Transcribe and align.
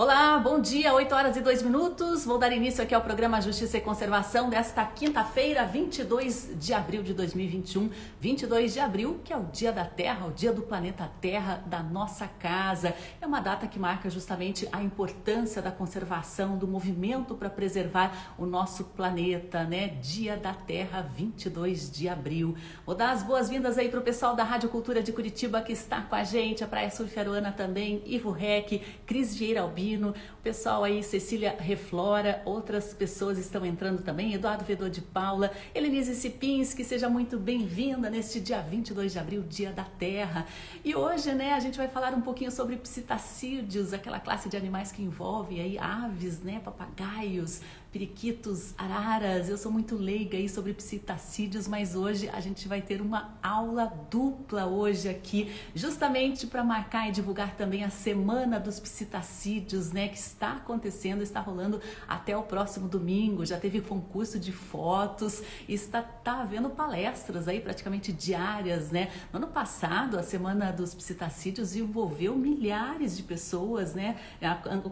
Olá, 0.00 0.38
bom 0.38 0.60
dia, 0.60 0.94
8 0.94 1.12
horas 1.12 1.36
e 1.36 1.40
2 1.40 1.60
minutos. 1.60 2.24
Vou 2.24 2.38
dar 2.38 2.52
início 2.52 2.80
aqui 2.80 2.94
ao 2.94 3.02
programa 3.02 3.40
Justiça 3.40 3.78
e 3.78 3.80
Conservação 3.80 4.48
desta 4.48 4.84
quinta-feira, 4.86 5.66
22 5.66 6.50
de 6.54 6.72
abril 6.72 7.02
de 7.02 7.12
2021. 7.12 7.90
22 8.20 8.74
de 8.74 8.78
abril, 8.78 9.20
que 9.24 9.32
é 9.32 9.36
o 9.36 9.42
Dia 9.46 9.72
da 9.72 9.84
Terra, 9.84 10.26
o 10.26 10.30
Dia 10.30 10.52
do 10.52 10.62
Planeta 10.62 11.10
Terra, 11.20 11.64
da 11.66 11.82
nossa 11.82 12.28
casa. 12.28 12.94
É 13.20 13.26
uma 13.26 13.40
data 13.40 13.66
que 13.66 13.76
marca 13.76 14.08
justamente 14.08 14.68
a 14.70 14.80
importância 14.80 15.60
da 15.60 15.72
conservação, 15.72 16.56
do 16.56 16.68
movimento 16.68 17.34
para 17.34 17.50
preservar 17.50 18.36
o 18.38 18.46
nosso 18.46 18.84
planeta, 18.84 19.64
né? 19.64 19.88
Dia 20.00 20.36
da 20.36 20.54
Terra, 20.54 21.02
22 21.02 21.90
de 21.90 22.08
abril. 22.08 22.54
Vou 22.86 22.94
dar 22.94 23.10
as 23.10 23.24
boas-vindas 23.24 23.76
aí 23.76 23.88
para 23.88 23.98
o 23.98 24.04
pessoal 24.04 24.36
da 24.36 24.44
Rádio 24.44 24.68
Cultura 24.68 25.02
de 25.02 25.12
Curitiba 25.12 25.60
que 25.60 25.72
está 25.72 26.02
com 26.02 26.14
a 26.14 26.22
gente, 26.22 26.62
a 26.62 26.68
Praia 26.68 26.88
Surferuana 26.88 27.50
também, 27.50 28.00
Ivo 28.06 28.30
Rec, 28.30 28.80
Cris 29.04 29.34
Vieira 29.34 29.64
O 29.96 30.42
pessoal 30.42 30.84
aí, 30.84 31.02
Cecília 31.02 31.56
Reflora, 31.58 32.42
outras 32.44 32.92
pessoas 32.92 33.38
estão 33.38 33.64
entrando 33.64 34.02
também, 34.02 34.34
Eduardo 34.34 34.62
Vedor 34.62 34.90
de 34.90 35.00
Paula, 35.00 35.50
Helenise 35.74 36.14
Sipinski, 36.14 36.84
seja 36.84 37.08
muito 37.08 37.38
bem-vinda 37.38 38.10
neste 38.10 38.38
dia 38.38 38.60
22 38.60 39.12
de 39.12 39.18
abril, 39.18 39.42
Dia 39.48 39.72
da 39.72 39.84
Terra. 39.84 40.46
E 40.84 40.94
hoje, 40.94 41.32
né, 41.32 41.54
a 41.54 41.60
gente 41.60 41.78
vai 41.78 41.88
falar 41.88 42.12
um 42.12 42.20
pouquinho 42.20 42.50
sobre 42.50 42.76
psitacídeos, 42.76 43.94
aquela 43.94 44.20
classe 44.20 44.48
de 44.50 44.56
animais 44.58 44.92
que 44.92 45.02
envolve 45.02 45.58
aí 45.58 45.78
aves, 45.78 46.40
né, 46.40 46.60
papagaios, 46.62 47.62
periquitos, 47.98 48.74
araras. 48.78 49.48
Eu 49.48 49.58
sou 49.58 49.72
muito 49.72 49.96
leiga 49.96 50.38
aí 50.38 50.48
sobre 50.48 50.72
psitacídeos, 50.72 51.66
mas 51.66 51.96
hoje 51.96 52.28
a 52.28 52.38
gente 52.38 52.68
vai 52.68 52.80
ter 52.80 53.00
uma 53.00 53.36
aula 53.42 53.92
dupla 54.08 54.66
hoje 54.66 55.08
aqui, 55.08 55.52
justamente 55.74 56.46
para 56.46 56.62
marcar 56.62 57.08
e 57.08 57.10
divulgar 57.10 57.56
também 57.56 57.82
a 57.82 57.90
semana 57.90 58.60
dos 58.60 58.78
psitacídeos, 58.78 59.90
né, 59.90 60.06
que 60.06 60.16
está 60.16 60.52
acontecendo, 60.52 61.22
está 61.22 61.40
rolando 61.40 61.80
até 62.06 62.36
o 62.36 62.42
próximo 62.44 62.86
domingo. 62.86 63.44
Já 63.44 63.58
teve 63.58 63.80
concurso 63.80 64.38
de 64.38 64.52
fotos, 64.52 65.42
está 65.68 66.00
tá 66.00 66.42
havendo 66.42 66.70
palestras 66.70 67.48
aí 67.48 67.60
praticamente 67.60 68.12
diárias, 68.12 68.92
né? 68.92 69.10
No 69.32 69.38
ano 69.38 69.48
passado, 69.48 70.16
a 70.16 70.22
semana 70.22 70.70
dos 70.70 70.94
psitacídeos 70.94 71.74
envolveu 71.74 72.36
milhares 72.36 73.16
de 73.16 73.24
pessoas, 73.24 73.92
né? 73.92 74.16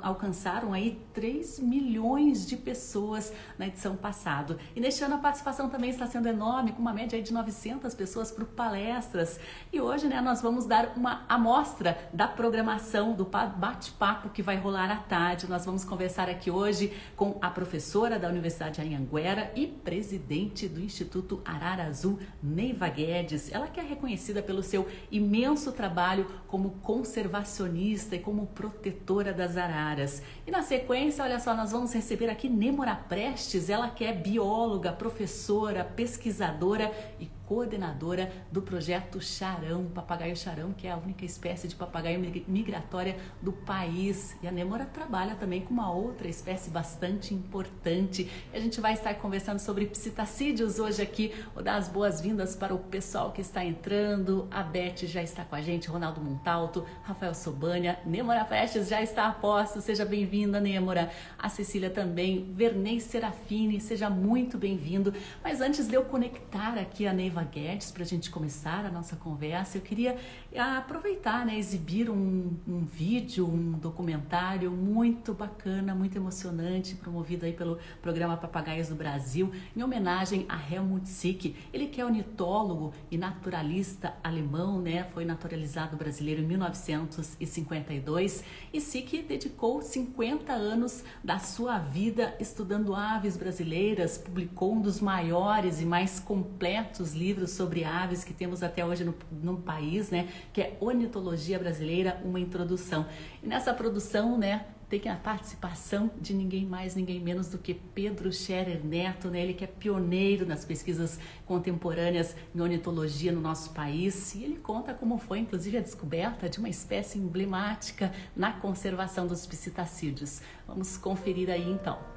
Alcançaram 0.02 0.72
aí 0.72 1.00
3 1.14 1.60
milhões 1.60 2.44
de 2.44 2.56
pessoas 2.56 2.95
pessoas 2.96 3.32
na 3.58 3.66
edição 3.66 3.94
passada. 3.94 4.56
E 4.74 4.80
neste 4.80 5.04
ano 5.04 5.16
a 5.16 5.18
participação 5.18 5.68
também 5.68 5.90
está 5.90 6.06
sendo 6.06 6.28
enorme, 6.28 6.72
com 6.72 6.80
uma 6.80 6.94
média 6.94 7.20
de 7.20 7.32
900 7.32 7.94
pessoas 7.94 8.30
por 8.30 8.46
palestras. 8.46 9.38
E 9.70 9.80
hoje 9.80 10.06
né, 10.08 10.20
nós 10.22 10.40
vamos 10.40 10.64
dar 10.64 10.94
uma 10.96 11.24
amostra 11.28 11.98
da 12.12 12.26
programação 12.26 13.12
do 13.12 13.24
bate-papo 13.24 14.30
que 14.30 14.42
vai 14.42 14.56
rolar 14.56 14.90
à 14.90 14.96
tarde. 14.96 15.48
Nós 15.48 15.66
vamos 15.66 15.84
conversar 15.84 16.30
aqui 16.30 16.50
hoje 16.50 16.92
com 17.14 17.36
a 17.42 17.50
professora 17.50 18.18
da 18.18 18.28
Universidade 18.28 18.80
de 18.80 18.94
Anhanguera 18.94 19.52
e 19.54 19.66
presidente 19.66 20.66
do 20.66 20.80
Instituto 20.80 21.42
Arara 21.44 21.84
Azul, 21.84 22.18
Neiva 22.42 22.88
Guedes. 22.88 23.52
Ela 23.52 23.68
que 23.68 23.78
é 23.78 23.82
reconhecida 23.82 24.42
pelo 24.42 24.62
seu 24.62 24.88
imenso 25.10 25.70
trabalho 25.70 26.26
como 26.48 26.70
conservacionista 26.82 28.16
e 28.16 28.20
como 28.20 28.46
protetora 28.46 29.34
das 29.34 29.58
araras. 29.58 30.22
E 30.46 30.50
na 30.50 30.62
sequência, 30.62 31.22
olha 31.22 31.38
só, 31.38 31.54
nós 31.54 31.72
vamos 31.72 31.92
receber 31.92 32.30
aqui 32.30 32.48
Nemo 32.48 32.75
Débora 32.76 32.94
Prestes, 32.94 33.70
ela 33.70 33.88
que 33.88 34.04
é 34.04 34.12
bióloga, 34.12 34.92
professora, 34.92 35.82
pesquisadora 35.82 36.92
e 37.18 37.24
coordenadora 37.46 38.30
do 38.50 38.60
projeto 38.60 39.20
Charão, 39.20 39.86
papagaio 39.86 40.36
charão, 40.36 40.72
que 40.72 40.86
é 40.86 40.90
a 40.90 40.96
única 40.96 41.24
espécie 41.24 41.68
de 41.68 41.74
papagaio 41.74 42.20
migratória 42.46 43.16
do 43.40 43.52
país. 43.52 44.36
E 44.42 44.48
a 44.48 44.50
Nemora 44.50 44.84
trabalha 44.84 45.34
também 45.36 45.60
com 45.62 45.72
uma 45.72 45.90
outra 45.92 46.28
espécie 46.28 46.68
bastante 46.70 47.32
importante. 47.32 48.30
E 48.52 48.56
a 48.56 48.60
gente 48.60 48.80
vai 48.80 48.92
estar 48.92 49.14
conversando 49.14 49.58
sobre 49.58 49.86
psitacídeos 49.86 50.78
hoje 50.78 51.00
aqui. 51.00 51.32
Vou 51.54 51.62
dar 51.62 51.76
as 51.76 51.88
boas-vindas 51.88 52.56
para 52.56 52.74
o 52.74 52.78
pessoal 52.78 53.30
que 53.30 53.40
está 53.40 53.64
entrando. 53.64 54.48
A 54.50 54.62
Beth 54.62 55.06
já 55.06 55.22
está 55.22 55.44
com 55.44 55.54
a 55.54 55.62
gente, 55.62 55.88
Ronaldo 55.88 56.20
Montalto, 56.20 56.84
Rafael 57.02 57.34
Sobania, 57.34 57.98
Nemora 58.04 58.44
Prestes 58.44 58.88
já 58.88 59.00
está 59.00 59.26
a 59.28 59.32
posto. 59.32 59.80
Seja 59.80 60.04
bem-vinda, 60.04 60.60
Nemora. 60.60 61.10
A 61.38 61.48
Cecília 61.48 61.90
também, 61.90 62.52
Vernei 62.54 62.98
Serafini, 62.98 63.80
seja 63.80 64.10
muito 64.10 64.58
bem-vindo. 64.58 65.14
Mas 65.42 65.60
antes 65.60 65.86
de 65.86 65.94
eu 65.94 66.04
conectar 66.04 66.78
aqui 66.78 67.06
a 67.06 67.12
Neiva 67.12 67.35
Eva 67.36 67.44
Guedes, 67.44 67.90
para 67.90 68.02
a 68.02 68.06
gente 68.06 68.30
começar 68.30 68.86
a 68.86 68.90
nossa 68.90 69.14
conversa, 69.14 69.76
eu 69.76 69.82
queria 69.82 70.16
ah, 70.56 70.78
aproveitar, 70.78 71.44
né, 71.44 71.58
exibir 71.58 72.08
um, 72.08 72.56
um 72.66 72.82
vídeo, 72.86 73.46
um 73.46 73.72
documentário 73.72 74.70
muito 74.70 75.34
bacana, 75.34 75.94
muito 75.94 76.16
emocionante, 76.16 76.94
promovido 76.94 77.44
aí 77.44 77.52
pelo 77.52 77.78
programa 78.00 78.38
Papagaios 78.38 78.88
do 78.88 78.94
Brasil, 78.94 79.52
em 79.76 79.82
homenagem 79.82 80.46
a 80.48 80.58
Helmut 80.58 81.06
Sick. 81.06 81.54
Ele 81.74 81.88
que 81.88 82.00
é 82.00 82.04
ornitólogo 82.06 82.94
e 83.10 83.18
naturalista 83.18 84.14
alemão, 84.24 84.80
né, 84.80 85.04
foi 85.12 85.26
naturalizado 85.26 85.94
brasileiro 85.94 86.40
em 86.40 86.46
1952 86.46 88.44
e 88.72 88.80
Sick 88.80 89.22
dedicou 89.24 89.82
50 89.82 90.54
anos 90.54 91.04
da 91.22 91.38
sua 91.38 91.78
vida 91.78 92.34
estudando 92.40 92.94
aves 92.94 93.36
brasileiras, 93.36 94.16
publicou 94.16 94.72
um 94.72 94.80
dos 94.80 95.02
maiores 95.02 95.82
e 95.82 95.84
mais 95.84 96.18
completos 96.18 97.12
livros 97.12 97.25
livros 97.26 97.50
sobre 97.50 97.82
aves 97.82 98.22
que 98.22 98.32
temos 98.32 98.62
até 98.62 98.84
hoje 98.84 99.04
no, 99.04 99.14
no 99.42 99.56
país, 99.56 100.10
né? 100.10 100.28
Que 100.52 100.60
é 100.60 100.76
Ornitologia 100.80 101.58
Brasileira, 101.58 102.20
uma 102.24 102.38
introdução. 102.38 103.04
E 103.42 103.48
nessa 103.48 103.74
produção, 103.74 104.38
né, 104.38 104.66
tem 104.88 105.08
a 105.08 105.16
participação 105.16 106.08
de 106.20 106.32
ninguém 106.32 106.64
mais, 106.64 106.94
ninguém 106.94 107.18
menos 107.18 107.48
do 107.48 107.58
que 107.58 107.74
Pedro 107.74 108.32
Scherer 108.32 108.84
Neto, 108.84 109.28
né? 109.28 109.40
ele 109.40 109.54
que 109.54 109.64
é 109.64 109.66
pioneiro 109.66 110.46
nas 110.46 110.64
pesquisas 110.64 111.18
contemporâneas 111.44 112.36
em 112.54 112.60
ornitologia 112.60 113.32
no 113.32 113.40
nosso 113.40 113.70
país. 113.70 114.36
E 114.36 114.44
ele 114.44 114.58
conta 114.58 114.94
como 114.94 115.18
foi, 115.18 115.40
inclusive, 115.40 115.78
a 115.78 115.80
descoberta 115.80 116.48
de 116.48 116.60
uma 116.60 116.68
espécie 116.68 117.18
emblemática 117.18 118.12
na 118.36 118.52
conservação 118.52 119.26
dos 119.26 119.44
psitacídeos. 119.44 120.40
Vamos 120.68 120.96
conferir 120.96 121.50
aí 121.50 121.68
então. 121.68 122.15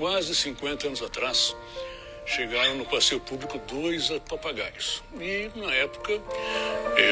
Quase 0.00 0.34
50 0.34 0.86
anos 0.86 1.02
atrás, 1.02 1.54
chegaram 2.24 2.74
no 2.76 2.86
passeio 2.86 3.20
público 3.20 3.60
dois 3.68 4.08
papagaios. 4.26 5.02
E 5.20 5.50
na 5.54 5.70
época, 5.74 6.18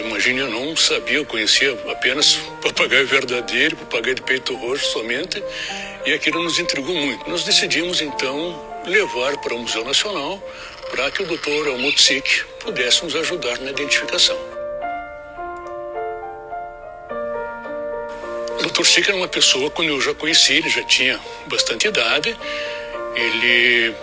imagine, 0.06 0.40
eu 0.40 0.50
não 0.50 0.74
sabia, 0.74 1.18
eu 1.18 1.26
conhecia 1.26 1.74
apenas 1.90 2.36
papagaio 2.62 3.06
verdadeiro, 3.06 3.76
papagaio 3.76 4.14
de 4.14 4.22
peito 4.22 4.56
roxo 4.56 4.90
somente, 4.90 5.42
e 6.06 6.14
aquilo 6.14 6.42
nos 6.42 6.58
intrigou 6.58 6.94
muito. 6.94 7.28
Nós 7.28 7.44
decidimos 7.44 8.00
então 8.00 8.58
levar 8.86 9.36
para 9.36 9.54
o 9.54 9.58
Museu 9.58 9.84
Nacional 9.84 10.42
para 10.90 11.10
que 11.10 11.22
o 11.22 11.26
doutor 11.26 11.68
Almutsik 11.68 12.44
pudesse 12.60 13.04
nos 13.04 13.14
ajudar 13.14 13.58
na 13.58 13.70
identificação. 13.70 14.38
O 18.58 18.62
doutor 18.62 18.86
Sick 18.86 19.06
era 19.06 19.18
uma 19.18 19.28
pessoa, 19.28 19.70
quando 19.70 19.88
eu 19.88 20.00
já 20.00 20.14
conheci, 20.14 20.54
ele 20.54 20.70
já 20.70 20.82
tinha 20.84 21.20
bastante 21.48 21.86
idade, 21.86 22.34
ele 23.14 23.94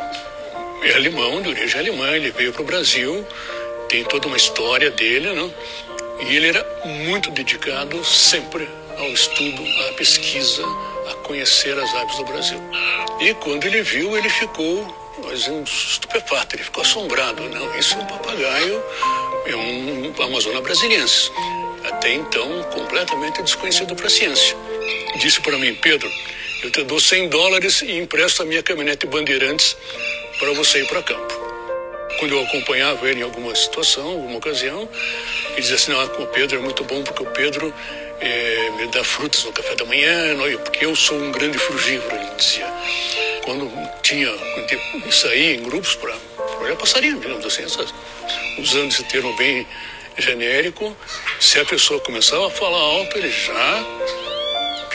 é 0.84 0.96
alemão, 0.96 1.42
de 1.42 1.50
origem 1.50 1.80
alemã, 1.80 2.16
ele 2.16 2.32
veio 2.32 2.54
para 2.54 2.62
o 2.62 2.66
Brasil, 2.66 3.26
tem 3.90 4.04
toda 4.04 4.28
uma 4.28 4.38
história 4.38 4.92
dele, 4.92 5.32
né? 5.32 5.52
E 6.22 6.36
ele 6.36 6.48
era 6.48 6.66
muito 6.86 7.30
dedicado 7.32 8.04
sempre 8.06 8.68
ao 8.98 9.08
estudo, 9.10 9.64
à 9.90 9.94
pesquisa, 9.94 10.64
a 11.10 11.14
conhecer 11.24 11.78
as 11.78 11.94
aves 11.96 12.16
do 12.18 12.26
Brasil. 12.26 12.62
E 13.20 13.34
quando 13.36 13.66
ele 13.66 13.82
viu, 13.82 14.18
ele 14.18 14.30
ficou 14.30 15.06
assim, 15.34 15.64
estupefato, 15.64 16.56
ele 16.56 16.64
ficou 16.64 16.84
assombrado. 16.84 17.44
Não, 17.50 17.78
isso 17.78 17.96
é 17.96 17.98
um 18.00 18.06
papagaio, 18.06 18.84
é 19.46 19.56
um 19.56 20.24
Amazona 20.24 20.62
brasiliense. 20.62 21.32
Até 21.84 22.14
então, 22.14 22.64
completamente 22.74 23.42
desconhecido 23.44 23.96
para 23.96 24.08
a 24.08 24.10
ciência. 24.10 24.56
Disse 25.18 25.40
para 25.42 25.58
mim, 25.58 25.76
Pedro, 25.76 26.10
eu 26.66 26.72
te 26.72 26.84
dou 26.84 27.00
100 27.00 27.30
dólares 27.30 27.84
e 27.84 27.92
empresto 28.00 28.42
a 28.42 28.46
minha 28.46 28.64
caminhonete 28.64 29.06
Bandeirantes 29.06 29.78
para 30.40 30.52
você 30.54 30.80
ir 30.82 30.88
para 30.88 31.04
campo. 31.04 31.34
Quando 32.18 32.34
eu 32.34 32.42
acompanhava 32.44 33.08
ele 33.08 33.20
em 33.20 33.24
alguma 33.24 33.54
situação, 33.54 34.08
alguma 34.08 34.38
ocasião, 34.38 34.90
ele 35.52 35.62
dizia 35.62 35.76
assim, 35.76 35.92
não, 35.92 36.04
o 36.04 36.28
Pedro 36.28 36.58
é 36.58 36.62
muito 36.62 36.84
bom 36.86 37.04
porque 37.04 37.22
o 37.22 37.26
Pedro 37.28 37.72
é, 38.20 38.72
me 38.78 38.88
dá 38.88 39.04
frutas 39.04 39.44
no 39.44 39.52
café 39.52 39.76
da 39.76 39.86
manhã, 39.86 40.34
não, 40.34 40.58
porque 40.64 40.86
eu 40.86 40.96
sou 40.96 41.16
um 41.20 41.32
grande 41.32 41.58
frugívoro, 41.60 42.16
ele 42.16 42.32
dizia. 42.36 42.68
Quando 43.44 43.72
tinha, 44.02 44.32
quando 44.32 45.12
saía 45.12 45.54
em 45.54 45.62
grupos 45.62 45.96
para 45.96 46.18
olhar 46.62 46.76
passarinho, 46.78 47.20
digamos 47.20 47.46
assim, 47.46 47.64
usando 48.58 48.92
esse 48.92 49.04
termo 49.04 49.36
bem 49.36 49.68
genérico, 50.18 50.98
se 51.40 51.60
a 51.60 51.66
pessoa 51.66 52.00
começava 52.00 52.48
a 52.48 52.50
falar 52.50 52.80
alto, 52.80 53.20
ele 53.20 53.30
já 53.30 53.86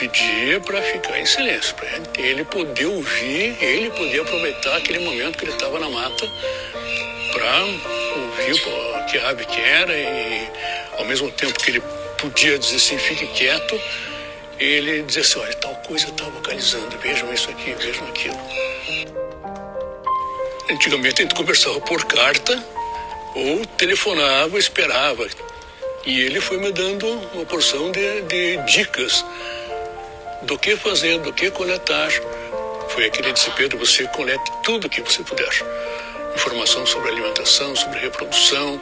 pedia 0.01 0.59
para 0.61 0.81
ficar 0.81 1.19
em 1.19 1.25
silêncio, 1.27 1.75
para 1.75 1.87
ele 2.17 2.43
poder 2.45 2.87
ouvir, 2.87 3.55
ele 3.61 3.91
poder 3.91 4.21
aproveitar 4.21 4.77
aquele 4.77 4.97
momento 4.97 5.37
que 5.37 5.45
ele 5.45 5.51
estava 5.51 5.79
na 5.79 5.87
mata 5.89 6.25
para 7.31 7.65
ouvir 7.65 8.59
que 9.07 9.17
ave 9.19 9.45
que 9.45 9.61
era 9.61 9.93
e 9.95 10.49
ao 10.97 11.05
mesmo 11.05 11.29
tempo 11.31 11.53
que 11.59 11.69
ele 11.69 11.83
podia 12.17 12.57
dizer 12.57 12.77
assim, 12.77 12.97
fique 12.97 13.27
quieto, 13.27 13.79
ele 14.59 15.03
dizia 15.03 15.21
assim, 15.21 15.39
olha, 15.39 15.53
tal 15.55 15.75
coisa 15.75 16.07
está 16.07 16.23
vocalizando, 16.23 16.97
vejam 16.97 17.31
isso 17.31 17.51
aqui, 17.51 17.71
vejam 17.73 18.07
aquilo. 18.07 18.39
Antigamente 20.71 21.21
a 21.21 21.25
gente 21.25 21.35
conversava 21.35 21.79
por 21.81 22.05
carta 22.05 22.57
ou 23.35 23.63
telefonava, 23.77 24.57
esperava. 24.57 25.27
E 26.07 26.21
ele 26.21 26.41
foi 26.41 26.57
me 26.57 26.71
dando 26.71 27.07
uma 27.33 27.45
porção 27.45 27.91
de, 27.91 28.21
de 28.21 28.57
dicas 28.65 29.23
do 30.43 30.57
que 30.57 30.75
fazer, 30.75 31.19
do 31.19 31.31
que 31.31 31.51
coletar. 31.51 32.09
Foi 32.89 33.05
aquele 33.05 33.31
disse, 33.31 33.49
Pedro, 33.51 33.77
você 33.77 34.05
colete 34.07 34.51
tudo 34.63 34.89
que 34.89 35.01
você 35.01 35.23
puder. 35.23 35.49
Informação 36.35 36.85
sobre 36.85 37.09
alimentação, 37.09 37.75
sobre 37.75 37.99
reprodução, 37.99 38.81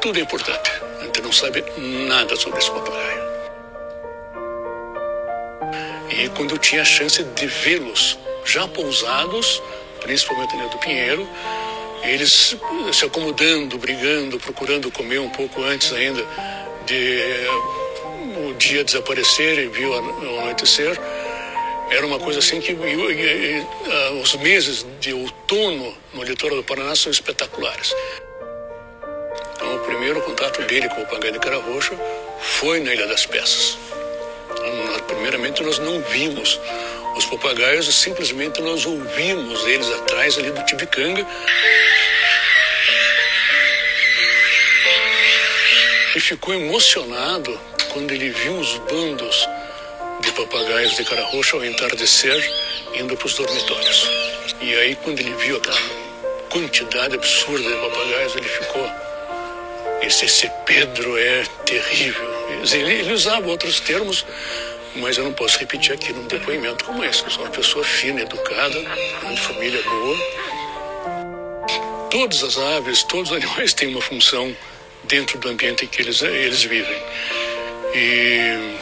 tudo 0.00 0.18
é 0.18 0.22
importante. 0.22 0.70
A 1.00 1.04
gente 1.04 1.20
não 1.20 1.32
sabe 1.32 1.64
nada 2.08 2.36
sobre 2.36 2.58
esse 2.58 2.70
papagaio. 2.70 3.30
E 6.10 6.28
quando 6.30 6.52
eu 6.52 6.58
tinha 6.58 6.82
a 6.82 6.84
chance 6.84 7.22
de 7.22 7.46
vê-los 7.46 8.18
já 8.44 8.66
pousados, 8.68 9.62
principalmente 10.00 10.56
no 10.56 10.68
do 10.68 10.78
Pinheiro, 10.78 11.28
eles 12.02 12.56
se 12.92 13.04
acomodando, 13.04 13.78
brigando, 13.78 14.38
procurando 14.38 14.90
comer 14.90 15.20
um 15.20 15.28
pouco 15.28 15.62
antes 15.62 15.92
ainda 15.92 16.24
de 16.86 17.20
dia 18.60 18.84
desaparecer 18.84 19.58
e 19.58 19.68
viu 19.68 19.94
anoitecer. 19.94 21.00
Era 21.90 22.06
uma 22.06 22.20
coisa 22.20 22.38
assim 22.40 22.60
que 22.60 22.76
os 24.22 24.36
meses 24.36 24.86
de 25.00 25.12
outono 25.14 25.96
no 26.12 26.22
litoral 26.22 26.56
do 26.58 26.62
Paraná 26.62 26.94
são 26.94 27.10
espetaculares. 27.10 27.94
Então, 29.56 29.76
o 29.76 29.78
primeiro 29.80 30.20
contato 30.20 30.62
dele 30.62 30.88
com 30.90 31.00
o 31.00 31.06
papagaio 31.06 31.32
de 31.32 31.38
cara 31.40 31.56
roxa 31.56 31.98
foi 32.38 32.80
na 32.80 32.92
Ilha 32.92 33.06
das 33.06 33.24
Peças. 33.26 33.78
Primeiramente, 35.06 35.62
nós 35.62 35.78
não 35.78 36.00
vimos 36.02 36.60
os 37.16 37.24
papagaios, 37.26 37.92
simplesmente 37.94 38.60
nós 38.60 38.86
ouvimos 38.86 39.66
eles 39.66 39.90
atrás 39.90 40.38
ali 40.38 40.50
do 40.50 40.64
Tibicanga. 40.64 41.26
E 46.14 46.18
ficou 46.18 46.52
emocionado 46.52 47.58
quando 47.92 48.10
ele 48.12 48.30
viu 48.30 48.58
os 48.58 48.78
bandos 48.90 49.48
de 50.20 50.32
papagaios 50.32 50.96
de 50.96 51.04
cara 51.04 51.22
roxa 51.26 51.56
ao 51.56 51.64
entardecer 51.64 52.52
indo 52.94 53.16
para 53.16 53.26
os 53.26 53.34
dormitórios. 53.34 54.08
E 54.60 54.74
aí, 54.74 54.96
quando 54.96 55.20
ele 55.20 55.32
viu 55.34 55.56
aquela 55.56 55.80
quantidade 56.50 57.14
absurda 57.14 57.68
de 57.68 57.76
papagaios, 57.76 58.34
ele 58.34 58.48
ficou. 58.48 58.90
Esse, 60.02 60.24
esse 60.24 60.50
Pedro 60.66 61.16
é 61.16 61.44
terrível. 61.64 62.28
Ele, 62.72 62.92
ele 62.92 63.12
usava 63.12 63.46
outros 63.48 63.78
termos 63.80 64.24
mas 64.96 65.16
eu 65.16 65.24
não 65.24 65.32
posso 65.32 65.58
repetir 65.58 65.94
aqui 65.94 66.12
num 66.12 66.26
depoimento 66.26 66.84
como 66.84 67.04
esse. 67.04 67.22
Eu 67.22 67.30
sou 67.30 67.44
uma 67.44 67.50
pessoa 67.50 67.84
fina, 67.84 68.22
educada, 68.22 68.80
de 68.80 69.40
família 69.40 69.80
boa. 69.82 70.16
Todas 72.10 72.42
as 72.42 72.58
aves, 72.58 73.04
todos 73.04 73.30
os 73.30 73.36
animais 73.36 73.72
têm 73.72 73.88
uma 73.88 74.00
função 74.00 74.54
dentro 75.04 75.38
do 75.38 75.48
ambiente 75.48 75.84
em 75.84 75.88
que 75.88 76.02
eles, 76.02 76.22
eles 76.22 76.62
vivem. 76.62 77.02
E 77.94 78.76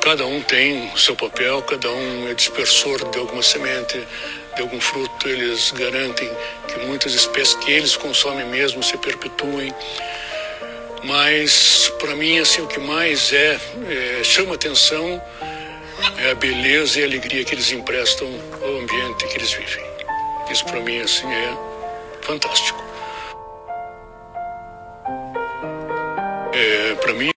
cada 0.00 0.26
um 0.26 0.40
tem 0.42 0.90
o 0.92 0.98
seu 0.98 1.14
papel, 1.14 1.62
cada 1.62 1.90
um 1.90 2.28
é 2.28 2.34
dispersor 2.34 3.08
de 3.10 3.18
alguma 3.18 3.42
semente, 3.42 4.02
de 4.56 4.62
algum 4.62 4.80
fruto. 4.80 5.28
Eles 5.28 5.70
garantem 5.72 6.30
que 6.66 6.78
muitas 6.86 7.14
espécies 7.14 7.54
que 7.56 7.70
eles 7.70 7.96
consomem 7.96 8.46
mesmo 8.46 8.82
se 8.82 8.96
perpetuem. 8.96 9.72
Mas 11.04 11.92
para 12.00 12.16
mim 12.16 12.38
assim 12.38 12.62
o 12.62 12.66
que 12.66 12.80
mais 12.80 13.32
é, 13.32 13.58
é 13.88 14.24
chama 14.24 14.54
atenção 14.54 15.22
é 16.18 16.30
a 16.30 16.34
beleza 16.34 17.00
e 17.00 17.02
a 17.02 17.06
alegria 17.06 17.44
que 17.44 17.54
eles 17.54 17.70
emprestam 17.70 18.28
ao 18.60 18.78
ambiente 18.78 19.26
que 19.26 19.36
eles 19.36 19.52
vivem. 19.52 19.84
Isso 20.50 20.64
para 20.64 20.80
mim 20.80 21.00
assim 21.00 21.26
é 21.26 21.56
fantástico. 22.22 22.87
É, 26.60 26.96
para 26.96 27.14
mim 27.14 27.30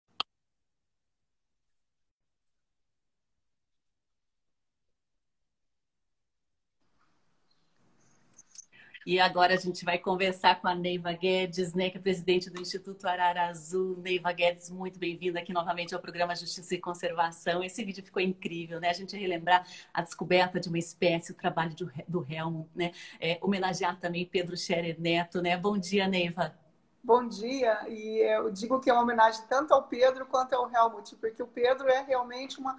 E 9.04 9.20
agora 9.20 9.52
a 9.52 9.56
gente 9.58 9.84
vai 9.84 9.98
conversar 9.98 10.58
com 10.60 10.68
a 10.68 10.74
Neiva 10.74 11.12
Guedes, 11.12 11.74
né, 11.74 11.90
que 11.90 11.98
é 11.98 12.00
presidente 12.00 12.48
do 12.48 12.62
Instituto 12.62 13.06
Arara 13.06 13.48
Azul. 13.48 13.98
Neiva 13.98 14.32
Guedes, 14.32 14.70
muito 14.70 14.98
bem-vinda 14.98 15.38
aqui 15.40 15.52
novamente 15.52 15.94
ao 15.94 16.00
programa 16.00 16.34
Justiça 16.34 16.74
e 16.74 16.78
Conservação. 16.78 17.62
Esse 17.62 17.84
vídeo 17.84 18.02
ficou 18.02 18.22
incrível, 18.22 18.80
né? 18.80 18.88
A 18.88 18.94
gente 18.94 19.14
relembrar 19.16 19.66
a 19.92 20.00
descoberta 20.00 20.58
de 20.58 20.68
uma 20.68 20.78
espécie, 20.78 21.32
o 21.32 21.34
trabalho 21.34 21.74
do, 22.08 22.26
Helmo, 22.26 22.70
né? 22.74 22.92
É, 23.20 23.38
homenagear 23.42 23.98
também 23.98 24.24
Pedro 24.24 24.56
Scherer 24.56 24.98
Neto, 24.98 25.42
né? 25.42 25.58
Bom 25.58 25.76
dia, 25.76 26.08
Neiva. 26.08 26.54
Bom 27.02 27.26
dia, 27.26 27.88
e 27.88 28.18
eu 28.18 28.50
digo 28.50 28.78
que 28.78 28.90
é 28.90 28.92
uma 28.92 29.02
homenagem 29.02 29.42
tanto 29.48 29.72
ao 29.72 29.84
Pedro 29.84 30.26
quanto 30.26 30.52
ao 30.52 30.70
Helmut, 30.70 31.16
porque 31.16 31.42
o 31.42 31.46
Pedro 31.46 31.88
é 31.88 32.02
realmente 32.02 32.60
uma 32.60 32.78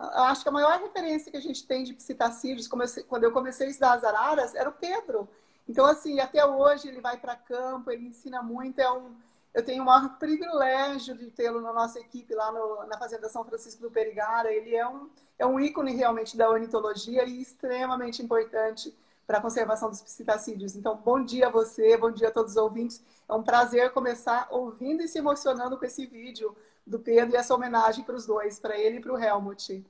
acho 0.00 0.42
que 0.42 0.48
a 0.48 0.52
maior 0.52 0.80
referência 0.80 1.30
que 1.30 1.36
a 1.36 1.42
gente 1.42 1.66
tem 1.66 1.84
de 1.84 1.92
psitacídeos, 1.92 2.66
quando 2.66 3.24
eu 3.24 3.32
comecei 3.32 3.66
a 3.66 3.70
estudar 3.70 3.92
as 3.92 4.04
araras, 4.04 4.54
era 4.54 4.68
o 4.68 4.72
Pedro. 4.72 5.28
Então, 5.68 5.84
assim, 5.84 6.18
até 6.20 6.44
hoje 6.44 6.88
ele 6.88 7.00
vai 7.00 7.18
para 7.18 7.36
campo, 7.36 7.90
ele 7.90 8.06
ensina 8.06 8.42
muito. 8.42 8.78
É 8.78 8.90
um, 8.90 9.14
eu 9.52 9.64
tenho 9.64 9.82
o 9.82 9.86
maior 9.86 10.18
privilégio 10.18 11.14
de 11.14 11.30
tê-lo 11.30 11.60
na 11.60 11.72
nossa 11.72 12.00
equipe 12.00 12.34
lá 12.34 12.50
no, 12.50 12.86
na 12.86 12.98
Fazenda 12.98 13.28
São 13.28 13.44
Francisco 13.44 13.82
do 13.82 13.90
Perigara. 13.90 14.50
Ele 14.52 14.74
é 14.74 14.88
um, 14.88 15.10
é 15.38 15.46
um 15.46 15.60
ícone 15.60 15.94
realmente 15.94 16.36
da 16.36 16.48
ornitologia 16.48 17.24
e 17.24 17.40
extremamente 17.42 18.22
importante 18.22 18.94
para 19.26 19.38
a 19.38 19.40
conservação 19.40 19.88
dos 19.90 20.02
psitacídeos. 20.02 20.74
Então, 20.76 20.96
bom 20.96 21.24
dia 21.24 21.46
a 21.48 21.50
você, 21.50 21.96
bom 21.96 22.10
dia 22.10 22.28
a 22.28 22.30
todos 22.32 22.52
os 22.52 22.56
ouvintes. 22.56 23.02
É 23.28 23.34
um 23.34 23.42
prazer 23.42 23.92
começar 23.92 24.48
ouvindo 24.50 25.02
e 25.02 25.08
se 25.08 25.18
emocionando 25.18 25.78
com 25.78 25.84
esse 25.84 26.06
vídeo 26.06 26.56
do 26.86 26.98
Pedro 26.98 27.34
e 27.34 27.38
essa 27.38 27.54
homenagem 27.54 28.04
para 28.04 28.16
os 28.16 28.26
dois, 28.26 28.58
para 28.58 28.78
ele 28.78 28.98
e 28.98 29.00
para 29.00 29.12
o 29.12 29.18
Helmut. 29.18 29.84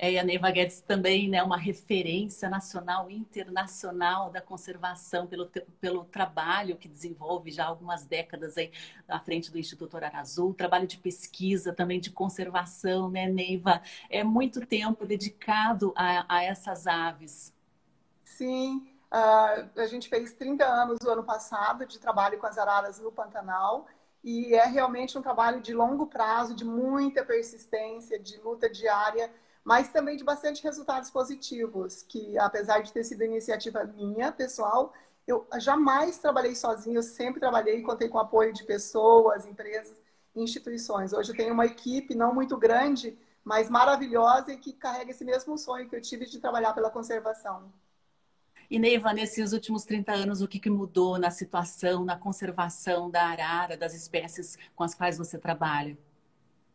É, 0.00 0.12
e 0.12 0.18
a 0.18 0.22
Neiva 0.22 0.48
Guedes 0.52 0.80
também 0.80 1.28
né, 1.28 1.42
uma 1.42 1.56
referência 1.56 2.48
nacional 2.48 3.10
e 3.10 3.16
internacional 3.16 4.30
da 4.30 4.40
conservação 4.40 5.26
pelo, 5.26 5.50
pelo 5.80 6.04
trabalho 6.04 6.76
que 6.76 6.88
desenvolve 6.88 7.50
já 7.50 7.64
há 7.64 7.66
algumas 7.66 8.06
décadas 8.06 8.56
aí 8.56 8.70
à 9.08 9.18
frente 9.18 9.50
do 9.50 9.58
Instituto 9.58 9.94
Horário 9.94 10.18
Azul, 10.18 10.54
trabalho 10.54 10.86
de 10.86 10.98
pesquisa 10.98 11.72
também 11.72 11.98
de 11.98 12.10
conservação, 12.10 13.10
né, 13.10 13.26
Neiva? 13.26 13.82
É 14.08 14.22
muito 14.22 14.64
tempo 14.64 15.04
dedicado 15.04 15.92
a, 15.96 16.36
a 16.36 16.44
essas 16.44 16.86
aves. 16.86 17.52
Sim, 18.36 18.88
uh, 19.12 19.80
a 19.80 19.86
gente 19.86 20.08
fez 20.08 20.32
30 20.32 20.64
anos 20.64 20.98
no 21.02 21.10
ano 21.10 21.24
passado 21.24 21.86
de 21.86 21.98
trabalho 21.98 22.38
com 22.38 22.46
as 22.46 22.58
araras 22.58 22.98
no 22.98 23.10
Pantanal 23.12 23.86
e 24.22 24.54
é 24.54 24.64
realmente 24.66 25.16
um 25.16 25.22
trabalho 25.22 25.60
de 25.60 25.72
longo 25.72 26.06
prazo, 26.06 26.54
de 26.54 26.64
muita 26.64 27.24
persistência, 27.24 28.18
de 28.18 28.38
luta 28.40 28.68
diária 28.68 29.30
mas 29.68 29.90
também 29.90 30.16
de 30.16 30.24
bastante 30.24 30.62
resultados 30.62 31.10
positivos, 31.10 32.02
que 32.02 32.38
apesar 32.38 32.80
de 32.80 32.90
ter 32.90 33.04
sido 33.04 33.22
iniciativa 33.22 33.84
minha, 33.84 34.32
pessoal, 34.32 34.94
eu 35.26 35.46
jamais 35.58 36.16
trabalhei 36.16 36.54
sozinho, 36.54 36.96
eu 36.96 37.02
sempre 37.02 37.38
trabalhei 37.38 37.76
e 37.76 37.82
contei 37.82 38.08
com 38.08 38.16
o 38.16 38.20
apoio 38.22 38.50
de 38.50 38.64
pessoas, 38.64 39.44
empresas 39.44 39.94
instituições. 40.34 41.12
Hoje 41.12 41.32
eu 41.32 41.36
tenho 41.36 41.52
uma 41.52 41.66
equipe 41.66 42.14
não 42.14 42.34
muito 42.34 42.56
grande, 42.56 43.18
mas 43.44 43.68
maravilhosa 43.68 44.54
e 44.54 44.56
que 44.56 44.72
carrega 44.72 45.10
esse 45.10 45.22
mesmo 45.22 45.58
sonho 45.58 45.86
que 45.86 45.96
eu 45.96 46.00
tive 46.00 46.24
de 46.24 46.40
trabalhar 46.40 46.72
pela 46.72 46.90
conservação. 46.90 47.70
E 48.70 48.78
Neiva, 48.78 49.14
nesses 49.14 49.52
últimos 49.54 49.84
30 49.84 50.12
anos, 50.12 50.42
o 50.42 50.48
que, 50.48 50.58
que 50.58 50.68
mudou 50.68 51.18
na 51.18 51.30
situação, 51.30 52.04
na 52.04 52.18
conservação 52.18 53.10
da 53.10 53.22
arara, 53.22 53.78
das 53.78 53.94
espécies 53.94 54.58
com 54.76 54.84
as 54.84 54.94
quais 54.94 55.16
você 55.16 55.38
trabalha? 55.38 55.96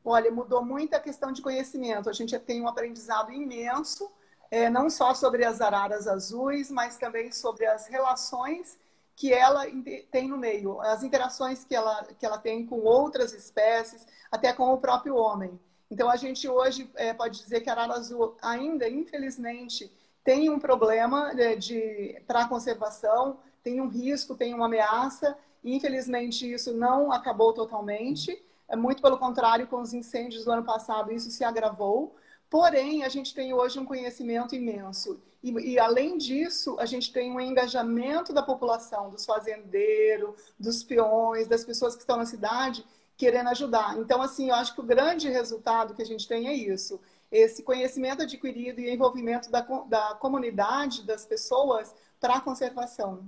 Olha, 0.03 0.31
mudou 0.31 0.65
muito 0.65 0.95
a 0.95 0.99
questão 0.99 1.31
de 1.31 1.41
conhecimento. 1.41 2.09
A 2.09 2.13
gente 2.13 2.37
tem 2.39 2.61
um 2.61 2.67
aprendizado 2.67 3.31
imenso, 3.31 4.11
é, 4.49 4.71
não 4.71 4.89
só 4.89 5.13
sobre 5.13 5.45
as 5.45 5.61
araras 5.61 6.07
azuis, 6.07 6.71
mas 6.71 6.97
também 6.97 7.31
sobre 7.31 7.65
as 7.67 7.87
relações 7.87 8.79
que 9.15 9.31
ela 9.31 9.63
tem 10.11 10.27
no 10.27 10.37
meio, 10.37 10.81
as 10.81 11.03
interações 11.03 11.63
que 11.63 11.75
ela, 11.75 12.03
que 12.17 12.25
ela 12.25 12.39
tem 12.39 12.65
com 12.65 12.79
outras 12.79 13.33
espécies, 13.33 14.07
até 14.31 14.51
com 14.51 14.73
o 14.73 14.77
próprio 14.79 15.15
homem. 15.15 15.59
Então, 15.91 16.09
a 16.09 16.15
gente 16.15 16.49
hoje 16.49 16.89
é, 16.95 17.13
pode 17.13 17.39
dizer 17.39 17.61
que 17.61 17.69
a 17.69 17.73
arara 17.73 17.93
azul 17.93 18.35
ainda, 18.41 18.89
infelizmente, 18.89 19.91
tem 20.23 20.49
um 20.49 20.59
problema 20.59 21.33
né, 21.33 21.55
de 21.55 22.21
para 22.27 22.41
a 22.41 22.47
conservação, 22.47 23.37
tem 23.63 23.81
um 23.81 23.87
risco, 23.87 24.35
tem 24.35 24.53
uma 24.53 24.65
ameaça. 24.65 25.37
E, 25.63 25.75
infelizmente, 25.75 26.51
isso 26.51 26.73
não 26.73 27.11
acabou 27.11 27.53
totalmente. 27.53 28.41
É 28.67 28.75
muito 28.75 29.01
pelo 29.01 29.17
contrário, 29.17 29.67
com 29.67 29.79
os 29.81 29.93
incêndios 29.93 30.45
do 30.45 30.51
ano 30.51 30.63
passado, 30.63 31.11
isso 31.11 31.29
se 31.29 31.43
agravou, 31.43 32.15
Porém, 32.53 33.03
a 33.03 33.09
gente 33.09 33.33
tem 33.33 33.51
hoje 33.51 33.79
um 33.79 33.85
conhecimento 33.85 34.53
imenso. 34.53 35.19
E, 35.41 35.49
e, 35.71 35.79
além 35.79 36.19
disso, 36.19 36.75
a 36.77 36.85
gente 36.85 37.11
tem 37.11 37.31
um 37.31 37.41
engajamento 37.41 38.31
da 38.31 38.43
população, 38.43 39.09
dos 39.09 39.25
fazendeiros, 39.25 40.35
dos 40.59 40.83
peões, 40.83 41.47
das 41.47 41.65
pessoas 41.65 41.95
que 41.95 42.01
estão 42.01 42.15
na 42.15 42.27
cidade, 42.27 42.85
querendo 43.17 43.49
ajudar. 43.49 43.97
Então, 43.97 44.21
assim, 44.21 44.49
eu 44.49 44.55
acho 44.55 44.75
que 44.75 44.81
o 44.81 44.83
grande 44.83 45.27
resultado 45.29 45.95
que 45.95 46.03
a 46.03 46.05
gente 46.05 46.27
tem 46.27 46.47
é 46.47 46.53
isso. 46.53 47.01
Esse 47.33 47.63
conhecimento 47.63 48.21
adquirido 48.21 48.79
e 48.79 48.93
envolvimento 48.93 49.49
da, 49.49 49.61
da 49.61 50.13
comunidade, 50.13 51.03
das 51.03 51.25
pessoas, 51.25 51.95
para 52.19 52.35
a 52.35 52.41
conservação. 52.41 53.27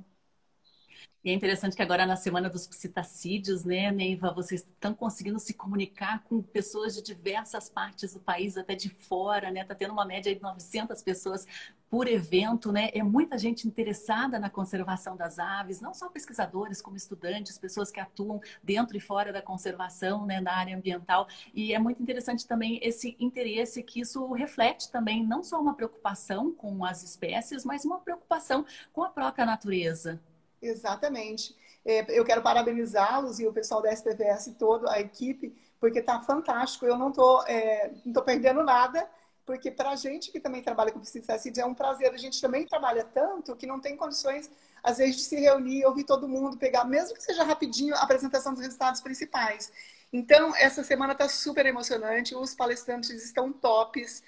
E 1.25 1.31
é 1.31 1.33
interessante 1.33 1.75
que 1.75 1.81
agora 1.81 2.05
na 2.05 2.15
semana 2.15 2.47
dos 2.47 2.67
psitacídios, 2.67 3.65
né, 3.65 3.91
Neiva, 3.91 4.31
vocês 4.31 4.61
estão 4.61 4.93
conseguindo 4.93 5.39
se 5.39 5.55
comunicar 5.55 6.23
com 6.25 6.39
pessoas 6.39 6.93
de 6.93 7.01
diversas 7.01 7.67
partes 7.67 8.13
do 8.13 8.19
país, 8.19 8.55
até 8.55 8.75
de 8.75 8.89
fora, 8.89 9.49
né? 9.49 9.65
Tá 9.65 9.73
tendo 9.73 9.91
uma 9.91 10.05
média 10.05 10.35
de 10.35 10.39
900 10.39 11.01
pessoas 11.01 11.47
por 11.89 12.07
evento, 12.07 12.71
né? 12.71 12.91
É 12.93 13.01
muita 13.01 13.39
gente 13.39 13.67
interessada 13.67 14.37
na 14.37 14.51
conservação 14.51 15.17
das 15.17 15.39
aves, 15.39 15.81
não 15.81 15.95
só 15.95 16.09
pesquisadores, 16.09 16.79
como 16.79 16.95
estudantes, 16.95 17.57
pessoas 17.57 17.89
que 17.89 17.99
atuam 17.99 18.39
dentro 18.61 18.95
e 18.95 18.99
fora 18.99 19.33
da 19.33 19.41
conservação, 19.41 20.27
né, 20.27 20.39
na 20.39 20.53
área 20.53 20.77
ambiental. 20.77 21.27
E 21.55 21.73
é 21.73 21.79
muito 21.79 22.03
interessante 22.03 22.45
também 22.45 22.79
esse 22.83 23.17
interesse 23.19 23.81
que 23.81 23.99
isso 23.99 24.31
reflete 24.33 24.91
também 24.91 25.25
não 25.25 25.41
só 25.41 25.59
uma 25.59 25.73
preocupação 25.73 26.53
com 26.53 26.85
as 26.85 27.01
espécies, 27.01 27.65
mas 27.65 27.83
uma 27.83 27.97
preocupação 27.97 28.63
com 28.93 29.01
a 29.01 29.09
própria 29.09 29.43
natureza. 29.43 30.21
Exatamente. 30.65 31.55
É, 31.85 32.05
eu 32.09 32.25
quero 32.25 32.41
parabenizá-los 32.41 33.39
e 33.39 33.45
o 33.45 33.53
pessoal 33.53 33.81
da 33.81 33.91
SPVS 33.91 34.55
todo, 34.57 34.89
a 34.89 34.99
equipe, 34.99 35.55
porque 35.79 35.99
está 35.99 36.19
fantástico. 36.21 36.85
Eu 36.85 36.97
não 36.97 37.09
estou 37.09 37.43
é, 37.47 37.91
perdendo 38.25 38.63
nada, 38.63 39.07
porque 39.45 39.69
para 39.69 39.91
a 39.91 39.95
gente 39.95 40.31
que 40.31 40.39
também 40.39 40.63
trabalha 40.63 40.91
com 40.91 40.99
psicicídio 40.99 41.61
é 41.61 41.65
um 41.65 41.75
prazer. 41.75 42.11
A 42.11 42.17
gente 42.17 42.41
também 42.41 42.65
trabalha 42.65 43.03
tanto 43.03 43.55
que 43.55 43.67
não 43.67 43.79
tem 43.79 43.95
condições, 43.95 44.49
às 44.83 44.97
vezes, 44.97 45.17
de 45.17 45.23
se 45.23 45.39
reunir, 45.39 45.85
ouvir 45.85 46.03
todo 46.03 46.27
mundo, 46.27 46.57
pegar, 46.57 46.85
mesmo 46.85 47.15
que 47.15 47.23
seja 47.23 47.43
rapidinho, 47.43 47.93
a 47.95 48.01
apresentação 48.01 48.53
dos 48.53 48.63
resultados 48.63 49.01
principais. 49.01 49.71
Então, 50.11 50.55
essa 50.55 50.83
semana 50.83 51.13
está 51.13 51.27
super 51.29 51.65
emocionante, 51.65 52.35
os 52.35 52.55
palestrantes 52.55 53.23
estão 53.23 53.51
tops, 53.51 54.23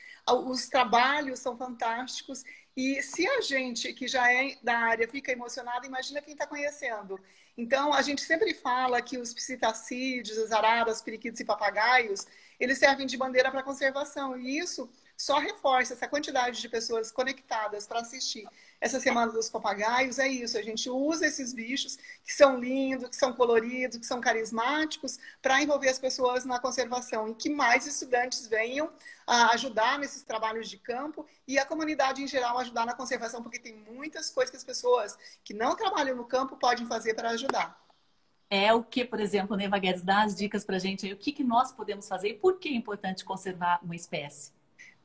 os 0.46 0.67
trabalhos 0.67 1.39
são 1.39 1.58
fantásticos 1.58 2.44
e 2.77 3.01
se 3.01 3.27
a 3.27 3.41
gente 3.41 3.91
que 3.91 4.07
já 4.07 4.31
é 4.31 4.55
da 4.62 4.77
área 4.77 5.07
fica 5.07 5.31
emocionado, 5.31 5.88
imagina 5.88 6.22
quem 6.22 6.34
está 6.34 6.46
conhecendo. 6.46 7.19
Então, 7.57 7.91
a 7.91 8.03
gente 8.03 8.22
sempre 8.22 8.53
fala 8.53 9.01
que 9.01 9.17
os 9.17 9.34
psitacídeos, 9.34 10.38
as 10.38 10.51
araras, 10.51 11.01
periquitos 11.01 11.39
e 11.39 11.43
papagaios, 11.43 12.27
eles 12.60 12.77
servem 12.77 13.07
de 13.07 13.17
bandeira 13.17 13.50
para 13.50 13.63
conservação. 13.63 14.38
E 14.38 14.60
isso 14.60 14.88
só 15.17 15.39
reforça 15.39 15.96
essa 15.96 16.07
quantidade 16.07 16.62
de 16.62 16.69
pessoas 16.69 17.12
conectadas 17.12 17.88
para 17.88 18.01
assistir 18.01 18.48
essa 18.79 19.00
semana 19.00 19.31
dos 19.31 19.50
papagaios. 19.50 20.19
É 20.19 20.27
isso, 20.27 20.57
a 20.57 20.62
gente 20.62 20.89
usa 20.89 21.27
esses 21.27 21.53
bichos 21.53 21.98
que 22.24 22.34
são 22.34 22.60
lindos, 22.60 23.10
que 23.10 23.15
são 23.15 23.34
coloridos, 23.34 23.98
que 23.98 24.05
são 24.05 24.22
carismáticos, 24.22 25.17
para 25.41 25.62
envolver 25.62 25.89
as 25.89 26.00
pessoas 26.00 26.46
na 26.46 26.60
conservação 26.60 27.29
e 27.29 27.36
que 27.36 27.50
mais 27.50 27.86
estudantes 27.86 28.48
venham 28.48 28.91
a 29.25 29.53
ajudar 29.53 30.00
nesses 30.00 30.24
trabalhos 30.24 30.69
de 30.69 30.77
campo 30.77 31.25
e 31.48 31.57
a 31.57 31.65
comunidade 31.65 32.22
em 32.22 32.27
geral 32.27 32.57
ajudar 32.60 32.86
na 32.86 32.93
conservação, 32.93 33.41
porque 33.41 33.60
tem 33.60 33.75
muitas 33.75 34.29
coisas 34.29 34.51
que 34.51 34.57
as 34.57 34.63
pessoas 34.63 35.17
que 35.43 35.53
não 35.53 35.75
trabalham 35.75 36.15
no 36.15 36.25
campo 36.25 36.55
podem 36.57 36.86
fazer 36.86 37.13
para 37.13 37.31
ajudar. 37.31 37.86
É 38.50 38.74
o 38.74 38.81
que, 38.81 39.03
por 39.03 39.19
exemplo, 39.19 39.57
Neva 39.57 39.77
Guedes 39.77 40.03
dá 40.03 40.24
as 40.24 40.34
dicas 40.34 40.63
para 40.63 40.77
a 40.77 40.79
gente 40.79 41.05
aí, 41.05 41.12
o 41.12 41.17
que, 41.17 41.34
que 41.34 41.43
nós 41.43 41.74
podemos 41.74 42.07
fazer 42.07 42.29
e 42.29 42.34
por 42.34 42.60
que 42.60 42.69
é 42.69 42.74
importante 42.74 43.25
conservar 43.25 43.79
uma 43.84 43.96
espécie? 43.96 44.55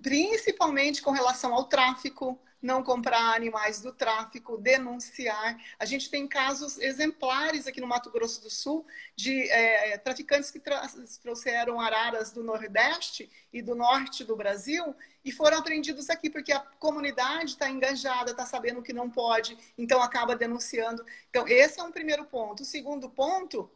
principalmente 0.02 1.00
com 1.00 1.12
relação 1.12 1.54
ao 1.54 1.64
tráfico, 1.64 2.38
não 2.62 2.82
comprar 2.82 3.34
animais 3.34 3.80
do 3.80 3.92
tráfico, 3.92 4.56
denunciar. 4.56 5.58
A 5.78 5.84
gente 5.84 6.08
tem 6.08 6.28
casos 6.28 6.78
exemplares 6.78 7.66
aqui 7.66 7.80
no 7.80 7.88
Mato 7.88 8.10
Grosso 8.10 8.40
do 8.40 8.48
Sul 8.48 8.86
de 9.16 9.50
é, 9.50 9.98
traficantes 9.98 10.50
que 10.50 10.62
trouxeram 11.20 11.80
araras 11.80 12.30
do 12.30 12.44
Nordeste 12.44 13.28
e 13.52 13.60
do 13.60 13.74
Norte 13.74 14.22
do 14.22 14.36
Brasil 14.36 14.94
e 15.24 15.32
foram 15.32 15.58
apreendidos 15.58 16.08
aqui 16.08 16.30
porque 16.30 16.52
a 16.52 16.60
comunidade 16.60 17.50
está 17.50 17.68
engajada, 17.68 18.30
está 18.30 18.46
sabendo 18.46 18.82
que 18.82 18.92
não 18.92 19.10
pode, 19.10 19.58
então 19.76 20.00
acaba 20.00 20.36
denunciando. 20.36 21.04
Então, 21.30 21.46
esse 21.48 21.80
é 21.80 21.82
um 21.82 21.92
primeiro 21.92 22.24
ponto. 22.24 22.62
O 22.62 22.66
segundo 22.66 23.10
ponto 23.10 23.70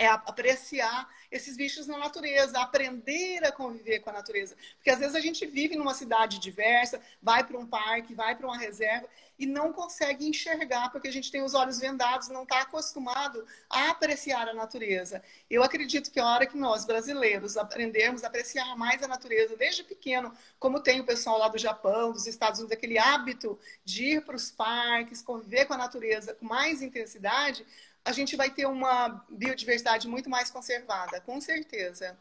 é 0.00 0.06
apreciar 0.06 1.06
esses 1.30 1.58
bichos 1.58 1.86
na 1.86 1.98
natureza, 1.98 2.58
aprender 2.58 3.44
a 3.44 3.52
conviver 3.52 4.00
com 4.00 4.08
a 4.08 4.14
natureza. 4.14 4.56
Porque 4.76 4.88
às 4.88 4.98
vezes 4.98 5.14
a 5.14 5.20
gente 5.20 5.44
vive 5.44 5.76
numa 5.76 5.92
cidade 5.92 6.38
diversa, 6.38 6.98
vai 7.22 7.44
para 7.44 7.58
um 7.58 7.66
parque, 7.66 8.14
vai 8.14 8.34
para 8.34 8.46
uma 8.46 8.56
reserva 8.56 9.06
e 9.38 9.44
não 9.44 9.72
consegue 9.74 10.26
enxergar, 10.26 10.90
porque 10.90 11.08
a 11.08 11.12
gente 11.12 11.30
tem 11.30 11.42
os 11.42 11.54
olhos 11.54 11.78
vendados, 11.78 12.28
não 12.28 12.44
está 12.44 12.62
acostumado 12.62 13.46
a 13.68 13.90
apreciar 13.90 14.48
a 14.48 14.54
natureza. 14.54 15.22
Eu 15.50 15.62
acredito 15.62 16.10
que 16.10 16.18
a 16.18 16.26
hora 16.26 16.46
que 16.46 16.56
nós, 16.56 16.86
brasileiros, 16.86 17.58
aprendermos 17.58 18.24
a 18.24 18.28
apreciar 18.28 18.76
mais 18.76 19.02
a 19.02 19.08
natureza 19.08 19.54
desde 19.54 19.84
pequeno, 19.84 20.32
como 20.58 20.80
tem 20.80 21.00
o 21.00 21.04
pessoal 21.04 21.38
lá 21.38 21.48
do 21.48 21.58
Japão, 21.58 22.12
dos 22.12 22.26
Estados 22.26 22.60
Unidos, 22.60 22.76
aquele 22.76 22.98
hábito 22.98 23.58
de 23.84 24.16
ir 24.16 24.24
para 24.24 24.36
os 24.36 24.50
parques, 24.50 25.22
conviver 25.22 25.66
com 25.66 25.74
a 25.74 25.78
natureza 25.78 26.34
com 26.34 26.46
mais 26.46 26.82
intensidade, 26.82 27.66
a 28.10 28.12
gente 28.12 28.36
vai 28.36 28.50
ter 28.50 28.66
uma 28.66 29.24
biodiversidade 29.30 30.08
muito 30.08 30.28
mais 30.28 30.50
conservada, 30.50 31.20
com 31.20 31.40
certeza. 31.40 32.18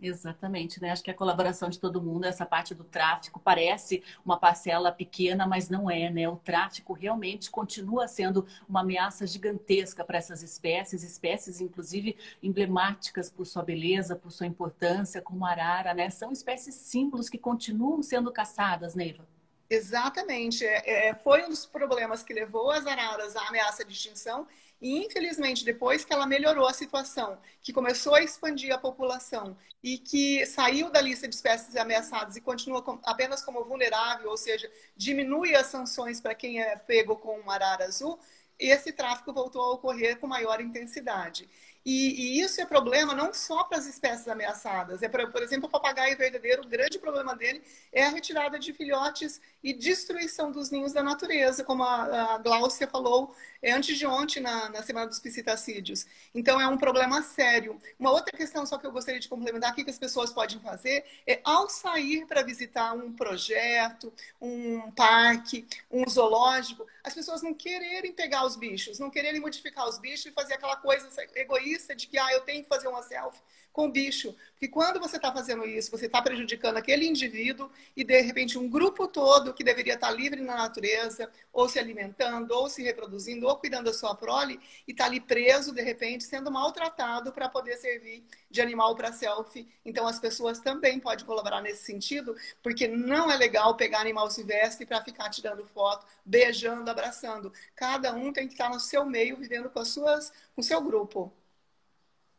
Exatamente, 0.00 0.80
né? 0.80 0.92
Acho 0.92 1.02
que 1.02 1.10
a 1.10 1.14
colaboração 1.14 1.68
de 1.68 1.78
todo 1.80 2.00
mundo, 2.00 2.24
essa 2.24 2.46
parte 2.46 2.72
do 2.72 2.84
tráfico, 2.84 3.40
parece 3.40 4.02
uma 4.24 4.38
parcela 4.38 4.92
pequena, 4.92 5.44
mas 5.44 5.68
não 5.68 5.90
é, 5.90 6.08
né? 6.08 6.28
O 6.28 6.36
tráfico 6.36 6.92
realmente 6.92 7.50
continua 7.50 8.06
sendo 8.06 8.46
uma 8.68 8.80
ameaça 8.80 9.26
gigantesca 9.26 10.04
para 10.04 10.18
essas 10.18 10.40
espécies, 10.42 11.02
espécies 11.02 11.60
inclusive 11.60 12.16
emblemáticas 12.40 13.28
por 13.28 13.44
sua 13.44 13.64
beleza, 13.64 14.14
por 14.14 14.30
sua 14.30 14.46
importância, 14.46 15.20
como 15.20 15.44
a 15.44 15.50
arara, 15.50 15.92
né? 15.94 16.10
São 16.10 16.30
espécies 16.30 16.76
símbolos 16.76 17.28
que 17.28 17.38
continuam 17.38 18.00
sendo 18.00 18.30
caçadas, 18.30 18.94
Neiva. 18.94 19.26
Exatamente. 19.68 20.64
É, 20.64 21.08
é, 21.08 21.14
foi 21.14 21.44
um 21.44 21.48
dos 21.48 21.66
problemas 21.66 22.22
que 22.22 22.32
levou 22.32 22.70
as 22.70 22.86
araras 22.86 23.34
à 23.36 23.48
ameaça 23.48 23.84
de 23.84 23.92
extinção 23.92 24.46
e, 24.80 25.04
infelizmente, 25.04 25.64
depois 25.64 26.04
que 26.04 26.12
ela 26.12 26.26
melhorou 26.26 26.66
a 26.66 26.72
situação, 26.72 27.38
que 27.62 27.72
começou 27.72 28.14
a 28.14 28.22
expandir 28.22 28.72
a 28.72 28.78
população 28.78 29.56
e 29.82 29.98
que 29.98 30.46
saiu 30.46 30.90
da 30.90 31.00
lista 31.00 31.26
de 31.26 31.34
espécies 31.34 31.74
ameaçadas 31.76 32.36
e 32.36 32.40
continua 32.40 32.84
apenas 33.04 33.44
como 33.44 33.64
vulnerável, 33.64 34.30
ou 34.30 34.36
seja, 34.36 34.70
diminui 34.96 35.54
as 35.54 35.66
sanções 35.66 36.20
para 36.20 36.34
quem 36.34 36.60
é 36.60 36.76
pego 36.76 37.16
com 37.16 37.38
um 37.40 37.50
arara 37.50 37.86
azul, 37.86 38.18
esse 38.58 38.92
tráfico 38.92 39.32
voltou 39.32 39.62
a 39.62 39.74
ocorrer 39.74 40.18
com 40.18 40.26
maior 40.26 40.60
intensidade. 40.60 41.48
E, 41.88 42.36
e, 42.36 42.40
isso 42.42 42.60
é 42.60 42.66
problema 42.66 43.14
não 43.14 43.32
só 43.32 43.64
para 43.64 43.78
as 43.78 43.86
espécies 43.86 44.28
ameaçadas. 44.28 45.02
É 45.02 45.08
pra, 45.08 45.26
por 45.26 45.42
exemplo, 45.42 45.68
o 45.68 45.70
papagaio 45.70 46.18
verdadeiro, 46.18 46.62
o 46.62 46.68
grande 46.68 46.98
problema 46.98 47.34
dele 47.34 47.62
é 47.90 48.04
a 48.04 48.10
retirada 48.10 48.58
de 48.58 48.74
filhotes 48.74 49.40
e 49.64 49.72
destruição 49.72 50.52
dos 50.52 50.70
ninhos 50.70 50.92
da 50.92 51.02
natureza, 51.02 51.64
como 51.64 51.82
a, 51.82 52.34
a 52.34 52.38
Gláucia 52.38 52.86
falou 52.86 53.34
é, 53.62 53.72
antes 53.72 53.96
de 53.96 54.04
ontem 54.06 54.40
na, 54.40 54.68
na 54.68 54.82
Semana 54.82 55.06
dos 55.06 55.18
Psitacídeos. 55.18 56.04
Então, 56.34 56.60
é 56.60 56.68
um 56.68 56.76
problema 56.76 57.22
sério. 57.22 57.80
Uma 57.98 58.10
outra 58.10 58.36
questão 58.36 58.66
só 58.66 58.76
que 58.76 58.86
eu 58.86 58.92
gostaria 58.92 59.18
de 59.18 59.26
complementar 59.26 59.70
aqui 59.70 59.82
que 59.82 59.90
as 59.90 59.98
pessoas 59.98 60.30
podem 60.30 60.60
fazer 60.60 61.06
é, 61.26 61.40
ao 61.42 61.70
sair 61.70 62.26
para 62.26 62.42
visitar 62.42 62.92
um 62.92 63.14
projeto, 63.14 64.12
um 64.38 64.90
parque, 64.90 65.66
um 65.90 66.06
zoológico, 66.06 66.86
as 67.02 67.14
pessoas 67.14 67.40
não 67.40 67.54
quererem 67.54 68.12
pegar 68.12 68.44
os 68.44 68.56
bichos, 68.56 68.98
não 68.98 69.08
quererem 69.08 69.40
modificar 69.40 69.88
os 69.88 69.98
bichos 69.98 70.26
e 70.26 70.32
fazer 70.32 70.52
aquela 70.52 70.76
coisa 70.76 71.08
egoísta 71.34 71.77
de 71.94 72.06
que 72.06 72.18
ah, 72.18 72.32
eu 72.32 72.40
tenho 72.42 72.62
que 72.62 72.68
fazer 72.68 72.88
uma 72.88 73.02
selfie 73.02 73.40
com 73.78 73.86
o 73.86 73.92
bicho. 73.92 74.34
Porque 74.54 74.66
quando 74.66 74.98
você 74.98 75.18
está 75.18 75.32
fazendo 75.32 75.64
isso, 75.64 75.92
você 75.92 76.06
está 76.06 76.20
prejudicando 76.20 76.76
aquele 76.78 77.06
indivíduo 77.06 77.70
e, 77.96 78.02
de 78.02 78.20
repente, 78.22 78.58
um 78.58 78.68
grupo 78.68 79.06
todo 79.06 79.54
que 79.54 79.62
deveria 79.62 79.94
estar 79.94 80.08
tá 80.08 80.12
livre 80.12 80.40
na 80.40 80.56
natureza, 80.56 81.30
ou 81.52 81.68
se 81.68 81.78
alimentando, 81.78 82.50
ou 82.50 82.68
se 82.68 82.82
reproduzindo, 82.82 83.46
ou 83.46 83.54
cuidando 83.54 83.84
da 83.84 83.92
sua 83.92 84.16
prole, 84.16 84.58
e 84.86 84.90
está 84.90 85.04
ali 85.04 85.20
preso, 85.20 85.72
de 85.72 85.80
repente, 85.80 86.24
sendo 86.24 86.50
maltratado 86.50 87.30
para 87.30 87.48
poder 87.48 87.76
servir 87.76 88.24
de 88.50 88.60
animal 88.60 88.96
para 88.96 89.12
selfie. 89.12 89.68
Então, 89.84 90.08
as 90.08 90.18
pessoas 90.18 90.58
também 90.58 90.98
podem 90.98 91.24
colaborar 91.24 91.60
nesse 91.60 91.84
sentido, 91.84 92.34
porque 92.60 92.88
não 92.88 93.30
é 93.30 93.36
legal 93.36 93.76
pegar 93.76 94.00
animal 94.00 94.28
silvestre 94.28 94.86
para 94.86 95.04
ficar 95.04 95.30
tirando 95.30 95.64
foto, 95.64 96.04
beijando, 96.24 96.90
abraçando. 96.90 97.52
Cada 97.76 98.12
um 98.12 98.32
tem 98.32 98.48
que 98.48 98.54
estar 98.54 98.70
no 98.70 98.80
seu 98.80 99.04
meio, 99.04 99.36
vivendo 99.36 99.70
com 99.70 99.78
as 99.78 99.86
suas, 99.86 100.32
com 100.56 100.62
o 100.62 100.64
seu 100.64 100.80
grupo. 100.80 101.32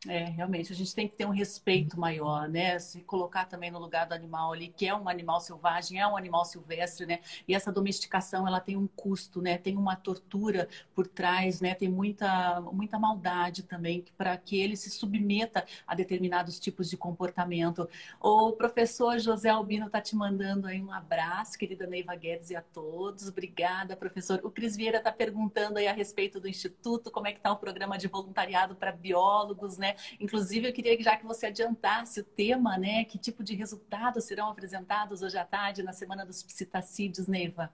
É, 0.08 0.24
realmente, 0.24 0.72
a 0.72 0.74
gente 0.74 0.94
tem 0.94 1.06
que 1.06 1.14
ter 1.14 1.26
um 1.26 1.30
respeito 1.30 2.00
maior, 2.00 2.48
né? 2.48 2.78
Se 2.78 3.02
colocar 3.02 3.44
também 3.44 3.70
no 3.70 3.78
lugar 3.78 4.06
do 4.06 4.14
animal 4.14 4.50
ali, 4.50 4.68
que 4.68 4.86
é 4.86 4.94
um 4.94 5.06
animal 5.10 5.42
selvagem, 5.42 6.00
é 6.00 6.06
um 6.06 6.16
animal 6.16 6.42
silvestre, 6.46 7.04
né? 7.04 7.20
E 7.46 7.54
essa 7.54 7.70
domesticação, 7.70 8.48
ela 8.48 8.60
tem 8.60 8.78
um 8.78 8.86
custo, 8.86 9.42
né? 9.42 9.58
Tem 9.58 9.76
uma 9.76 9.94
tortura 9.96 10.70
por 10.94 11.06
trás, 11.06 11.60
né? 11.60 11.74
Tem 11.74 11.86
muita, 11.90 12.62
muita 12.72 12.98
maldade 12.98 13.62
também 13.62 14.02
para 14.16 14.34
que 14.38 14.58
ele 14.58 14.74
se 14.74 14.88
submeta 14.88 15.66
a 15.86 15.94
determinados 15.94 16.58
tipos 16.58 16.88
de 16.88 16.96
comportamento. 16.96 17.86
O 18.18 18.52
professor 18.52 19.18
José 19.18 19.50
Albino 19.50 19.88
está 19.88 20.00
te 20.00 20.16
mandando 20.16 20.66
aí 20.66 20.80
um 20.80 20.90
abraço, 20.90 21.58
querida 21.58 21.86
Neiva 21.86 22.14
Guedes 22.14 22.48
e 22.48 22.56
a 22.56 22.62
todos. 22.62 23.28
Obrigada, 23.28 23.94
professor. 23.96 24.40
O 24.42 24.50
Cris 24.50 24.74
Vieira 24.78 24.96
está 24.96 25.12
perguntando 25.12 25.78
aí 25.78 25.86
a 25.86 25.92
respeito 25.92 26.40
do 26.40 26.48
Instituto, 26.48 27.10
como 27.10 27.26
é 27.26 27.32
que 27.32 27.38
está 27.38 27.52
o 27.52 27.56
programa 27.56 27.98
de 27.98 28.08
voluntariado 28.08 28.74
para 28.74 28.92
biólogos, 28.92 29.76
né? 29.76 29.89
Inclusive, 30.18 30.68
eu 30.68 30.72
queria 30.72 30.96
que 30.96 31.02
já 31.02 31.16
que 31.16 31.24
você 31.24 31.46
adiantasse 31.46 32.20
o 32.20 32.24
tema, 32.24 32.78
né? 32.78 33.04
Que 33.04 33.18
tipo 33.18 33.42
de 33.42 33.54
resultados 33.54 34.24
serão 34.24 34.48
apresentados 34.48 35.22
hoje 35.22 35.38
à 35.38 35.44
tarde 35.44 35.82
na 35.82 35.92
Semana 35.92 36.24
dos 36.24 36.42
Psitacídeos, 36.42 37.26
Neiva? 37.28 37.72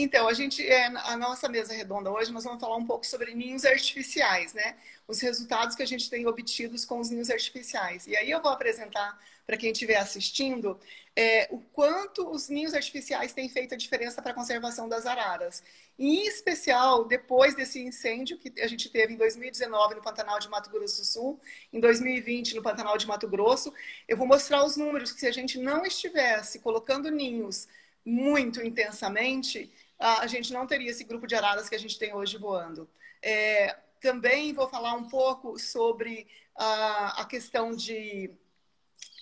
Então, 0.00 0.28
a 0.28 0.32
gente, 0.32 0.64
é, 0.64 0.86
a 0.86 1.16
nossa 1.16 1.48
mesa 1.48 1.74
redonda 1.74 2.08
hoje, 2.08 2.32
nós 2.32 2.44
vamos 2.44 2.60
falar 2.60 2.76
um 2.76 2.86
pouco 2.86 3.04
sobre 3.04 3.34
ninhos 3.34 3.64
artificiais, 3.64 4.54
né? 4.54 4.76
Os 5.08 5.20
resultados 5.20 5.74
que 5.74 5.82
a 5.82 5.86
gente 5.86 6.08
tem 6.08 6.24
obtidos 6.24 6.84
com 6.84 7.00
os 7.00 7.10
ninhos 7.10 7.28
artificiais. 7.30 8.06
E 8.06 8.16
aí 8.16 8.30
eu 8.30 8.40
vou 8.40 8.52
apresentar 8.52 9.18
para 9.44 9.56
quem 9.56 9.72
estiver 9.72 9.96
assistindo 9.96 10.78
é, 11.16 11.48
o 11.50 11.58
quanto 11.58 12.30
os 12.30 12.48
ninhos 12.48 12.74
artificiais 12.74 13.32
têm 13.32 13.48
feito 13.48 13.74
a 13.74 13.76
diferença 13.76 14.22
para 14.22 14.30
a 14.30 14.34
conservação 14.34 14.88
das 14.88 15.04
araras. 15.04 15.64
Em 15.98 16.26
especial, 16.26 17.04
depois 17.04 17.56
desse 17.56 17.80
incêndio 17.80 18.38
que 18.38 18.60
a 18.60 18.68
gente 18.68 18.88
teve 18.88 19.14
em 19.14 19.16
2019 19.16 19.96
no 19.96 20.02
Pantanal 20.02 20.38
de 20.38 20.48
Mato 20.48 20.70
Grosso 20.70 21.00
do 21.00 21.04
Sul, 21.04 21.40
em 21.72 21.80
2020 21.80 22.54
no 22.54 22.62
Pantanal 22.62 22.96
de 22.96 23.06
Mato 23.06 23.26
Grosso, 23.26 23.74
eu 24.06 24.16
vou 24.16 24.26
mostrar 24.26 24.64
os 24.64 24.76
números 24.76 25.10
que 25.10 25.18
se 25.18 25.26
a 25.26 25.32
gente 25.32 25.58
não 25.58 25.84
estivesse 25.84 26.60
colocando 26.60 27.10
ninhos 27.10 27.66
muito 28.04 28.62
intensamente, 28.62 29.72
a 29.98 30.26
gente 30.28 30.52
não 30.52 30.66
teria 30.66 30.90
esse 30.90 31.02
grupo 31.02 31.26
de 31.26 31.34
araras 31.34 31.68
que 31.68 31.74
a 31.74 31.78
gente 31.78 31.98
tem 31.98 32.14
hoje 32.14 32.38
voando. 32.38 32.88
É, 33.20 33.76
também 34.00 34.52
vou 34.52 34.68
falar 34.68 34.94
um 34.94 35.08
pouco 35.08 35.58
sobre 35.58 36.28
a, 36.54 37.22
a 37.22 37.24
questão 37.24 37.74
de 37.74 38.30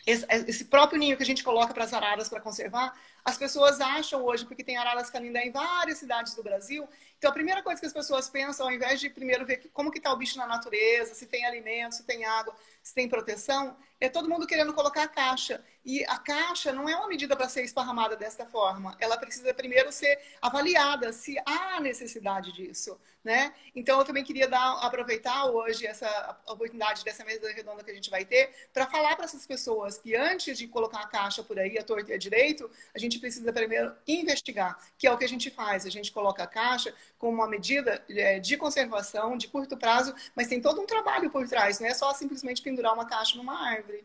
esse, 0.06 0.64
próprio 0.66 0.98
ninho 0.98 1.16
que 1.16 1.22
a 1.22 1.26
gente 1.26 1.42
coloca 1.42 1.74
para 1.74 1.82
as 1.82 1.92
araras 1.92 2.28
para 2.28 2.40
conservar, 2.40 2.96
as 3.26 3.36
pessoas 3.36 3.80
acham 3.80 4.24
hoje, 4.24 4.46
porque 4.46 4.62
tem 4.62 4.76
araras 4.76 5.10
canindé 5.10 5.44
em 5.44 5.50
várias 5.50 5.98
cidades 5.98 6.36
do 6.36 6.44
Brasil, 6.44 6.88
então 7.18 7.28
a 7.28 7.34
primeira 7.34 7.60
coisa 7.60 7.80
que 7.80 7.86
as 7.86 7.92
pessoas 7.92 8.30
pensam, 8.30 8.66
ao 8.66 8.72
invés 8.72 9.00
de 9.00 9.10
primeiro 9.10 9.44
ver 9.44 9.68
como 9.72 9.90
que 9.90 9.98
está 9.98 10.12
o 10.12 10.16
bicho 10.16 10.38
na 10.38 10.46
natureza, 10.46 11.12
se 11.12 11.26
tem 11.26 11.44
alimento, 11.44 11.96
se 11.96 12.04
tem 12.04 12.24
água, 12.24 12.54
se 12.80 12.94
tem 12.94 13.08
proteção, 13.08 13.76
é 14.00 14.08
todo 14.08 14.28
mundo 14.28 14.46
querendo 14.46 14.72
colocar 14.72 15.02
a 15.02 15.08
caixa. 15.08 15.60
E 15.86 16.04
a 16.06 16.18
caixa 16.18 16.72
não 16.72 16.88
é 16.88 16.96
uma 16.96 17.06
medida 17.06 17.36
para 17.36 17.48
ser 17.48 17.62
esparramada 17.62 18.16
desta 18.16 18.44
forma. 18.44 18.96
Ela 18.98 19.16
precisa 19.16 19.54
primeiro 19.54 19.92
ser 19.92 20.18
avaliada 20.42 21.12
se 21.12 21.38
há 21.46 21.80
necessidade 21.80 22.50
disso, 22.50 22.98
né? 23.22 23.54
Então 23.72 23.96
eu 24.00 24.04
também 24.04 24.24
queria 24.24 24.48
dar, 24.48 24.78
aproveitar 24.84 25.46
hoje 25.46 25.86
essa 25.86 26.40
oportunidade 26.48 27.04
dessa 27.04 27.24
mesa 27.24 27.52
redonda 27.52 27.84
que 27.84 27.90
a 27.92 27.94
gente 27.94 28.10
vai 28.10 28.24
ter 28.24 28.52
para 28.74 28.88
falar 28.88 29.14
para 29.14 29.26
essas 29.26 29.46
pessoas 29.46 29.96
que 29.96 30.16
antes 30.16 30.58
de 30.58 30.66
colocar 30.66 31.02
a 31.02 31.06
caixa 31.06 31.40
por 31.44 31.56
aí, 31.56 31.78
a 31.78 31.84
torta 31.84 32.10
e 32.10 32.14
a 32.14 32.18
direito, 32.18 32.68
a 32.92 32.98
gente 32.98 33.20
precisa 33.20 33.52
primeiro 33.52 33.94
investigar, 34.08 34.76
que 34.98 35.06
é 35.06 35.12
o 35.12 35.16
que 35.16 35.24
a 35.24 35.28
gente 35.28 35.50
faz. 35.52 35.86
A 35.86 35.90
gente 35.90 36.10
coloca 36.10 36.42
a 36.42 36.48
caixa 36.48 36.92
como 37.16 37.32
uma 37.32 37.46
medida 37.46 38.04
é, 38.10 38.40
de 38.40 38.56
conservação 38.56 39.36
de 39.36 39.46
curto 39.46 39.76
prazo, 39.76 40.12
mas 40.34 40.48
tem 40.48 40.60
todo 40.60 40.80
um 40.80 40.86
trabalho 40.86 41.30
por 41.30 41.46
trás, 41.48 41.78
não 41.78 41.86
é 41.86 41.94
só 41.94 42.12
simplesmente 42.12 42.60
pendurar 42.60 42.92
uma 42.92 43.06
caixa 43.06 43.36
numa 43.36 43.70
árvore. 43.70 44.04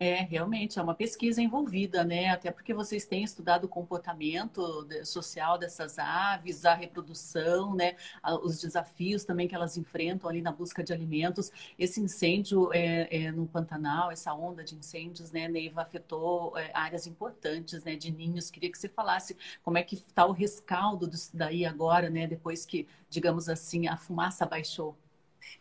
É, 0.00 0.22
realmente, 0.22 0.78
é 0.78 0.82
uma 0.82 0.94
pesquisa 0.94 1.40
envolvida, 1.40 2.04
né? 2.04 2.28
Até 2.30 2.50
porque 2.50 2.74
vocês 2.74 3.06
têm 3.06 3.22
estudado 3.22 3.64
o 3.64 3.68
comportamento 3.68 4.86
social 5.04 5.56
dessas 5.56 5.98
aves, 5.98 6.64
a 6.64 6.74
reprodução, 6.74 7.74
né? 7.74 7.96
Os 8.42 8.60
desafios 8.60 9.24
também 9.24 9.46
que 9.46 9.54
elas 9.54 9.76
enfrentam 9.76 10.28
ali 10.28 10.42
na 10.42 10.50
busca 10.50 10.82
de 10.82 10.92
alimentos. 10.92 11.52
Esse 11.78 12.00
incêndio 12.00 12.72
é, 12.72 13.26
é 13.26 13.32
no 13.32 13.46
Pantanal, 13.46 14.10
essa 14.10 14.34
onda 14.34 14.64
de 14.64 14.74
incêndios, 14.74 15.30
né, 15.30 15.46
Neiva, 15.48 15.82
afetou 15.82 16.56
é, 16.58 16.70
áreas 16.74 17.06
importantes, 17.06 17.84
né, 17.84 17.94
de 17.94 18.10
ninhos. 18.10 18.50
Queria 18.50 18.70
que 18.70 18.78
você 18.78 18.88
falasse 18.88 19.36
como 19.62 19.78
é 19.78 19.82
que 19.82 19.94
está 19.94 20.26
o 20.26 20.32
rescaldo 20.32 21.08
disso 21.08 21.30
daí 21.34 21.64
agora, 21.64 22.10
né, 22.10 22.26
depois 22.26 22.66
que, 22.66 22.88
digamos 23.08 23.48
assim, 23.48 23.86
a 23.86 23.96
fumaça 23.96 24.44
baixou. 24.44 24.96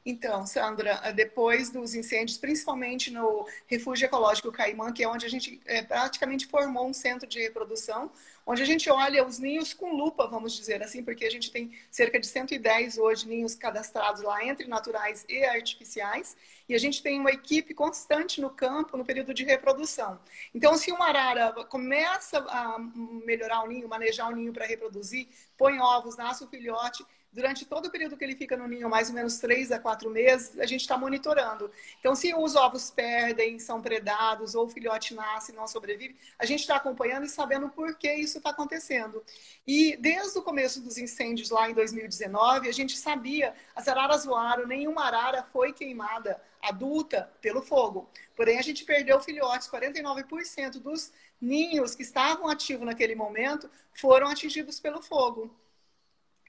Então, 0.06 0.46
Sandra, 0.46 1.12
depois 1.14 1.70
dos 1.70 1.96
incêndios, 1.96 2.38
principalmente 2.38 3.12
no 3.12 3.48
Refúgio 3.68 4.06
Ecológico 4.06 4.52
Caimã, 4.52 4.92
que 4.92 5.04
é 5.04 5.08
onde 5.08 5.26
a 5.26 5.30
gente 5.30 5.62
é, 5.66 5.82
praticamente 5.82 6.46
formou 6.48 6.88
um 6.88 6.94
centro 6.94 7.28
de 7.28 7.40
reprodução, 7.42 8.12
onde 8.46 8.62
a 8.62 8.66
gente 8.66 8.90
olha 8.90 9.26
os 9.26 9.40
ninhos 9.40 9.74
com 9.74 9.96
lupa, 9.96 10.28
vamos 10.28 10.54
dizer 10.54 10.84
assim, 10.84 11.04
porque 11.04 11.26
a 11.26 11.32
gente 11.32 11.52
tem 11.52 11.72
cerca 11.90 12.20
de 12.20 12.28
110 12.28 12.98
hoje 12.98 13.28
ninhos 13.28 13.56
cadastrados 13.56 14.22
lá, 14.22 14.44
entre 14.44 14.68
naturais 14.68 15.26
e 15.30 15.44
artificiais, 15.46 16.36
e 16.68 16.76
a 16.76 16.78
gente 16.78 17.02
tem 17.02 17.20
uma 17.20 17.32
equipe 17.32 17.74
constante 17.74 18.42
no 18.42 18.50
campo 18.50 18.98
no 18.98 19.06
período 19.06 19.34
de 19.34 19.44
reprodução. 19.44 20.20
Então, 20.54 20.78
se 20.78 20.92
uma 20.92 21.08
arara 21.08 21.52
começa 21.66 22.40
a 22.40 22.80
melhorar 23.26 23.64
o 23.64 23.68
ninho, 23.68 23.88
manejar 23.88 24.30
o 24.30 24.36
ninho 24.36 24.52
para 24.52 24.66
reproduzir, 24.66 25.28
põe 25.58 25.80
ovos, 25.80 26.18
nasce 26.18 26.44
o 26.44 26.48
filhote, 26.48 27.06
durante 27.34 27.66
todo 27.66 27.88
o 27.88 27.92
período 27.92 28.16
que 28.16 28.24
ele 28.24 28.36
fica 28.36 28.56
no 28.56 28.68
ninho, 28.68 28.90
mais 28.90 29.10
ou 29.10 29.16
menos 29.16 29.40
três 29.40 29.72
a 29.72 29.80
quatro 29.80 30.10
meses, 30.10 30.58
a 30.60 30.66
gente 30.66 30.82
está 30.82 30.98
monitorando. 30.98 31.70
Então, 32.00 32.16
se 32.16 32.34
os 32.34 32.56
ovos 32.56 32.92
perdem, 32.92 33.58
são 33.60 33.82
predados, 33.82 34.54
ou 34.54 34.66
o 34.66 34.70
filhote 34.70 35.16
nasce 35.16 35.52
e 35.52 35.56
não 35.56 35.68
sobrevive, 35.68 36.16
a 36.38 36.46
gente 36.46 36.62
está 36.62 36.76
acompanhando 36.76 37.26
e 37.26 37.30
sabendo 37.30 37.68
por 37.70 37.96
que 37.96 38.14
isso 38.14 38.38
está 38.38 38.52
acontecendo. 38.52 39.24
E 39.66 39.98
desde 39.98 40.38
o 40.38 40.44
começo 40.44 40.80
dos 40.80 40.98
incêndios 40.98 41.50
lá 41.50 41.70
em 41.70 41.74
2019, 41.74 42.70
a 42.70 42.72
gente 42.72 42.96
sabia, 42.98 43.54
as 43.76 43.88
araras 43.88 44.26
voaram, 44.26 44.68
nenhuma 44.68 45.04
arara 45.06 45.44
foi 45.44 45.74
queimada 45.74 46.40
adulta 46.62 47.30
pelo 47.42 47.62
fogo. 47.62 48.10
Porém, 48.36 48.58
a 48.58 48.62
gente 48.62 48.86
perdeu 48.86 49.20
filhotes, 49.20 49.68
49% 49.68 50.80
dos 50.80 51.12
ninhos 51.42 51.94
que 51.94 52.04
estavam 52.04 52.48
ativos 52.48 52.86
naquele 52.86 53.16
momento 53.16 53.70
foram 53.92 54.28
atingidos 54.28 54.80
pelo 54.80 55.02
fogo. 55.02 55.54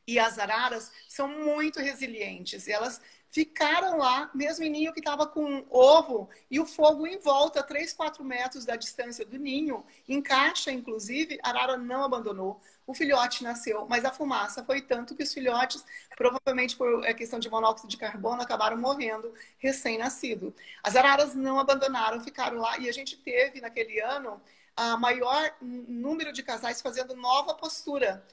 E 0.06 0.18
as 0.18 0.38
araras 0.38 0.92
são 1.08 1.28
muito 1.28 1.80
resilientes. 1.80 2.68
Elas 2.68 3.00
ficaram 3.34 3.98
lá, 3.98 4.30
mesmo 4.32 4.64
em 4.64 4.70
ninho 4.70 4.92
que 4.92 5.00
estava 5.00 5.26
com 5.26 5.66
ovo 5.68 6.28
e 6.48 6.60
o 6.60 6.64
fogo 6.64 7.04
em 7.04 7.18
volta, 7.18 7.64
3, 7.64 7.92
4 7.92 8.22
metros 8.22 8.64
da 8.64 8.76
distância 8.76 9.26
do 9.26 9.36
ninho, 9.36 9.84
em 10.08 10.22
caixa, 10.22 10.70
inclusive, 10.70 11.40
a 11.42 11.48
arara 11.48 11.76
não 11.76 12.04
abandonou. 12.04 12.60
O 12.86 12.94
filhote 12.94 13.42
nasceu, 13.42 13.86
mas 13.88 14.04
a 14.04 14.12
fumaça 14.12 14.62
foi 14.62 14.82
tanto 14.82 15.16
que 15.16 15.24
os 15.24 15.34
filhotes, 15.34 15.84
provavelmente 16.16 16.76
por 16.76 17.04
é, 17.04 17.12
questão 17.12 17.40
de 17.40 17.50
monóxido 17.50 17.88
de 17.88 17.96
carbono, 17.96 18.40
acabaram 18.40 18.76
morrendo 18.76 19.34
recém-nascido. 19.58 20.54
As 20.80 20.94
araras 20.94 21.34
não 21.34 21.58
abandonaram, 21.58 22.20
ficaram 22.20 22.58
lá 22.58 22.78
e 22.78 22.88
a 22.88 22.92
gente 22.92 23.16
teve 23.16 23.60
naquele 23.60 24.00
ano 24.00 24.40
a 24.76 24.96
maior 24.96 25.52
número 25.60 26.32
de 26.32 26.42
casais 26.42 26.80
fazendo 26.80 27.16
nova 27.16 27.54
postura 27.54 28.24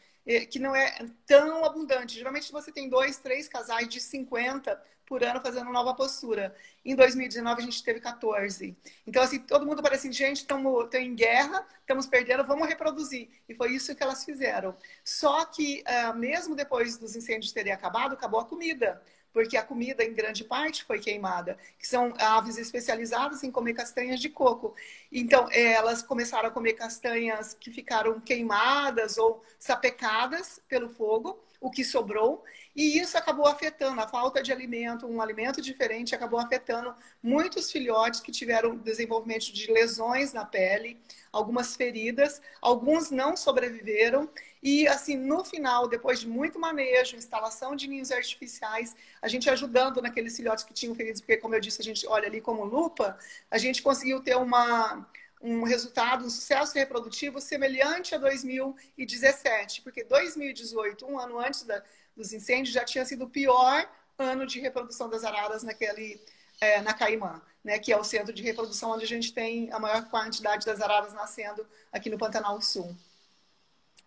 que 0.50 0.60
não 0.60 0.76
é 0.76 0.98
tão 1.26 1.66
abundante. 1.66 2.18
Geralmente 2.18 2.52
você 2.52 2.72
tem 2.72 2.90
dois, 2.90 3.18
três 3.18 3.48
casais 3.48 3.88
de 3.88 4.00
50 4.00 4.82
por 5.12 5.24
ano 5.26 5.42
fazendo 5.42 5.70
nova 5.74 5.94
postura. 5.94 6.56
Em 6.86 6.96
2019 6.96 7.62
a 7.62 7.66
gente 7.66 7.84
teve 7.84 8.00
14. 8.00 8.78
Então, 9.06 9.22
assim, 9.22 9.40
todo 9.40 9.66
mundo 9.66 9.84
parece 9.84 10.08
assim, 10.08 10.14
gente, 10.14 10.38
estamos 10.38 10.88
em 10.94 11.14
guerra, 11.14 11.68
estamos 11.82 12.08
perdendo, 12.08 12.46
vamos 12.46 12.66
reproduzir. 12.66 13.28
E 13.50 13.54
foi 13.54 13.74
isso 13.74 13.94
que 13.94 14.02
elas 14.02 14.24
fizeram. 14.24 14.74
Só 15.04 15.44
que, 15.44 15.84
uh, 15.86 16.16
mesmo 16.16 16.56
depois 16.56 16.98
dos 16.98 17.14
incêndios 17.14 17.52
terem 17.52 17.74
acabado, 17.74 18.14
acabou 18.14 18.40
a 18.40 18.46
comida 18.46 19.02
porque 19.34 19.58
a 19.58 19.64
comida, 19.64 20.04
em 20.04 20.14
grande 20.14 20.44
parte, 20.44 20.84
foi 20.84 21.00
queimada, 21.00 21.58
que 21.78 21.88
são 21.88 22.14
aves 22.20 22.58
especializadas 22.58 23.44
em 23.44 23.52
comer 23.52 23.74
castanhas 23.74 24.20
de 24.20 24.30
coco. 24.30 24.76
Então, 25.12 25.48
elas 25.52 26.02
começaram 26.02 26.50
a 26.50 26.52
comer 26.52 26.74
castanhas 26.74 27.54
que 27.54 27.72
ficaram 27.72 28.20
queimadas 28.20 29.18
ou 29.18 29.42
sapecadas 29.58 30.60
pelo 30.68 30.90
fogo, 30.90 31.40
o 31.62 31.70
que 31.70 31.86
sobrou, 31.86 32.44
e 32.76 33.00
isso 33.00 33.16
acabou 33.18 33.46
afetando 33.46 34.02
a 34.02 34.08
falta 34.08 34.42
de 34.42 34.52
alimento, 34.52 35.06
um 35.06 35.22
alimento 35.22 35.62
diferente, 35.62 36.16
acabou 36.16 36.40
afetando 36.40 36.94
muitos 37.22 37.72
filhotes 37.72 38.20
que 38.20 38.32
tiveram 38.32 38.76
desenvolvimento 38.76 39.54
de 39.54 39.72
lesões 39.72 40.34
na 40.34 40.44
pele, 40.44 41.00
algumas 41.32 41.76
feridas, 41.76 42.42
alguns 42.60 43.12
não 43.12 43.38
sobreviveram. 43.38 44.28
E 44.64 44.88
assim, 44.88 45.16
no 45.16 45.44
final, 45.44 45.88
depois 45.88 46.22
de 46.22 46.28
muito 46.28 46.58
manejo, 46.60 47.16
instalação 47.16 47.76
de 47.76 47.88
ninhos 47.88 48.12
artificiais, 48.12 48.96
a 49.22 49.28
gente 49.28 49.50
ajudando 49.50 50.02
naqueles 50.02 50.36
filhotes 50.36 50.64
que 50.64 50.74
tinham 50.74 50.96
feridos, 50.96 51.22
porque 51.22 51.38
como 51.38 51.54
eu 51.54 51.60
disse, 51.60 51.80
a 51.80 51.86
gente 51.86 52.08
olha 52.08 52.28
ali 52.28 52.42
como 52.42 52.66
lupa, 52.66 53.18
a 53.52 53.58
gente 53.60 53.84
conseguiu 53.84 54.22
ter 54.22 54.36
uma 54.36 55.06
um 55.42 55.64
resultado, 55.64 56.26
um 56.26 56.30
sucesso 56.30 56.74
reprodutivo 56.76 57.42
semelhante 57.42 58.14
a 58.14 58.18
2017, 58.18 59.82
porque 59.82 60.04
2018, 60.04 61.06
um 61.06 61.20
ano 61.20 61.40
antes 61.40 61.64
da, 61.64 61.84
dos 62.16 62.32
incêndios, 62.32 62.74
já 62.74 62.86
tinha 62.86 63.04
sido 63.06 63.26
o 63.26 63.30
pior 63.30 63.90
ano 64.18 64.46
de 64.46 64.60
reprodução 64.60 65.10
das 65.10 65.24
araras 65.24 65.64
naquele, 65.64 66.22
é, 66.60 66.82
na 66.82 66.94
Caimã, 66.94 67.42
né, 67.64 67.80
que 67.80 67.92
é 67.92 67.98
o 67.98 68.04
centro 68.04 68.32
de 68.32 68.44
reprodução 68.44 68.92
onde 68.92 69.04
a 69.04 69.08
gente 69.08 69.34
tem 69.34 69.72
a 69.72 69.80
maior 69.80 70.10
quantidade 70.10 70.66
das 70.66 70.80
araras 70.80 71.14
nascendo 71.14 71.66
aqui 71.92 72.10
no 72.10 72.18
Pantanal 72.18 72.62
Sul. 72.62 72.96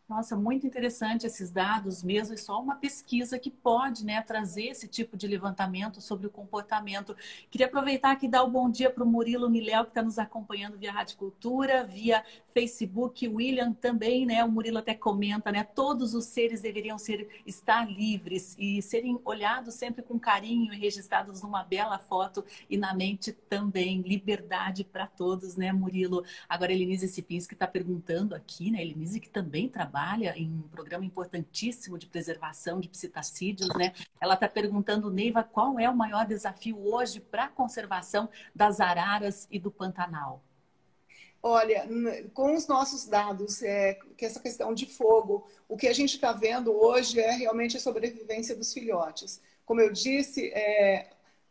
Nossa, 0.07 0.37
muito 0.37 0.67
interessante 0.67 1.27
esses 1.27 1.51
dados 1.51 2.03
mesmo, 2.03 2.35
e 2.35 2.38
só 2.38 2.61
uma 2.61 2.77
pesquisa 2.77 3.38
que 3.38 3.51
pode 3.51 4.05
né, 4.05 4.21
trazer 4.21 4.64
esse 4.64 4.87
tipo 4.87 5.17
de 5.17 5.27
levantamento 5.27 5.99
sobre 5.99 6.27
o 6.27 6.31
comportamento. 6.31 7.17
Queria 7.51 7.67
aproveitar 7.67 8.11
aqui 8.11 8.27
e 8.27 8.29
dar 8.29 8.43
o 8.43 8.49
um 8.49 8.51
bom 8.51 8.71
dia 8.71 8.90
para 8.90 9.03
o 9.03 9.07
Murilo 9.07 9.49
Miléo, 9.49 9.85
que 9.85 9.90
está 9.93 10.03
nos 10.03 10.19
acompanhando 10.19 10.77
via 10.77 10.93
Rádio 10.93 11.17
Cultura, 11.17 11.85
via 11.85 12.23
Facebook, 12.55 13.27
William 13.27 13.73
também, 13.73 14.25
né? 14.25 14.45
O 14.45 14.51
Murilo 14.51 14.79
até 14.79 14.95
comenta, 14.95 15.51
né? 15.51 15.64
Todos 15.64 16.14
os 16.14 16.27
seres 16.27 16.61
deveriam 16.61 16.97
ser 16.97 17.29
estar 17.45 17.85
livres 17.85 18.55
e 18.57 18.81
serem 18.81 19.19
olhados 19.25 19.75
sempre 19.75 20.05
com 20.05 20.21
carinho 20.21 20.73
e 20.73 20.79
registrados 20.79 21.43
numa 21.43 21.64
bela 21.64 21.99
foto 21.99 22.45
e 22.71 22.77
na 22.77 22.95
mente 22.95 23.33
também. 23.33 24.03
Liberdade 24.03 24.85
para 24.85 25.05
todos, 25.05 25.57
né, 25.57 25.73
Murilo? 25.73 26.25
Agora, 26.49 26.73
Elenise 26.73 27.09
Sipinski 27.09 27.55
está 27.55 27.67
perguntando 27.67 28.37
aqui, 28.37 28.71
né? 28.71 28.81
Elenise 28.83 29.19
que 29.19 29.29
também 29.29 29.69
trabalha 29.69 30.38
em 30.38 30.49
um 30.49 30.62
programa 30.62 31.05
importantíssimo 31.05 31.99
de 31.99 32.07
preservação 32.07 32.79
de 32.79 32.88
psitacídeos, 32.88 33.71
né? 33.77 33.93
Ela 34.21 34.35
está 34.35 34.49
perguntando, 34.49 35.11
Neiva, 35.11 35.43
qual 35.43 35.77
é 35.81 35.90
o 35.90 35.97
maior 35.97 36.25
desafio 36.25 36.79
hoje 36.87 37.19
para 37.19 37.47
a 37.47 37.49
conservação 37.49 38.29
das 38.55 38.79
araras 38.79 39.49
e 39.51 39.59
do 39.59 39.73
Pantanal? 39.73 40.40
Olha, 41.46 41.87
com 42.33 42.54
os 42.54 42.66
nossos 42.66 43.04
dados, 43.04 43.62
é, 43.62 43.98
que 44.16 44.24
essa 44.24 44.40
questão 44.40 44.72
de 44.72 44.87
fogo, 44.87 45.46
o 45.68 45.76
que 45.76 45.87
a 45.87 45.92
gente 45.92 46.14
está 46.14 46.33
vendo 46.33 46.72
hoje 46.72 47.20
é 47.20 47.33
realmente 47.33 47.76
a 47.76 47.80
sobrevivência 47.80 48.57
dos 48.57 48.72
filhotes. 48.72 49.42
Como 49.66 49.78
eu 49.78 49.92
disse, 49.92 50.48
é, 50.54 51.11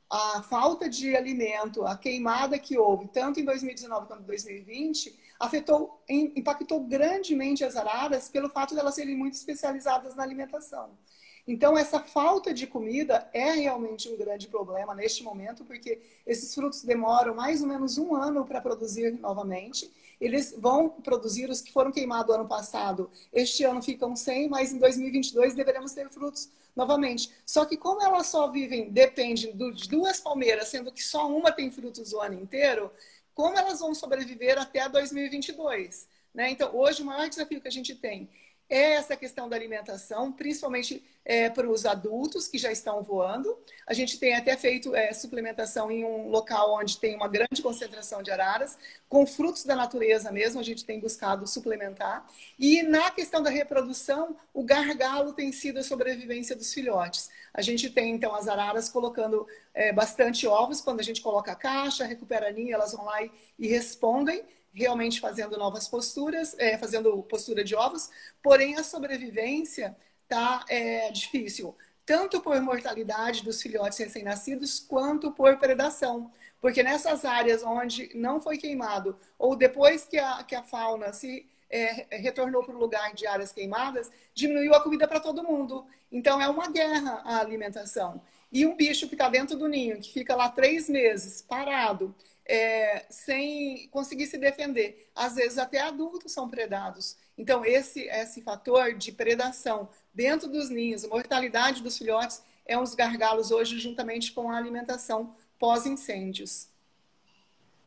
a 0.10 0.42
falta 0.42 0.90
de 0.90 1.16
alimento, 1.16 1.86
a 1.86 1.96
queimada 1.96 2.58
que 2.58 2.76
houve, 2.76 3.08
tanto 3.10 3.40
em 3.40 3.46
2019 3.46 4.08
quanto 4.08 4.24
em 4.24 4.26
2020, 4.26 5.16
afetou, 5.40 6.04
impactou 6.10 6.80
grandemente 6.86 7.64
as 7.64 7.76
araras 7.76 8.30
pelo 8.30 8.50
fato 8.50 8.74
de 8.74 8.80
elas 8.80 8.96
serem 8.96 9.16
muito 9.16 9.36
especializadas 9.36 10.16
na 10.16 10.24
alimentação. 10.24 10.98
Então, 11.46 11.78
essa 11.78 12.00
falta 12.00 12.54
de 12.54 12.66
comida 12.66 13.30
é 13.34 13.52
realmente 13.52 14.08
um 14.08 14.16
grande 14.16 14.48
problema 14.48 14.96
neste 14.96 15.24
momento, 15.24 15.66
porque 15.66 16.00
esses 16.26 16.56
frutos 16.56 16.84
demoram 16.84 17.36
mais 17.36 17.62
ou 17.62 17.68
menos 17.68 17.98
um 17.98 18.16
ano 18.16 18.46
para 18.46 18.62
produzir 18.62 19.12
novamente. 19.20 19.92
Eles 20.22 20.56
vão 20.58 20.90
produzir 20.90 21.50
os 21.50 21.60
que 21.60 21.74
foram 21.74 21.92
queimados 21.92 22.34
ano 22.34 22.48
passado. 22.48 23.12
Este 23.34 23.66
ano 23.66 23.82
ficam 23.82 24.16
sem, 24.16 24.48
mas 24.48 24.72
em 24.72 24.80
2022 24.80 25.54
deveremos 25.54 25.92
ter 25.92 26.10
frutos 26.10 26.50
novamente. 26.74 27.30
Só 27.46 27.66
que 27.66 27.76
como 27.76 28.02
elas 28.02 28.28
só 28.28 28.50
vivem, 28.50 28.90
dependem 28.90 29.54
de 29.56 29.90
duas 29.90 30.22
palmeiras, 30.22 30.70
sendo 30.70 30.94
que 30.94 31.04
só 31.04 31.28
uma 31.28 31.52
tem 31.52 31.70
frutos 31.70 32.14
o 32.14 32.22
ano 32.22 32.36
inteiro, 32.36 32.90
como 33.36 33.58
elas 33.58 33.82
vão 33.82 33.94
sobreviver 33.94 34.58
até 34.58 34.88
2022? 34.88 36.08
Né? 36.34 36.52
Então, 36.52 36.76
hoje 36.76 37.02
o 37.02 37.06
maior 37.06 37.28
desafio 37.28 37.60
que 37.60 37.68
a 37.68 37.72
gente 37.72 37.94
tem 37.96 38.30
é 38.74 38.94
essa 38.94 39.16
questão 39.16 39.48
da 39.48 39.56
alimentação, 39.56 40.32
principalmente 40.32 41.04
é, 41.24 41.48
para 41.48 41.70
os 41.70 41.86
adultos 41.86 42.48
que 42.48 42.58
já 42.58 42.72
estão 42.72 43.04
voando. 43.04 43.56
A 43.86 43.94
gente 43.94 44.18
tem 44.18 44.34
até 44.34 44.58
feito 44.58 44.96
é, 44.96 45.14
suplementação 45.14 45.92
em 45.92 46.04
um 46.04 46.28
local 46.30 46.74
onde 46.74 46.98
tem 46.98 47.16
uma 47.16 47.28
grande 47.28 47.62
concentração 47.62 48.24
de 48.24 48.32
araras, 48.32 48.76
com 49.08 49.28
frutos 49.28 49.64
da 49.64 49.76
natureza 49.76 50.32
mesmo, 50.32 50.60
a 50.60 50.64
gente 50.64 50.84
tem 50.84 51.00
buscado 51.00 51.46
suplementar. 51.46 52.28
E 52.58 52.82
na 52.82 53.12
questão 53.12 53.44
da 53.44 53.52
reprodução, 53.52 54.36
o 54.52 54.64
gargalo 54.64 55.34
tem 55.34 55.52
sido 55.52 55.78
a 55.78 55.84
sobrevivência 55.84 56.56
dos 56.56 56.74
filhotes. 56.74 57.30
A 57.54 57.62
gente 57.62 57.92
tem, 57.92 58.16
então, 58.16 58.34
as 58.34 58.48
araras 58.48 58.90
colocando 58.90 59.46
é, 59.72 59.94
bastante 59.94 60.48
ovos, 60.48 60.82
quando 60.82 61.00
a 61.00 61.04
gente 61.04 61.22
coloca 61.22 61.52
a 61.52 61.56
caixa, 61.56 62.06
recupera 62.06 62.48
a 62.48 62.52
linha, 62.52 62.74
elas 62.74 62.94
vão 62.94 63.06
lá 63.06 63.22
e, 63.22 63.32
e 63.60 63.68
respondem 63.68 64.44
realmente 64.74 65.20
fazendo 65.20 65.58
novas 65.58 65.88
posturas, 65.88 66.56
é, 66.58 66.78
fazendo 66.78 67.22
postura 67.24 67.64
de 67.64 67.76
ovos, 67.76 68.10
porém 68.42 68.76
a 68.76 68.84
sobrevivência 68.84 69.96
está 70.24 70.66
é, 70.68 71.12
difícil, 71.12 71.76
tanto 72.06 72.42
por 72.42 72.60
mortalidade 72.62 73.44
dos 73.44 73.62
filhotes 73.62 73.98
recém-nascidos, 73.98 74.80
quanto 74.80 75.32
por 75.32 75.58
predação. 75.58 76.32
Porque 76.60 76.82
nessas 76.82 77.24
áreas 77.26 77.62
onde 77.64 78.10
não 78.16 78.40
foi 78.40 78.58
queimado, 78.58 79.18
ou 79.38 79.56
depois 79.56 80.06
que 80.06 80.18
a, 80.18 80.44
que 80.44 80.56
a 80.56 80.64
fauna 80.64 81.14
se 81.14 81.46
é, 81.70 82.18
retornou 82.18 82.64
para 82.64 82.76
o 82.76 82.80
lugar 82.80 83.14
de 83.14 83.28
áreas 83.28 83.52
queimadas, 83.52 84.12
diminuiu 84.34 84.74
a 84.74 84.82
comida 84.82 85.08
para 85.08 85.20
todo 85.20 85.44
mundo. 85.44 85.86
Então 86.12 86.42
é 86.42 86.48
uma 86.48 86.70
guerra 86.70 87.22
a 87.26 87.40
alimentação. 87.40 88.22
E 88.52 88.66
um 88.66 88.76
bicho 88.76 89.08
que 89.08 89.16
está 89.16 89.28
dentro 89.30 89.58
do 89.58 89.68
ninho, 89.68 90.00
que 90.00 90.14
fica 90.14 90.36
lá 90.36 90.48
três 90.48 90.88
meses 90.88 91.42
parado, 91.42 92.16
é, 92.46 93.06
sem 93.10 93.88
conseguir 93.90 94.28
se 94.28 94.38
defender. 94.38 95.10
Às 95.16 95.36
vezes 95.36 95.58
até 95.58 95.80
adultos 95.80 96.32
são 96.32 96.50
predados. 96.50 97.18
Então 97.38 97.66
esse 97.66 98.02
esse 98.02 98.42
fator 98.42 98.94
de 98.94 99.12
predação 99.12 99.90
dentro 100.14 100.50
dos 100.50 100.70
ninhos, 100.70 101.04
a 101.04 101.08
mortalidade 101.08 101.82
dos 101.82 101.98
filhotes 101.98 102.44
é 102.66 102.78
um 102.78 102.84
dos 102.84 102.96
gargalos 102.96 103.52
hoje 103.52 103.80
juntamente 103.80 104.32
com 104.32 104.52
a 104.52 104.58
alimentação 104.58 105.36
pós 105.60 105.86
incêndios. 105.86 106.73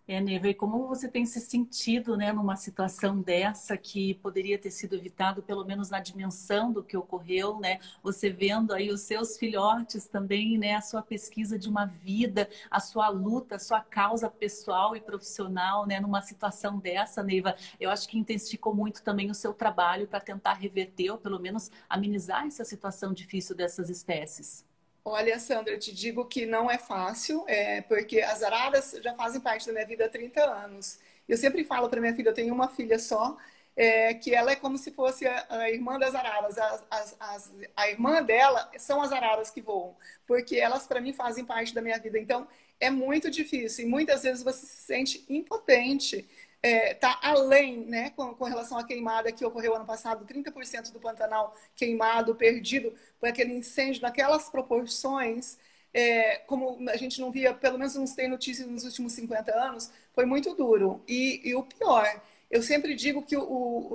É, 0.09 0.21
e 0.21 0.55
como 0.55 0.87
você 0.87 1.09
tem 1.09 1.27
se 1.27 1.40
sentido 1.40 2.16
né, 2.16 2.33
numa 2.33 2.55
situação 2.57 3.21
dessa 3.21 3.77
que 3.77 4.14
poderia 4.14 4.57
ter 4.57 4.71
sido 4.71 4.95
evitado, 4.95 5.42
pelo 5.42 5.64
menos 5.64 5.90
na 5.90 5.99
dimensão 5.99 6.73
do 6.73 6.83
que 6.83 6.97
ocorreu, 6.97 7.59
né? 7.59 7.81
Você 8.05 8.31
vendo 8.31 8.73
aí 8.73 8.90
os 8.90 9.01
seus 9.01 9.37
filhotes 9.37 10.07
também, 10.07 10.59
né? 10.59 10.75
A 10.77 10.81
sua 10.81 11.03
pesquisa 11.03 11.59
de 11.59 11.69
uma 11.69 11.87
vida, 11.87 12.49
a 12.71 12.79
sua 12.79 13.09
luta, 13.09 13.57
a 13.57 13.59
sua 13.59 13.81
causa 13.81 14.31
pessoal 14.31 14.95
e 14.95 15.01
profissional, 15.01 15.85
né? 15.87 15.99
Numa 15.99 16.23
situação 16.23 16.79
dessa, 16.79 17.21
Neiva, 17.23 17.57
eu 17.81 17.90
acho 17.90 18.09
que 18.09 18.16
intensificou 18.16 18.73
muito 18.75 19.03
também 19.03 19.29
o 19.29 19.35
seu 19.35 19.53
trabalho 19.53 20.07
para 20.07 20.21
tentar 20.21 20.55
reverter 20.55 21.11
ou 21.11 21.19
pelo 21.19 21.40
menos 21.40 21.69
amenizar 21.88 22.47
essa 22.47 22.64
situação 22.64 23.12
difícil 23.12 23.57
dessas 23.57 23.90
espécies. 23.90 24.64
Olha, 25.09 25.38
Sandra, 25.38 25.73
eu 25.73 25.79
te 25.79 25.95
digo 25.95 26.25
que 26.25 26.45
não 26.47 26.69
é 26.69 26.79
fácil, 26.79 27.45
é, 27.47 27.81
porque 27.83 28.21
as 28.21 28.42
araras 28.42 28.90
já 29.01 29.14
fazem 29.14 29.40
parte 29.40 29.64
da 29.64 29.73
minha 29.73 29.87
vida 29.87 30.05
há 30.05 30.09
30 30.09 30.42
anos. 30.42 30.99
Eu 31.29 31.37
sempre 31.37 31.62
falo 31.62 31.88
para 31.88 32.01
minha 32.01 32.12
filha, 32.12 32.31
eu 32.31 32.35
tenho 32.35 32.53
uma 32.53 32.66
filha 32.69 32.99
só, 32.99 33.37
é, 33.77 34.14
que 34.14 34.35
ela 34.35 34.51
é 34.51 34.57
como 34.57 34.77
se 34.77 34.90
fosse 34.90 35.25
a, 35.25 35.47
a 35.49 35.71
irmã 35.71 35.97
das 35.97 36.12
araras. 36.12 36.59
As, 36.59 36.85
as, 36.90 37.16
as, 37.21 37.53
a 37.77 37.88
irmã 37.88 38.21
dela 38.21 38.69
são 38.79 39.01
as 39.01 39.12
araras 39.12 39.49
que 39.49 39.61
voam, 39.61 39.95
porque 40.27 40.57
elas, 40.57 40.88
para 40.88 41.01
mim, 41.01 41.12
fazem 41.12 41.45
parte 41.45 41.73
da 41.73 41.81
minha 41.81 41.99
vida. 42.01 42.19
Então, 42.19 42.49
é 42.81 42.90
muito 42.90 43.31
difícil 43.31 43.87
e 43.87 43.88
muitas 43.88 44.25
vezes 44.25 44.42
você 44.42 44.66
se 44.66 44.83
sente 44.83 45.25
impotente 45.29 46.29
está 46.62 46.69
é, 46.69 46.95
tá 46.95 47.19
além, 47.23 47.85
né, 47.87 48.11
com, 48.11 48.35
com, 48.35 48.45
relação 48.45 48.79
à 48.79 48.85
queimada 48.85 49.31
que 49.33 49.45
ocorreu 49.45 49.75
ano 49.75 49.87
passado, 49.87 50.25
30% 50.25 50.92
do 50.92 51.01
Pantanal 51.01 51.55
queimado, 51.75 52.35
perdido 52.35 52.92
por 53.21 53.29
aquele 53.29 53.53
incêndio 53.53 54.03
naquelas 54.03 54.49
proporções, 54.49 55.59
é, 55.92 56.38
como 56.47 56.79
a 56.90 56.97
gente 56.97 57.21
não 57.21 57.31
via, 57.31 57.55
pelo 57.55 57.79
menos 57.79 57.95
não 57.95 58.05
tem 58.05 58.29
notícias 58.29 58.66
nos 58.69 58.85
últimos 58.85 59.12
50 59.12 59.53
anos, 59.53 59.90
foi 60.12 60.27
muito 60.27 60.55
duro. 60.55 61.03
E, 61.09 61.40
e 61.45 61.55
o 61.55 61.62
pior, 61.62 62.21
eu 62.51 62.62
sempre 62.62 62.95
digo 62.95 63.23
que 63.23 63.37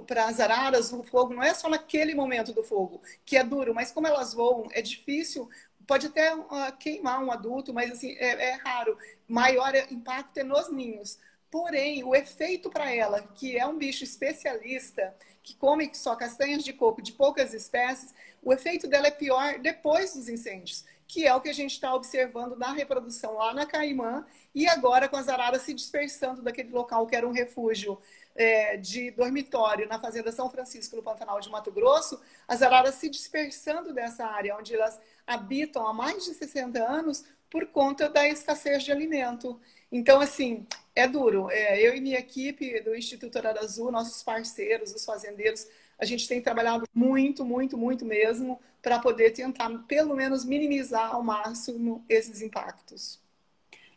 para 0.07 0.25
as 0.25 0.39
araras 0.39 0.91
o 0.91 1.03
fogo 1.03 1.33
não 1.33 1.43
é 1.43 1.53
só 1.53 1.69
naquele 1.69 2.15
momento 2.15 2.53
do 2.53 2.63
fogo, 2.63 3.01
que 3.25 3.37
é 3.37 3.43
duro, 3.43 3.73
mas 3.73 3.91
como 3.91 4.07
elas 4.07 4.33
voam, 4.33 4.67
é 4.71 4.81
difícil 4.81 5.49
pode 5.91 6.07
até 6.07 6.33
uh, 6.33 6.47
queimar 6.79 7.21
um 7.21 7.31
adulto, 7.31 7.73
mas 7.73 7.91
assim, 7.91 8.11
é, 8.17 8.51
é, 8.51 8.51
raro. 8.53 8.97
Maior 9.27 9.73
impacto 9.91 10.37
é 10.37 10.43
nos 10.43 10.71
ninhos. 10.71 11.19
Porém, 11.51 12.01
o 12.05 12.15
efeito 12.15 12.69
para 12.69 12.89
ela, 12.89 13.21
que 13.21 13.57
é 13.57 13.67
um 13.67 13.77
bicho 13.77 14.05
especialista, 14.05 15.13
que 15.43 15.53
come 15.53 15.93
só 15.93 16.15
castanhas 16.15 16.63
de 16.63 16.71
coco 16.71 17.01
de 17.01 17.11
poucas 17.11 17.53
espécies, 17.53 18.15
o 18.41 18.53
efeito 18.53 18.87
dela 18.87 19.07
é 19.07 19.11
pior 19.11 19.59
depois 19.59 20.13
dos 20.13 20.29
incêndios, 20.29 20.85
que 21.05 21.27
é 21.27 21.35
o 21.35 21.41
que 21.41 21.49
a 21.49 21.53
gente 21.53 21.71
está 21.71 21.93
observando 21.93 22.55
na 22.55 22.71
reprodução 22.71 23.33
lá 23.33 23.53
na 23.53 23.65
Caimã 23.65 24.25
e 24.55 24.65
agora 24.65 25.09
com 25.09 25.17
as 25.17 25.27
araras 25.27 25.63
se 25.63 25.73
dispersando 25.73 26.41
daquele 26.41 26.69
local 26.69 27.05
que 27.05 27.17
era 27.17 27.27
um 27.27 27.33
refúgio 27.33 27.99
é, 28.33 28.77
de 28.77 29.11
dormitório 29.11 29.89
na 29.89 29.99
Fazenda 29.99 30.31
São 30.31 30.49
Francisco, 30.49 30.95
no 30.95 31.03
Pantanal 31.03 31.41
de 31.41 31.49
Mato 31.49 31.69
Grosso, 31.69 32.21
as 32.47 32.61
araras 32.61 32.95
se 32.95 33.09
dispersando 33.09 33.93
dessa 33.93 34.25
área 34.25 34.55
onde 34.55 34.73
elas 34.73 34.97
habitam 35.27 35.85
há 35.85 35.93
mais 35.93 36.23
de 36.23 36.33
60 36.33 36.81
anos 36.81 37.25
por 37.49 37.67
conta 37.67 38.09
da 38.09 38.25
escassez 38.25 38.83
de 38.83 38.91
alimento. 38.93 39.59
Então, 39.91 40.21
assim, 40.21 40.65
é 40.95 41.07
duro. 41.07 41.49
É, 41.49 41.79
eu 41.85 41.95
e 41.95 42.01
minha 42.01 42.19
equipe 42.19 42.81
do 42.81 42.95
Instituto 42.95 43.37
Arara 43.37 43.61
Azul, 43.61 43.91
nossos 43.91 44.23
parceiros, 44.23 44.93
os 44.93 45.05
fazendeiros, 45.05 45.67
a 45.97 46.05
gente 46.05 46.27
tem 46.27 46.41
trabalhado 46.41 46.85
muito, 46.93 47.45
muito, 47.45 47.77
muito 47.77 48.05
mesmo 48.05 48.59
para 48.81 48.99
poder 48.99 49.31
tentar, 49.31 49.69
pelo 49.87 50.15
menos, 50.15 50.43
minimizar 50.43 51.13
ao 51.13 51.23
máximo 51.23 52.03
esses 52.09 52.41
impactos. 52.41 53.21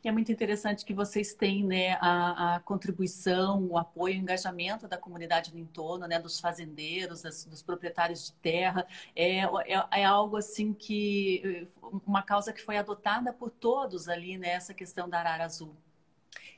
É 0.05 0.13
muito 0.13 0.31
interessante 0.31 0.85
que 0.85 0.93
vocês 0.93 1.33
têm 1.33 1.65
né, 1.65 1.93
a, 1.95 2.57
a 2.57 2.61
contribuição, 2.61 3.67
o 3.69 3.79
apoio, 3.79 4.17
o 4.17 4.19
engajamento 4.19 4.87
da 4.87 4.99
comunidade 4.99 5.51
no 5.55 5.59
entorno, 5.59 6.07
né, 6.07 6.19
dos 6.19 6.39
fazendeiros, 6.39 7.23
das, 7.23 7.47
dos 7.47 7.63
proprietários 7.63 8.27
de 8.27 8.33
terra. 8.35 8.87
É, 9.17 9.39
é, 9.39 10.01
é, 10.01 10.05
algo 10.05 10.37
assim 10.37 10.75
que 10.75 11.67
uma 12.07 12.23
causa 12.23 12.53
que 12.53 12.61
foi 12.61 12.77
adotada 12.77 13.33
por 13.33 13.49
todos 13.49 14.07
ali 14.07 14.37
né, 14.37 14.59
questão 14.77 15.09
da 15.09 15.21
arara 15.21 15.45
azul. 15.47 15.75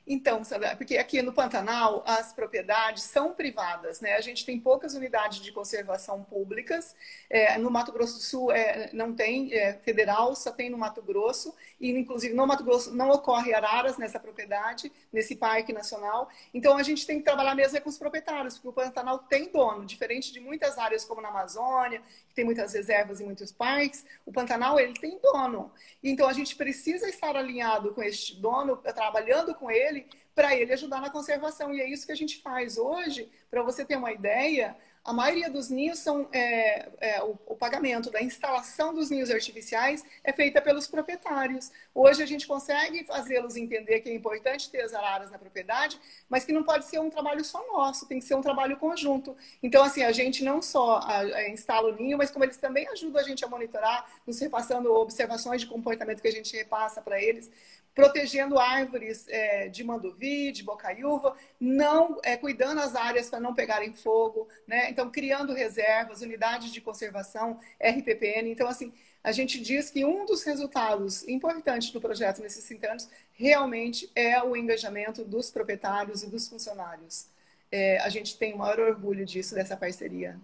Então, 0.09 0.41
porque 0.77 0.97
aqui 0.97 1.21
no 1.21 1.33
Pantanal 1.33 2.01
as 2.07 2.31
propriedades 2.31 3.03
são 3.03 3.33
privadas, 3.33 3.99
né? 3.99 4.13
A 4.13 4.21
gente 4.21 4.45
tem 4.45 4.57
poucas 4.57 4.93
unidades 4.93 5.41
de 5.41 5.51
conservação 5.51 6.23
públicas. 6.23 6.95
É, 7.29 7.57
no 7.57 7.69
Mato 7.69 7.91
Grosso 7.91 8.13
do 8.13 8.23
Sul 8.23 8.49
é, 8.49 8.89
não 8.93 9.13
tem 9.13 9.53
é, 9.53 9.73
federal, 9.73 10.33
só 10.33 10.49
tem 10.49 10.69
no 10.69 10.77
Mato 10.77 11.01
Grosso. 11.01 11.53
E, 11.77 11.91
inclusive, 11.91 12.33
no 12.33 12.47
Mato 12.47 12.63
Grosso 12.63 12.95
não 12.95 13.09
ocorre 13.09 13.53
araras 13.53 13.97
nessa 13.97 14.17
propriedade, 14.17 14.89
nesse 15.11 15.35
parque 15.35 15.73
nacional. 15.73 16.29
Então, 16.53 16.77
a 16.77 16.83
gente 16.83 17.05
tem 17.05 17.17
que 17.17 17.25
trabalhar 17.25 17.53
mesmo 17.53 17.81
com 17.81 17.89
os 17.89 17.97
proprietários, 17.97 18.53
porque 18.53 18.69
o 18.69 18.73
Pantanal 18.73 19.19
tem 19.19 19.51
dono, 19.51 19.85
diferente 19.85 20.31
de 20.31 20.39
muitas 20.39 20.77
áreas 20.77 21.03
como 21.03 21.21
na 21.21 21.27
Amazônia, 21.27 22.01
que 22.29 22.33
tem 22.33 22.45
muitas 22.45 22.73
reservas 22.73 23.19
e 23.19 23.25
muitos 23.25 23.51
parques. 23.51 24.05
O 24.25 24.31
Pantanal, 24.31 24.79
ele 24.79 24.93
tem 24.93 25.19
dono. 25.19 25.69
Então, 26.01 26.29
a 26.29 26.33
gente 26.33 26.55
precisa 26.55 27.09
estar 27.09 27.35
alinhado 27.35 27.93
com 27.93 28.01
este 28.01 28.39
dono, 28.39 28.77
trabalhando 28.77 29.53
com 29.53 29.69
ele 29.69 29.96
para 30.35 30.55
ele 30.55 30.73
ajudar 30.73 31.01
na 31.01 31.09
conservação. 31.09 31.73
E 31.73 31.81
é 31.81 31.89
isso 31.89 32.05
que 32.05 32.11
a 32.11 32.15
gente 32.15 32.41
faz 32.41 32.77
hoje. 32.77 33.29
Para 33.49 33.63
você 33.63 33.83
ter 33.83 33.95
uma 33.95 34.11
ideia, 34.11 34.75
a 35.07 35.13
maioria 35.13 35.49
dos 35.49 35.69
ninhos 35.69 35.99
são 35.99 36.27
é, 36.33 36.89
é, 36.99 37.23
o, 37.23 37.39
o, 37.45 37.55
pagamento 37.55 38.11
da 38.11 38.21
instalação 38.21 38.93
dos 38.93 39.09
ninhos 39.09 39.31
artificiais 39.31 40.03
é 40.21 40.33
feita 40.33 40.61
pelos 40.61 40.85
proprietários. 40.85 41.71
Hoje 41.95 42.21
a 42.21 42.25
gente 42.25 42.45
consegue 42.45 43.05
fazê-los 43.05 43.55
entender 43.55 44.01
que 44.01 44.09
é 44.09 44.13
importante 44.13 44.69
ter 44.69 44.81
as 44.81 44.93
araras 44.93 45.31
na 45.31 45.39
propriedade, 45.39 45.97
mas 46.27 46.43
que 46.43 46.51
não 46.51 46.61
pode 46.61 46.85
ser 46.87 46.99
um 46.99 47.09
trabalho 47.09 47.41
só 47.45 47.65
nosso, 47.71 48.05
tem 48.05 48.19
que 48.19 48.25
ser 48.25 48.35
um 48.35 48.41
trabalho 48.41 48.75
conjunto. 48.75 49.33
Então, 49.63 49.81
assim, 49.81 50.03
a 50.03 50.11
gente 50.11 50.43
não 50.43 50.61
só 50.61 50.97
a, 50.97 51.19
a 51.19 51.49
instala 51.49 51.87
o 51.87 51.95
ninho, 51.95 52.17
mas 52.17 52.29
como 52.29 52.43
eles 52.43 52.57
também 52.57 52.85
ajudam 52.89 53.21
a 53.21 53.23
gente 53.23 53.45
a 53.45 53.47
monitorar, 53.47 54.11
nos 54.27 54.41
repassando 54.41 54.93
observações 54.93 55.61
de 55.61 55.67
comportamento 55.67 56.21
que 56.21 56.27
a 56.27 56.31
gente 56.33 56.53
repassa 56.53 57.01
para 57.01 57.21
eles 57.21 57.49
protegendo 57.97 58.59
árvores 58.59 59.25
é, 59.27 59.69
de 59.69 59.83
mandovi, 59.83 60.51
de 60.51 60.61
bocaiúva, 60.61 61.35
não 61.59 62.19
é, 62.21 62.37
cuidando 62.37 62.79
as 62.79 62.93
áreas 62.93 63.27
para 63.27 63.39
não 63.39 63.55
pegarem 63.55 63.91
fogo, 63.91 64.47
né? 64.67 64.87
Então 64.91 65.09
criando 65.09 65.51
reservas, 65.51 66.21
unidades 66.21 66.71
de 66.71 66.79
conservação, 66.79 67.59
RPPN. 67.81 68.51
Então 68.51 68.67
assim, 68.67 68.93
a 69.23 69.31
gente 69.31 69.59
diz 69.59 69.89
que 69.89 70.05
um 70.05 70.27
dos 70.27 70.43
resultados 70.43 71.27
importantes 71.27 71.89
do 71.89 71.99
projeto 71.99 72.39
nesses 72.39 72.63
cinco 72.65 72.85
anos 72.85 73.09
realmente 73.33 74.11
é 74.13 74.43
o 74.43 74.55
engajamento 74.55 75.25
dos 75.25 75.49
proprietários 75.49 76.21
e 76.21 76.29
dos 76.29 76.47
funcionários. 76.47 77.25
É, 77.71 77.97
a 78.01 78.09
gente 78.09 78.37
tem 78.37 78.53
o 78.53 78.59
maior 78.59 78.79
orgulho 78.79 79.25
disso 79.25 79.55
dessa 79.55 79.75
parceria. 79.75 80.39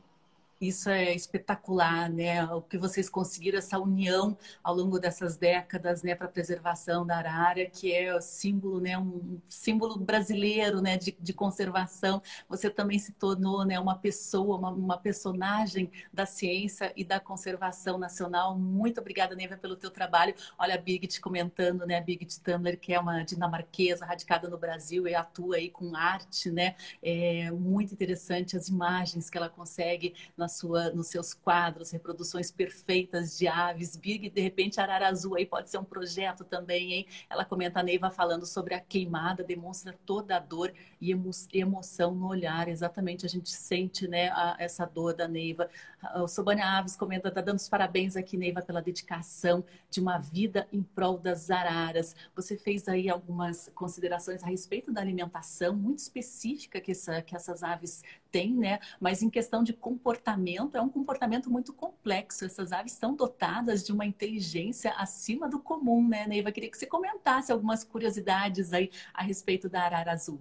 Isso 0.63 0.89
é 0.89 1.13
espetacular, 1.13 2.09
né? 2.09 2.45
O 2.45 2.61
que 2.61 2.77
vocês 2.77 3.09
conseguiram, 3.09 3.57
essa 3.59 3.77
união 3.77 4.37
ao 4.63 4.73
longo 4.73 4.97
dessas 4.97 5.35
décadas, 5.35 6.03
né, 6.03 6.15
para 6.15 6.27
a 6.27 6.29
preservação 6.29 7.05
da 7.05 7.17
arara, 7.17 7.65
que 7.65 7.93
é 7.93 8.15
o 8.15 8.21
símbolo, 8.21 8.79
né, 8.79 8.97
um 8.97 9.41
símbolo 9.49 9.99
brasileiro, 9.99 10.81
né, 10.81 10.97
de, 10.97 11.11
de 11.19 11.33
conservação. 11.33 12.21
Você 12.47 12.69
também 12.69 12.97
se 12.97 13.11
tornou, 13.11 13.65
né, 13.65 13.77
uma 13.77 13.97
pessoa, 13.97 14.57
uma, 14.57 14.69
uma 14.69 14.97
personagem 14.97 15.91
da 16.13 16.25
ciência 16.25 16.93
e 16.95 17.03
da 17.03 17.19
conservação 17.19 17.97
nacional. 17.97 18.57
Muito 18.57 19.01
obrigada, 19.01 19.35
Neiva, 19.35 19.57
pelo 19.57 19.75
teu 19.75 19.91
trabalho. 19.91 20.33
Olha 20.57 20.75
a 20.75 20.77
Birgit 20.77 21.19
comentando, 21.19 21.85
né, 21.85 21.97
a 21.97 22.01
Birgit 22.01 22.39
Tamler, 22.39 22.79
que 22.79 22.93
é 22.93 22.99
uma 22.99 23.23
dinamarquesa 23.23 24.05
radicada 24.05 24.47
no 24.49 24.57
Brasil 24.57 25.09
e 25.09 25.13
atua 25.13 25.57
aí 25.57 25.69
com 25.69 25.93
arte, 25.93 26.49
né? 26.49 26.75
É 27.01 27.51
muito 27.51 27.93
interessante 27.93 28.55
as 28.55 28.69
imagens 28.69 29.29
que 29.29 29.37
ela 29.37 29.49
consegue 29.49 30.15
na 30.37 30.47
sua, 30.53 30.89
nos 30.91 31.07
seus 31.07 31.33
quadros, 31.33 31.91
reproduções 31.91 32.51
perfeitas 32.51 33.37
de 33.37 33.47
aves. 33.47 33.95
Big, 33.95 34.29
de 34.29 34.41
repente, 34.41 34.79
Arara 34.79 35.07
Azul 35.07 35.35
aí 35.35 35.45
pode 35.45 35.69
ser 35.69 35.77
um 35.77 35.83
projeto 35.83 36.43
também, 36.43 36.93
hein? 36.93 37.07
Ela 37.29 37.43
comenta 37.43 37.79
a 37.79 37.83
Neiva 37.83 38.09
falando 38.09 38.45
sobre 38.45 38.73
a 38.73 38.79
queimada, 38.79 39.43
demonstra 39.43 39.97
toda 40.05 40.37
a 40.37 40.39
dor 40.39 40.73
e 41.01 41.11
emo 41.11 41.31
emoção 41.51 42.13
no 42.13 42.27
olhar. 42.27 42.67
Exatamente, 42.67 43.25
a 43.25 43.29
gente 43.29 43.49
sente 43.49 44.07
né, 44.07 44.29
a, 44.29 44.55
essa 44.59 44.85
dor 44.85 45.13
da 45.13 45.27
Neiva. 45.27 45.69
O 46.15 46.27
Sobania 46.27 46.65
Aves 46.65 46.95
comenta, 46.95 47.31
tá 47.31 47.41
dando 47.41 47.57
os 47.57 47.69
parabéns 47.69 48.15
aqui, 48.15 48.37
Neiva, 48.37 48.61
pela 48.61 48.81
dedicação 48.81 49.63
de 49.89 49.99
uma 49.99 50.17
vida 50.17 50.67
em 50.71 50.83
prol 50.83 51.17
das 51.17 51.49
araras. 51.49 52.15
Você 52.35 52.57
fez 52.57 52.87
aí 52.87 53.09
algumas 53.09 53.71
considerações 53.73 54.43
a 54.43 54.47
respeito 54.47 54.91
da 54.91 55.01
alimentação 55.01 55.75
muito 55.75 55.99
específica 55.99 56.81
que, 56.81 56.91
essa, 56.91 57.21
que 57.21 57.35
essas 57.35 57.63
aves 57.63 58.03
têm, 58.31 58.53
né? 58.53 58.79
Mas 58.99 59.21
em 59.21 59.29
questão 59.29 59.63
de 59.63 59.73
comportamento, 59.73 60.42
é 60.77 60.81
um 60.81 60.89
comportamento 60.89 61.49
muito 61.49 61.73
complexo. 61.73 62.45
Essas 62.45 62.71
aves 62.71 62.93
estão 62.93 63.15
dotadas 63.15 63.83
de 63.83 63.91
uma 63.91 64.05
inteligência 64.05 64.91
acima 64.97 65.49
do 65.49 65.59
comum, 65.59 66.07
né, 66.07 66.27
Neiva? 66.27 66.51
Queria 66.51 66.69
que 66.69 66.77
você 66.77 66.85
comentasse 66.85 67.51
algumas 67.51 67.83
curiosidades 67.83 68.73
aí 68.73 68.89
a 69.13 69.23
respeito 69.23 69.69
da 69.69 69.83
arara 69.83 70.11
azul. 70.11 70.39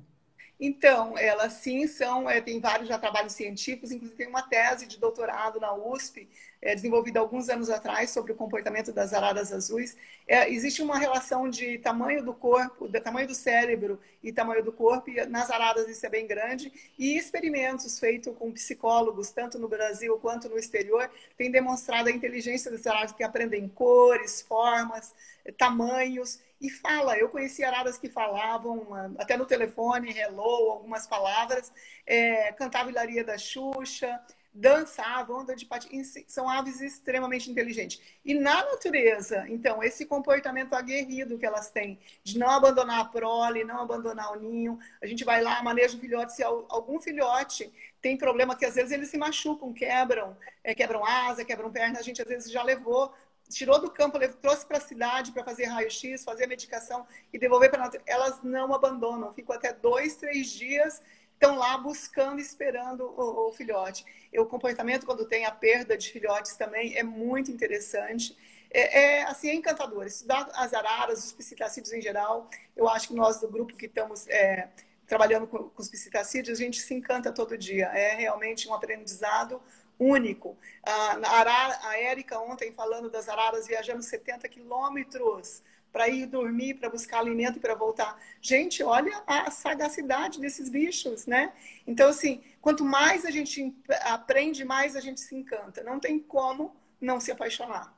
Então, 0.65 1.19
elas 1.19 1.55
sim 1.55 1.89
são, 1.89 2.31
é, 2.31 2.41
tem 2.41 2.61
vários 2.61 2.89
já 2.89 2.97
trabalhos 2.97 3.33
científicos, 3.33 3.91
inclusive 3.91 4.17
tem 4.17 4.29
uma 4.29 4.43
tese 4.43 4.87
de 4.87 4.97
doutorado 4.97 5.59
na 5.59 5.75
USP, 5.75 6.29
é, 6.63 6.73
desenvolvida 6.73 7.19
alguns 7.19 7.49
anos 7.49 7.69
atrás, 7.69 8.11
sobre 8.11 8.31
o 8.31 8.37
comportamento 8.37 8.93
das 8.93 9.13
araras 9.13 9.53
azuis. 9.53 9.97
É, 10.25 10.49
existe 10.49 10.81
uma 10.81 10.97
relação 10.97 11.51
de 11.51 11.79
tamanho 11.79 12.25
do 12.25 12.33
corpo, 12.33 12.87
do 12.87 13.01
tamanho 13.01 13.27
do 13.27 13.35
cérebro 13.35 13.99
e 14.23 14.33
tamanho 14.33 14.63
do 14.63 14.71
corpo, 14.73 15.11
e 15.11 15.27
nas 15.27 15.51
araras 15.51 15.89
isso 15.89 16.07
é 16.07 16.09
bem 16.09 16.29
grande, 16.29 16.73
e 16.97 17.19
experimentos 17.19 17.99
feitos 17.99 18.33
com 18.39 18.53
psicólogos, 18.53 19.33
tanto 19.33 19.59
no 19.59 19.67
Brasil 19.67 20.17
quanto 20.21 20.49
no 20.49 20.57
exterior, 20.57 21.11
têm 21.37 21.51
demonstrado 21.51 22.09
a 22.09 22.13
inteligência 22.13 22.71
das 22.71 22.87
araras 22.87 23.11
que 23.11 23.25
aprendem 23.25 23.67
cores, 23.67 24.43
formas, 24.43 25.13
tamanhos, 25.59 26.39
e 26.63 26.71
fala. 26.71 27.19
Eu 27.19 27.29
conheci 27.29 27.65
araras 27.65 27.99
que 27.99 28.09
falavam, 28.09 28.87
até 29.19 29.37
no 29.37 29.45
telefone, 29.45 30.17
hello, 30.17 30.71
algumas 30.71 31.07
palavras, 31.07 31.73
é, 32.07 32.53
cantava 32.53 32.89
Hilaria 32.89 33.25
da 33.25 33.37
Xuxa, 33.37 34.19
dançavam, 34.55 35.41
andam 35.41 35.57
de 35.57 35.65
patins, 35.65 36.15
são 36.29 36.49
aves 36.49 36.81
extremamente 36.81 37.51
inteligentes. 37.51 38.01
E 38.25 38.35
na 38.35 38.65
natureza, 38.65 39.47
então, 39.49 39.83
esse 39.83 40.05
comportamento 40.05 40.75
aguerrido 40.75 41.39
que 41.39 41.47
elas 41.47 41.71
têm, 41.71 41.99
de 42.23 42.39
não 42.39 42.51
abandonar 42.51 43.01
a 43.01 43.05
prole, 43.07 43.65
não 43.65 43.81
abandonar 43.81 44.33
o 44.33 44.41
ninho, 44.41 44.79
a 45.03 45.07
gente 45.07 45.25
vai 45.25 45.43
lá, 45.43 45.63
maneja 45.63 45.97
o 45.97 46.01
filhote, 46.01 46.35
se 46.35 46.43
algum 46.43 47.01
filhote 47.01 47.73
tem 48.01 48.17
problema 48.17 48.55
que 48.55 48.67
às 48.67 48.75
vezes 48.75 48.93
eles 48.93 49.09
se 49.09 49.17
machucam, 49.17 49.73
quebram, 49.73 50.37
é, 50.63 50.75
quebram 50.75 51.05
asa, 51.05 51.45
quebram 51.45 51.73
perna, 51.73 51.99
a 51.99 52.03
gente 52.03 52.21
às 52.21 52.29
vezes 52.29 52.53
já 52.53 52.63
levou 52.63 53.13
tirou 53.55 53.81
do 53.81 53.91
campo, 53.91 54.19
trouxe 54.41 54.67
para 54.67 54.79
a 54.79 54.81
cidade 54.81 55.33
para 55.33 55.45
fazer 55.45 55.65
raio-x, 55.65 56.25
fazer 56.25 56.47
medicação 56.47 57.07
e 57.33 57.39
devolver 57.39 57.71
para 57.71 57.87
a. 57.87 57.91
Elas 58.07 58.43
não 58.43 58.75
abandonam, 58.75 59.33
ficam 59.33 59.55
até 59.55 59.73
dois, 59.73 60.17
três 60.17 60.51
dias, 60.51 61.03
estão 61.33 61.57
lá 61.57 61.77
buscando, 61.77 62.41
esperando 62.41 63.05
o, 63.05 63.49
o, 63.49 63.53
filhote. 63.53 64.05
E 64.33 64.39
o 64.39 64.47
comportamento, 64.47 65.05
quando 65.05 65.27
tem 65.27 65.45
a 65.45 65.51
perda 65.51 65.97
de 65.97 66.11
filhotes 66.11 66.55
também, 66.57 66.97
é 66.97 67.03
muito 67.03 67.51
interessante. 67.51 68.37
É, 68.71 69.01
é 69.01 69.23
assim, 69.25 69.49
é 69.49 69.55
encantador. 69.55 70.07
Estudar 70.07 70.49
as 70.55 70.73
araras, 70.73 71.25
os 71.25 71.33
psitacídeos 71.33 71.93
em 71.93 72.01
geral, 72.01 72.49
eu 72.77 72.89
acho 72.89 73.09
que 73.09 73.15
nós 73.15 73.41
do 73.41 73.49
grupo 73.49 73.77
que 73.77 73.87
estamos 73.87 74.27
é, 74.29 74.69
trabalhando 75.07 75.47
com, 75.47 75.69
com 75.69 75.83
os 75.83 75.89
psitacídeos, 75.89 76.59
a 76.59 76.63
gente 76.63 76.81
se 76.81 76.95
encanta 76.95 77.33
todo 77.33 77.59
dia. 77.59 77.87
É 77.87 78.15
realmente 78.15 78.69
um 78.69 78.75
aprendizado 78.75 79.61
único. 80.03 80.57
A, 80.83 81.89
a 81.89 81.99
Érica 81.99 82.39
ontem 82.41 82.73
falando 82.73 83.11
das 83.11 83.29
araras 83.29 83.67
viajando 83.67 84.03
70 84.03 84.49
quilômetros 84.49 85.63
para 85.93 86.09
ir 86.09 86.27
dormir, 86.27 86.75
para 86.75 86.89
buscar 86.89 87.19
alimento 87.19 87.59
e 87.59 87.61
para 87.61 87.75
voltar. 87.75 88.19
Gente, 88.41 88.83
olha 88.83 89.23
a 89.27 89.51
sagacidade 89.51 90.41
desses 90.41 90.71
bichos, 90.71 91.27
né? 91.27 91.53
Então, 91.87 92.09
assim, 92.09 92.43
quanto 92.61 92.85
mais 92.85 93.27
a 93.27 93.31
gente 93.31 93.75
aprende, 94.05 94.65
mais 94.65 94.97
a 94.97 95.01
gente 95.01 95.21
se 95.21 95.35
encanta. 95.37 95.83
Não 95.83 96.01
tem 96.01 96.19
como 96.19 96.75
não 97.01 97.21
se 97.21 97.31
apaixonar 97.31 97.95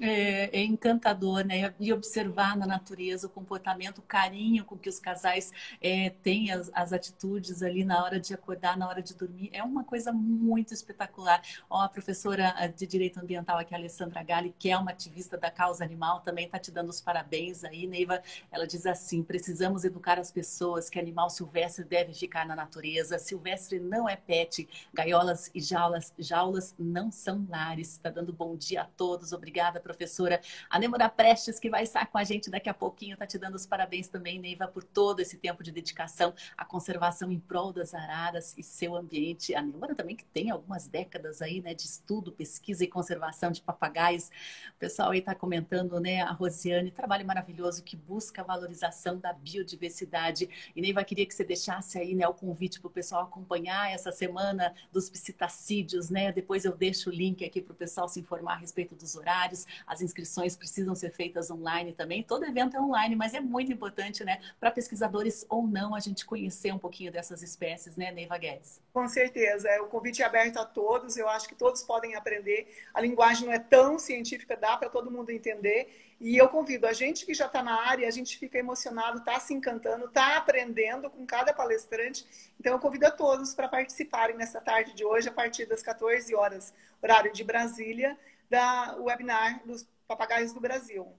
é, 0.00 0.60
é, 0.60 0.64
encantador, 0.64 1.44
né? 1.44 1.72
E 1.78 1.92
observar 1.92 2.56
na 2.56 2.66
natureza 2.66 3.26
o 3.28 3.30
comportamento, 3.30 3.98
o 3.98 4.02
carinho 4.02 4.64
com 4.64 4.76
que 4.76 4.88
os 4.88 4.98
casais 4.98 5.52
é, 5.80 6.10
têm 6.10 6.50
as, 6.50 6.70
as, 6.74 6.92
atitudes 6.92 7.62
ali 7.62 7.84
na 7.84 8.02
hora 8.02 8.18
de 8.18 8.34
acordar, 8.34 8.76
na 8.76 8.88
hora 8.88 9.00
de 9.00 9.14
dormir, 9.14 9.50
é 9.52 9.62
uma 9.62 9.84
coisa 9.84 10.12
muito 10.12 10.74
espetacular. 10.74 11.40
Ó, 11.70 11.80
a 11.80 11.88
professora 11.88 12.52
de 12.76 12.86
Direito 12.86 13.20
Ambiental 13.20 13.56
aqui, 13.58 13.74
Alessandra 13.74 14.22
Gali, 14.22 14.54
que 14.58 14.70
é 14.70 14.76
uma 14.76 14.90
ativista 14.90 15.36
da 15.38 15.50
causa 15.50 15.84
animal, 15.84 16.20
também 16.20 16.46
está 16.46 16.58
te 16.58 16.72
dando 16.72 16.88
os 16.90 17.00
parabéns 17.00 17.62
aí, 17.62 17.86
Neiva. 17.86 18.20
Ela 18.50 18.66
diz 18.66 18.86
assim: 18.86 19.22
precisamos 19.22 19.84
educar 19.84 20.18
as 20.18 20.32
pessoas 20.32 20.90
que 20.90 20.98
animal 20.98 21.30
silvestre 21.30 21.84
deve 21.84 22.12
ficar 22.14 22.44
na 22.46 22.56
natureza. 22.56 23.18
Silvestre 23.18 23.78
não 23.78 24.08
é 24.08 24.16
pet, 24.16 24.68
gaiolas 24.92 25.50
e 25.54 25.60
jaulas, 25.60 26.12
jaulas 26.18 26.74
não 26.78 27.12
são 27.12 27.46
lares. 27.48 27.92
Está 27.92 28.10
dando 28.10 28.32
bom 28.32 28.56
dia 28.56 28.82
a 28.82 28.84
todos. 28.84 29.32
Obrigada 29.32 29.83
professora 29.84 30.40
Anemora 30.70 31.08
Prestes, 31.08 31.60
que 31.60 31.68
vai 31.68 31.82
estar 31.82 32.06
com 32.06 32.16
a 32.16 32.24
gente 32.24 32.50
daqui 32.50 32.68
a 32.68 32.74
pouquinho. 32.74 33.16
Tá 33.16 33.26
te 33.26 33.38
dando 33.38 33.54
os 33.54 33.66
parabéns 33.66 34.08
também, 34.08 34.40
Neiva, 34.40 34.66
por 34.66 34.82
todo 34.82 35.20
esse 35.20 35.36
tempo 35.36 35.62
de 35.62 35.70
dedicação 35.70 36.34
à 36.56 36.64
conservação 36.64 37.30
em 37.30 37.38
prol 37.38 37.72
das 37.72 37.94
araras 37.94 38.54
e 38.56 38.62
seu 38.62 38.96
ambiente. 38.96 39.54
A 39.54 39.60
Anemora 39.60 39.94
também 39.94 40.16
que 40.16 40.24
tem 40.24 40.50
algumas 40.50 40.88
décadas 40.88 41.42
aí, 41.42 41.60
né, 41.60 41.74
de 41.74 41.82
estudo, 41.82 42.32
pesquisa 42.32 42.82
e 42.82 42.88
conservação 42.88 43.52
de 43.52 43.60
papagaios. 43.60 44.30
O 44.74 44.78
pessoal 44.78 45.10
aí 45.10 45.18
está 45.18 45.34
comentando, 45.34 46.00
né, 46.00 46.22
a 46.22 46.32
Rosiane, 46.32 46.90
trabalho 46.90 47.26
maravilhoso 47.26 47.82
que 47.82 47.96
busca 47.96 48.40
a 48.40 48.44
valorização 48.44 49.18
da 49.18 49.32
biodiversidade. 49.32 50.48
E 50.74 50.80
Neiva, 50.80 51.04
queria 51.04 51.26
que 51.26 51.34
você 51.34 51.44
deixasse 51.44 51.98
aí, 51.98 52.14
né, 52.14 52.26
o 52.26 52.32
convite 52.32 52.80
para 52.80 52.88
o 52.88 52.90
pessoal 52.90 53.24
acompanhar 53.24 53.90
essa 53.90 54.10
semana 54.10 54.74
dos 54.90 55.10
psitacídeos, 55.10 56.08
né? 56.08 56.32
Depois 56.32 56.64
eu 56.64 56.74
deixo 56.74 57.10
o 57.10 57.12
link 57.12 57.44
aqui 57.44 57.60
para 57.60 57.72
o 57.72 57.76
pessoal 57.76 58.08
se 58.08 58.20
informar 58.20 58.54
a 58.54 58.56
respeito 58.56 58.94
dos 58.94 59.16
horários. 59.16 59.66
As 59.86 60.00
inscrições 60.00 60.56
precisam 60.56 60.94
ser 60.94 61.10
feitas 61.10 61.50
online 61.50 61.92
também. 61.92 62.22
Todo 62.22 62.44
evento 62.44 62.76
é 62.76 62.80
online, 62.80 63.16
mas 63.16 63.34
é 63.34 63.40
muito 63.40 63.72
importante, 63.72 64.24
né, 64.24 64.40
para 64.58 64.70
pesquisadores 64.70 65.44
ou 65.48 65.66
não, 65.66 65.94
a 65.94 66.00
gente 66.00 66.24
conhecer 66.24 66.72
um 66.72 66.78
pouquinho 66.78 67.12
dessas 67.12 67.42
espécies, 67.42 67.96
né, 67.96 68.10
Neiva 68.10 68.38
Guedes? 68.38 68.80
Com 68.92 69.06
certeza. 69.08 69.68
É, 69.68 69.80
o 69.80 69.86
convite 69.86 70.22
é 70.22 70.24
aberto 70.24 70.58
a 70.58 70.64
todos. 70.64 71.16
Eu 71.16 71.28
acho 71.28 71.48
que 71.48 71.54
todos 71.54 71.82
podem 71.82 72.14
aprender. 72.14 72.68
A 72.92 73.00
linguagem 73.00 73.46
não 73.46 73.52
é 73.52 73.58
tão 73.58 73.98
científica, 73.98 74.56
dá 74.56 74.76
para 74.76 74.88
todo 74.88 75.10
mundo 75.10 75.30
entender. 75.30 76.14
E 76.20 76.36
eu 76.36 76.48
convido 76.48 76.86
a 76.86 76.92
gente 76.92 77.26
que 77.26 77.34
já 77.34 77.46
está 77.46 77.62
na 77.62 77.82
área, 77.82 78.06
a 78.06 78.10
gente 78.10 78.38
fica 78.38 78.58
emocionado, 78.58 79.18
está 79.18 79.38
se 79.40 79.52
encantando, 79.52 80.06
está 80.06 80.36
aprendendo 80.36 81.10
com 81.10 81.26
cada 81.26 81.52
palestrante. 81.52 82.24
Então, 82.58 82.72
eu 82.72 82.78
convido 82.78 83.06
a 83.06 83.10
todos 83.10 83.54
para 83.54 83.68
participarem 83.68 84.36
nessa 84.36 84.60
tarde 84.60 84.94
de 84.94 85.04
hoje, 85.04 85.28
a 85.28 85.32
partir 85.32 85.66
das 85.66 85.82
14 85.82 86.34
horas, 86.34 86.72
horário 87.02 87.32
de 87.32 87.44
Brasília, 87.44 88.16
da 88.54 88.94
webinar 89.00 89.66
dos 89.66 89.84
Papagaios 90.06 90.52
do 90.52 90.60
Brasil. 90.60 91.12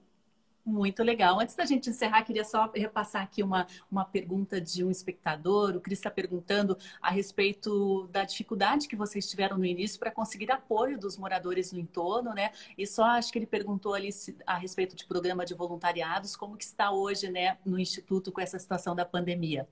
Muito 0.64 1.02
legal. 1.02 1.38
Antes 1.38 1.54
da 1.54 1.66
gente 1.66 1.90
encerrar, 1.90 2.22
queria 2.24 2.44
só 2.44 2.72
repassar 2.74 3.22
aqui 3.22 3.42
uma, 3.42 3.66
uma 3.90 4.06
pergunta 4.06 4.58
de 4.58 4.82
um 4.82 4.90
espectador. 4.90 5.76
O 5.76 5.80
Cris 5.80 5.98
está 5.98 6.10
perguntando 6.10 6.78
a 7.00 7.10
respeito 7.10 8.08
da 8.08 8.24
dificuldade 8.24 8.88
que 8.88 8.96
vocês 8.96 9.28
tiveram 9.28 9.58
no 9.58 9.66
início 9.66 10.00
para 10.00 10.10
conseguir 10.10 10.50
apoio 10.50 10.98
dos 10.98 11.18
moradores 11.18 11.72
no 11.72 11.78
entorno, 11.78 12.32
né? 12.32 12.52
E 12.76 12.86
só 12.86 13.04
acho 13.04 13.30
que 13.30 13.38
ele 13.38 13.46
perguntou 13.46 13.92
ali 13.92 14.10
se, 14.10 14.34
a 14.46 14.56
respeito 14.56 14.96
de 14.96 15.04
programa 15.04 15.44
de 15.44 15.52
voluntariados, 15.52 16.34
como 16.34 16.56
que 16.56 16.64
está 16.64 16.90
hoje, 16.90 17.30
né, 17.30 17.58
no 17.66 17.78
Instituto 17.78 18.32
com 18.32 18.40
essa 18.40 18.58
situação 18.58 18.96
da 18.96 19.04
pandemia. 19.04 19.68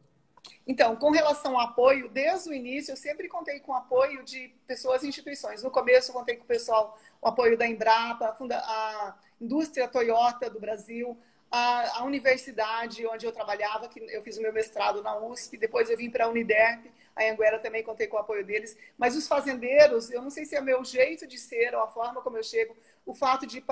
Então, 0.67 0.97
com 0.97 1.11
relação 1.11 1.59
ao 1.59 1.69
apoio, 1.69 2.09
desde 2.09 2.49
o 2.49 2.55
início 2.55 2.93
eu 2.93 2.97
sempre 2.97 3.29
contei 3.29 3.61
com 3.61 3.73
o 3.73 3.75
apoio 3.75 4.23
de 4.23 4.49
pessoas 4.67 5.03
e 5.03 5.09
instituições. 5.09 5.63
No 5.63 5.71
começo 5.71 6.11
eu 6.11 6.15
contei 6.15 6.37
com 6.37 6.45
o 6.45 6.47
pessoal, 6.47 6.99
o 7.21 7.29
apoio 7.29 7.57
da 7.57 7.67
Embrapa, 7.67 8.37
a 8.53 9.15
indústria 9.41 9.89
Toyota 9.89 10.49
do 10.49 10.59
Brasil, 10.59 11.19
a, 11.51 12.01
a 12.01 12.05
universidade 12.05 13.07
onde 13.07 13.27
eu 13.27 13.33
trabalhava, 13.33 13.89
que 13.89 14.01
eu 14.01 14.23
fiz 14.23 14.37
o 14.39 14.43
meu 14.43 14.53
mestrado 14.53 15.03
na 15.03 15.17
USP, 15.17 15.57
depois 15.57 15.89
eu 15.89 15.97
vim 15.97 16.11
para 16.11 16.25
a 16.25 16.29
Uniderp, 16.29 16.87
a 17.15 17.31
Anguera 17.31 17.61
também 17.61 17.83
contei 17.83 18.09
com 18.09 18.17
o 18.17 18.21
apoio 18.21 18.45
deles. 18.45 18.77
Mas 18.99 19.15
os 19.15 19.29
fazendeiros, 19.29 20.11
eu 20.11 20.21
não 20.21 20.31
sei 20.31 20.45
se 20.45 20.57
é 20.57 20.61
meu 20.61 20.85
jeito 20.85 21.27
de 21.27 21.39
ser 21.39 21.75
ou 21.75 21.83
a 21.83 21.87
forma 21.87 22.21
como 22.23 22.37
eu 22.37 22.43
chego, 22.43 22.77
o 23.07 23.15
fato 23.15 23.47
de 23.47 23.63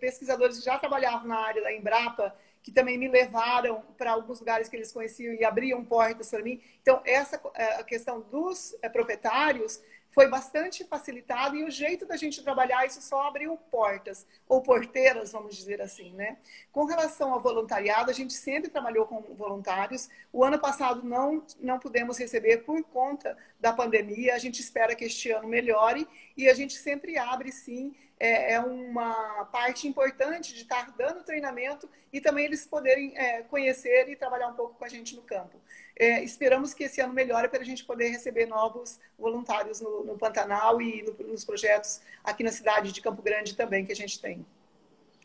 pesquisadores 0.00 0.58
que 0.58 0.64
já 0.64 0.78
trabalhavam 0.78 1.28
na 1.28 1.38
área 1.38 1.62
da 1.62 1.72
Embrapa 1.72 2.34
que 2.64 2.72
também 2.72 2.96
me 2.96 3.06
levaram 3.08 3.82
para 3.98 4.10
alguns 4.10 4.40
lugares 4.40 4.70
que 4.70 4.74
eles 4.74 4.90
conheciam 4.90 5.34
e 5.34 5.44
abriam 5.44 5.84
portas 5.84 6.30
para 6.30 6.42
mim. 6.42 6.62
Então, 6.80 7.02
essa 7.04 7.38
eh, 7.54 7.74
a 7.74 7.84
questão 7.84 8.22
dos 8.22 8.74
eh, 8.80 8.88
proprietários 8.88 9.82
foi 10.14 10.28
bastante 10.28 10.84
facilitada 10.84 11.56
e 11.56 11.64
o 11.64 11.70
jeito 11.70 12.06
da 12.06 12.16
gente 12.16 12.42
trabalhar 12.42 12.86
isso 12.86 13.02
só 13.02 13.26
abriu 13.26 13.56
portas 13.68 14.24
ou 14.48 14.62
porteiras, 14.62 15.32
vamos 15.32 15.56
dizer 15.56 15.82
assim, 15.82 16.12
né? 16.12 16.38
Com 16.70 16.84
relação 16.84 17.32
ao 17.32 17.40
voluntariado, 17.40 18.12
a 18.12 18.14
gente 18.14 18.32
sempre 18.32 18.70
trabalhou 18.70 19.06
com 19.06 19.20
voluntários. 19.34 20.08
O 20.32 20.44
ano 20.44 20.58
passado 20.58 21.02
não 21.02 21.44
não 21.58 21.80
pudemos 21.80 22.16
receber 22.16 22.58
por 22.58 22.80
conta 22.84 23.36
da 23.58 23.72
pandemia. 23.72 24.34
A 24.34 24.38
gente 24.38 24.60
espera 24.60 24.94
que 24.94 25.04
este 25.04 25.32
ano 25.32 25.48
melhore 25.48 26.06
e 26.36 26.48
a 26.48 26.54
gente 26.54 26.74
sempre 26.74 27.18
abre 27.18 27.50
sim 27.50 27.92
é, 28.18 28.52
é 28.52 28.60
uma 28.60 29.44
parte 29.46 29.88
importante 29.88 30.54
de 30.54 30.62
estar 30.62 30.92
dando 30.96 31.24
treinamento 31.24 31.88
e 32.12 32.20
também 32.20 32.44
eles 32.44 32.66
poderem 32.66 33.12
é, 33.16 33.42
conhecer 33.42 34.08
e 34.08 34.16
trabalhar 34.16 34.48
um 34.48 34.54
pouco 34.54 34.74
com 34.74 34.84
a 34.84 34.88
gente 34.88 35.16
no 35.16 35.22
campo. 35.22 35.60
É, 35.96 36.22
esperamos 36.24 36.74
que 36.74 36.84
esse 36.84 37.00
ano 37.00 37.12
melhore 37.12 37.48
para 37.48 37.60
a 37.60 37.64
gente 37.64 37.84
poder 37.84 38.08
receber 38.08 38.46
novos 38.46 38.98
voluntários 39.18 39.80
no, 39.80 40.04
no 40.04 40.18
Pantanal 40.18 40.82
e 40.82 41.02
no, 41.02 41.28
nos 41.28 41.44
projetos 41.44 42.00
aqui 42.22 42.42
na 42.42 42.50
cidade 42.50 42.90
de 42.90 43.00
Campo 43.00 43.22
Grande 43.22 43.54
também 43.54 43.86
que 43.86 43.92
a 43.92 43.96
gente 43.96 44.20
tem. 44.20 44.44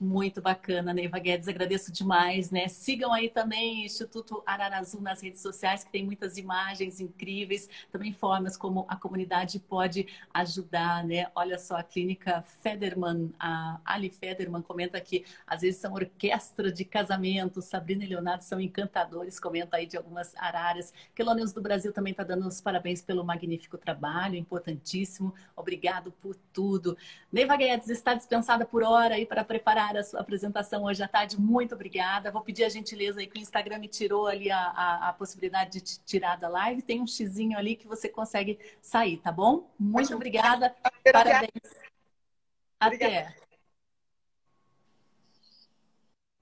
Muito 0.02 0.42
bacana, 0.42 0.94
Neiva 0.94 1.20
Guedes, 1.20 1.50
agradeço 1.50 1.92
demais, 1.92 2.52
né? 2.52 2.70
Sigam 2.70 3.12
aí 3.12 3.28
também 3.28 3.84
Instituto 3.84 4.42
Ararazu 4.46 5.02
nas 5.02 5.22
redes 5.22 5.42
sociais, 5.42 5.84
que 5.84 5.92
tem 5.92 6.06
muitas 6.06 6.38
imagens 6.38 7.02
incríveis, 7.02 7.68
também 7.92 8.14
formas 8.14 8.56
como 8.56 8.86
a 8.88 8.96
comunidade 8.96 9.60
pode 9.60 10.08
ajudar, 10.34 11.04
né? 11.04 11.30
Olha 11.36 11.60
só, 11.60 11.76
a 11.76 11.84
clínica 11.84 12.42
Federman, 12.62 13.34
a 13.38 13.82
Ali 13.84 14.10
Federman 14.10 14.62
comenta 14.62 15.02
que 15.02 15.26
às 15.46 15.64
vezes 15.64 15.82
são 15.82 15.92
orquestra 15.92 16.72
de 16.72 16.86
casamento, 16.86 17.62
Sabrina 17.62 18.06
e 18.06 18.08
Leonardo 18.08 18.46
são 18.46 18.62
encantadores, 18.62 19.38
comenta 19.38 19.76
aí 19.76 19.86
de 19.86 19.98
algumas 19.98 20.34
araras. 20.38 20.94
Quelônios 21.14 21.52
do 21.52 21.62
Brasil 21.62 21.92
também 21.92 22.12
está 22.12 22.24
dando 22.24 22.48
os 22.48 22.62
parabéns 22.62 23.02
pelo 23.02 23.26
magnífico 23.26 23.78
trabalho, 23.78 24.38
importantíssimo, 24.38 25.34
obrigado 25.58 26.10
por 26.22 26.38
tudo. 26.54 26.98
Neiva 27.30 27.58
Guedes 27.58 27.90
está 27.90 28.14
dispensada 28.14 28.66
por 28.66 28.82
hora 28.82 29.16
aí 29.16 29.26
para 29.26 29.44
preparar 29.44 29.89
a 29.98 30.04
sua 30.04 30.20
apresentação 30.20 30.84
hoje 30.84 31.02
à 31.02 31.08
tarde. 31.08 31.40
Muito 31.40 31.74
obrigada. 31.76 32.32
Vou 32.32 32.42
pedir 32.42 32.64
a 32.64 32.70
gentileza 32.70 33.20
aí 33.20 33.28
que 33.28 33.40
o 33.40 33.42
Instagram 33.42 33.80
me 33.80 33.88
tirou 33.88 34.28
ali 34.28 34.52
a, 34.52 34.60
a, 34.60 35.10
a 35.10 35.14
possibilidade 35.14 35.82
de 35.82 36.00
tirar 36.00 36.38
da 36.38 36.48
live. 36.48 36.82
Tem 36.82 37.02
um 37.02 37.08
xizinho 37.08 37.58
ali 37.58 37.76
que 37.76 37.88
você 37.88 38.10
consegue 38.10 38.60
sair, 38.82 39.18
tá 39.18 39.32
bom? 39.32 39.70
Muito 39.80 40.14
obrigada. 40.14 40.76
Parabéns. 41.12 41.50
Até. 42.80 43.36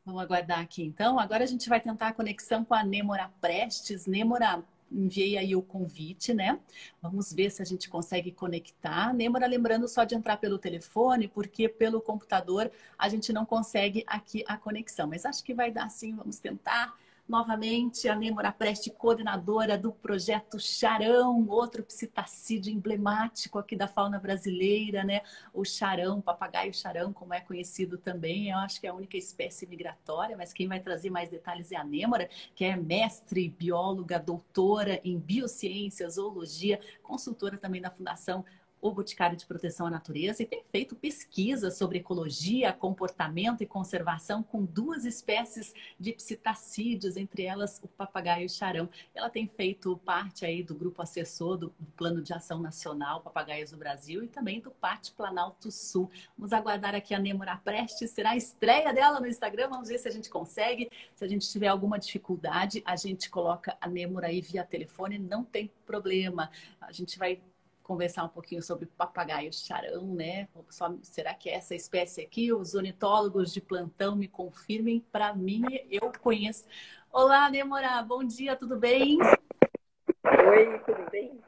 Vamos 0.06 0.22
aguardar 0.22 0.60
aqui 0.60 0.84
então. 0.84 1.20
Agora 1.20 1.44
a 1.44 1.48
gente 1.48 1.68
vai 1.68 1.82
tentar 1.82 2.08
a 2.08 2.14
conexão 2.14 2.64
com 2.64 2.74
a 2.74 2.84
Nêmora 2.84 3.30
Prestes. 3.42 4.06
Nêmora, 4.06 4.64
enviei 4.92 5.38
aí 5.38 5.56
o 5.56 5.62
convite, 5.62 6.34
né? 6.34 6.60
Vamos 7.02 7.32
ver 7.34 7.50
se 7.52 7.62
a 7.62 7.66
gente 7.66 7.90
consegue 7.90 8.32
conectar. 8.32 9.14
Nêmora, 9.14 9.48
lembrando 9.48 9.88
só 9.88 10.04
de 10.04 10.16
entrar 10.16 10.38
pelo 10.38 10.58
telefone, 10.58 11.28
porque 11.28 11.68
pelo 11.68 12.02
computador 12.02 12.72
a 12.98 13.10
gente 13.10 13.32
não 13.34 13.46
consegue 13.46 14.04
aqui 14.08 14.44
a 14.48 14.58
conexão. 14.58 15.08
Mas 15.08 15.26
acho 15.26 15.44
que 15.44 15.54
vai 15.54 15.72
dar 15.72 15.90
sim, 15.90 16.16
vamos 16.16 16.40
tentar 16.40 16.96
novamente 17.28 18.08
a 18.08 18.16
Nêmora 18.16 18.52
Preste, 18.52 18.90
coordenadora 18.90 19.78
do 19.78 19.92
projeto 19.92 20.60
Charão, 20.60 21.46
outro 21.50 21.84
psitacídeo 21.84 22.74
emblemático 22.74 23.60
aqui 23.60 23.76
da 23.76 23.88
fauna 23.88 24.18
brasileira, 24.18 25.04
né? 25.04 25.22
O 25.54 25.66
charão, 25.66 26.22
papagaio 26.22 26.74
charão, 26.74 27.12
como 27.12 27.34
é 27.34 27.42
conhecido 27.42 27.98
também, 27.98 28.50
eu 28.50 28.58
acho 28.58 28.80
que 28.80 28.88
é 28.88 28.90
a 28.90 28.94
única 28.94 29.18
espécie 29.18 29.68
migratória, 29.68 30.38
mas 30.38 30.54
quem 30.54 30.68
vai 30.68 30.80
trazer 30.80 31.10
mais 31.10 31.30
detalhes 31.30 31.72
é 31.72 31.76
a 31.76 31.84
Nêmora, 31.84 32.30
que 32.56 32.64
é 32.64 32.76
mestre, 32.76 33.50
bióloga, 33.50 34.20
doutora 34.20 35.02
em 35.04 35.20
biociências, 35.20 36.16
zoologia, 36.16 36.80
consultora 37.04 37.58
também 37.58 37.82
da 37.82 37.92
Fundação 37.92 38.46
o 38.82 38.92
Boticário 38.92 39.38
de 39.38 39.46
Proteção 39.46 39.88
à 39.88 39.90
Natureza 39.90 40.44
e 40.44 40.46
tem 40.46 40.64
feito 40.72 40.96
pesquisas 40.96 41.78
sobre 41.78 42.00
ecologia, 42.00 42.72
comportamento 42.72 43.62
e 43.62 43.66
conservação 43.66 44.44
com 44.44 44.64
duas 44.64 45.06
espécies 45.06 45.74
de 46.00 46.14
psitacídeos, 46.14 47.18
entre 47.18 47.44
elas 47.44 47.80
o 47.84 47.88
papagaio 47.88 48.50
charão. 48.50 48.90
Ela 49.14 49.30
tem 49.30 49.48
feito 49.48 49.98
parte 50.06 50.46
aí 50.46 50.64
do 50.64 50.76
grupo 50.76 51.02
assessor 51.02 51.58
do 51.58 51.74
Plano 51.96 52.22
de 52.22 52.34
Ação 52.34 52.60
Nacional 52.60 53.22
Papagaios 53.22 53.72
do 53.72 53.78
Brasil 53.78 54.24
e 54.24 54.28
também 54.28 54.60
do 54.60 54.72
Pátio 54.72 55.14
Planalto 55.16 55.72
Sul. 55.72 56.10
Vamos 56.38 56.54
aguardar 56.54 56.96
aqui 56.96 57.14
a 57.14 57.20
Nêmora 57.20 57.58
Prestes, 57.58 58.12
será 58.12 58.32
a 58.32 58.38
estreia 58.38 58.94
dela 58.94 59.20
no 59.20 59.28
Instagram, 59.28 59.70
vamos 59.70 59.90
ver 59.90 59.98
se 59.98 60.08
a 60.08 60.12
gente 60.12 60.30
consegue. 60.30 60.90
Se 61.16 61.26
a 61.26 61.28
gente 61.28 61.50
tiver 61.50 61.68
alguma 61.68 61.98
dificuldade, 61.98 62.82
a 62.86 62.96
gente 62.96 63.30
coloca 63.30 63.76
a 63.82 63.88
Nêmora 63.88 64.28
aí 64.28 64.42
via 64.42 64.64
telefone, 64.64 65.18
não 65.18 65.44
tem 65.44 65.72
problema. 65.86 66.50
A 66.80 66.92
gente 66.92 67.18
vai 67.18 67.42
conversar 67.88 68.26
um 68.26 68.30
pouquinho 68.30 68.62
sobre 68.62 68.86
papagaio 68.86 69.52
charão, 69.54 70.14
né? 70.14 70.50
Só, 70.70 70.94
será 71.02 71.34
que 71.34 71.50
é 71.50 71.54
essa 71.54 71.74
espécie 71.74 72.22
aqui? 72.22 72.52
Os 72.52 72.76
ornitólogos 72.76 73.54
de 73.54 73.62
plantão 73.62 74.14
me 74.14 74.28
confirmem. 74.28 75.00
Para 75.10 75.34
mim, 75.34 75.64
eu 75.90 76.12
conheço. 76.22 76.68
Olá, 77.10 77.50
Nemora, 77.50 78.04
bom 78.04 78.26
dia, 78.26 78.58
tudo 78.58 78.78
bem? 78.78 79.18
Oi, 79.22 80.80
tudo 80.80 81.10
bem? 81.10 81.40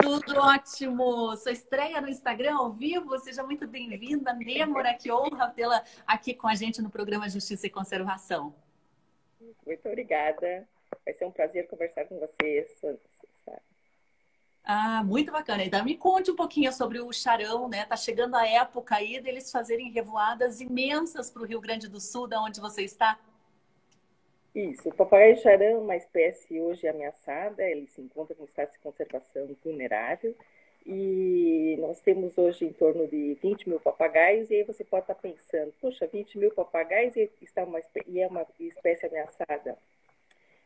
Tudo 0.00 0.24
Tudo 0.24 0.40
ótimo! 0.40 1.36
Sua 1.36 1.52
estreia 1.52 2.00
no 2.00 2.08
Instagram 2.08 2.56
ao 2.56 2.72
vivo, 2.72 3.18
seja 3.18 3.42
muito 3.42 3.68
bem-vinda, 3.68 4.32
Nemora, 4.32 4.94
que 4.94 5.12
honra 5.12 5.50
tê-la 5.50 5.84
aqui 6.06 6.32
com 6.32 6.48
a 6.48 6.54
gente 6.54 6.80
no 6.80 6.88
programa 6.88 7.28
Justiça 7.28 7.66
e 7.66 7.70
Conservação. 7.70 8.54
Muito 9.66 9.86
obrigada. 9.86 10.66
Vai 11.04 11.12
ser 11.12 11.26
um 11.26 11.30
prazer 11.30 11.68
conversar 11.68 12.06
com 12.06 12.18
você 12.18 12.66
Ah, 14.68 15.04
muito 15.04 15.30
bacana. 15.30 15.64
Então 15.64 15.84
me 15.84 15.96
conte 15.96 16.28
um 16.28 16.34
pouquinho 16.34 16.72
sobre 16.72 17.00
o 17.00 17.12
charão, 17.12 17.68
né? 17.68 17.84
Tá 17.84 17.96
chegando 17.96 18.34
a 18.34 18.44
época 18.44 18.96
aí 18.96 19.20
deles 19.20 19.50
fazerem 19.52 19.92
revoadas 19.92 20.60
imensas 20.60 21.30
para 21.30 21.42
o 21.42 21.46
Rio 21.46 21.60
Grande 21.60 21.88
do 21.88 22.00
Sul, 22.00 22.26
da 22.26 22.42
onde 22.42 22.60
você 22.60 22.82
está. 22.82 23.16
Isso, 24.52 24.88
o 24.88 24.94
papagaio 24.94 25.36
charão 25.40 25.66
é 25.66 25.78
uma 25.78 25.96
espécie 25.96 26.60
hoje 26.60 26.88
ameaçada, 26.88 27.62
ele 27.62 27.86
se 27.86 28.00
encontra 28.00 28.34
em 28.40 28.44
estado 28.44 28.72
de 28.72 28.78
conservação 28.78 29.54
vulnerável 29.62 30.34
e 30.86 31.76
nós 31.78 32.00
temos 32.00 32.38
hoje 32.38 32.64
em 32.64 32.72
torno 32.72 33.06
de 33.06 33.34
20 33.42 33.68
mil 33.68 33.80
papagaios, 33.80 34.50
e 34.50 34.54
aí 34.54 34.62
você 34.62 34.82
pode 34.82 35.02
estar 35.02 35.16
pensando, 35.16 35.72
poxa, 35.80 36.06
20 36.06 36.38
mil 36.38 36.50
papagaios 36.52 37.14
e, 37.16 37.30
está 37.42 37.64
uma, 37.64 37.80
e 38.06 38.20
é 38.20 38.26
uma 38.28 38.46
espécie 38.60 39.06
ameaçada. 39.06 39.76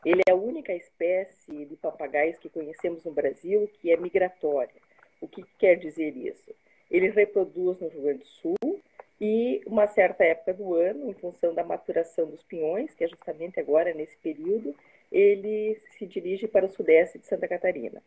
Ele 0.04 0.22
é 0.26 0.32
a 0.32 0.36
única 0.36 0.72
espécie 0.72 1.64
de 1.66 1.76
papagaios 1.76 2.38
que 2.38 2.48
conhecemos 2.48 3.04
no 3.04 3.12
Brasil 3.12 3.68
que 3.80 3.92
é 3.92 3.96
migratória. 3.96 4.80
O 5.20 5.28
que 5.28 5.44
quer 5.58 5.76
dizer 5.76 6.16
isso? 6.16 6.54
Ele 6.90 7.10
reproduz 7.10 7.78
no 7.78 7.88
Rio 7.88 8.02
Grande 8.02 8.20
do 8.20 8.26
Sul 8.26 8.80
e 9.20 9.60
uma 9.66 9.86
certa 9.86 10.24
época 10.24 10.54
do 10.54 10.74
ano, 10.74 11.10
em 11.10 11.12
função 11.12 11.54
da 11.54 11.62
maturação 11.62 12.26
dos 12.26 12.42
pinhões, 12.42 12.94
que 12.94 13.04
é 13.04 13.08
justamente 13.08 13.60
agora 13.60 13.92
nesse 13.92 14.16
período, 14.16 14.74
ele 15.12 15.78
se 15.98 16.06
dirige 16.06 16.48
para 16.48 16.64
o 16.64 16.70
sudeste 16.70 17.18
de 17.18 17.26
Santa 17.26 17.46
Catarina. 17.46 18.02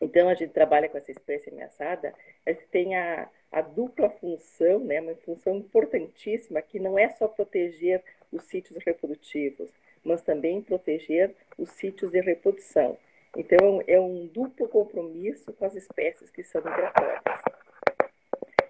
Então, 0.00 0.28
a 0.28 0.34
gente 0.34 0.52
trabalha 0.52 0.88
com 0.88 0.98
essa 0.98 1.10
espécie 1.10 1.50
ameaçada, 1.50 2.12
a 2.44 2.52
gente 2.52 2.66
tem 2.68 2.96
a, 2.96 3.28
a 3.52 3.60
dupla 3.60 4.10
função, 4.10 4.80
né, 4.80 5.00
uma 5.00 5.14
função 5.16 5.56
importantíssima, 5.56 6.62
que 6.62 6.78
não 6.80 6.98
é 6.98 7.08
só 7.10 7.28
proteger 7.28 8.02
os 8.32 8.44
sítios 8.44 8.78
reprodutivos, 8.84 9.70
mas 10.04 10.22
também 10.22 10.62
proteger 10.62 11.34
os 11.56 11.70
sítios 11.70 12.10
de 12.10 12.20
reprodução. 12.20 12.96
Então, 13.36 13.82
é 13.86 14.00
um 14.00 14.26
duplo 14.26 14.68
compromisso 14.68 15.52
com 15.52 15.64
as 15.64 15.74
espécies 15.74 16.30
que 16.30 16.42
são 16.42 16.62
migratórias. 16.62 17.22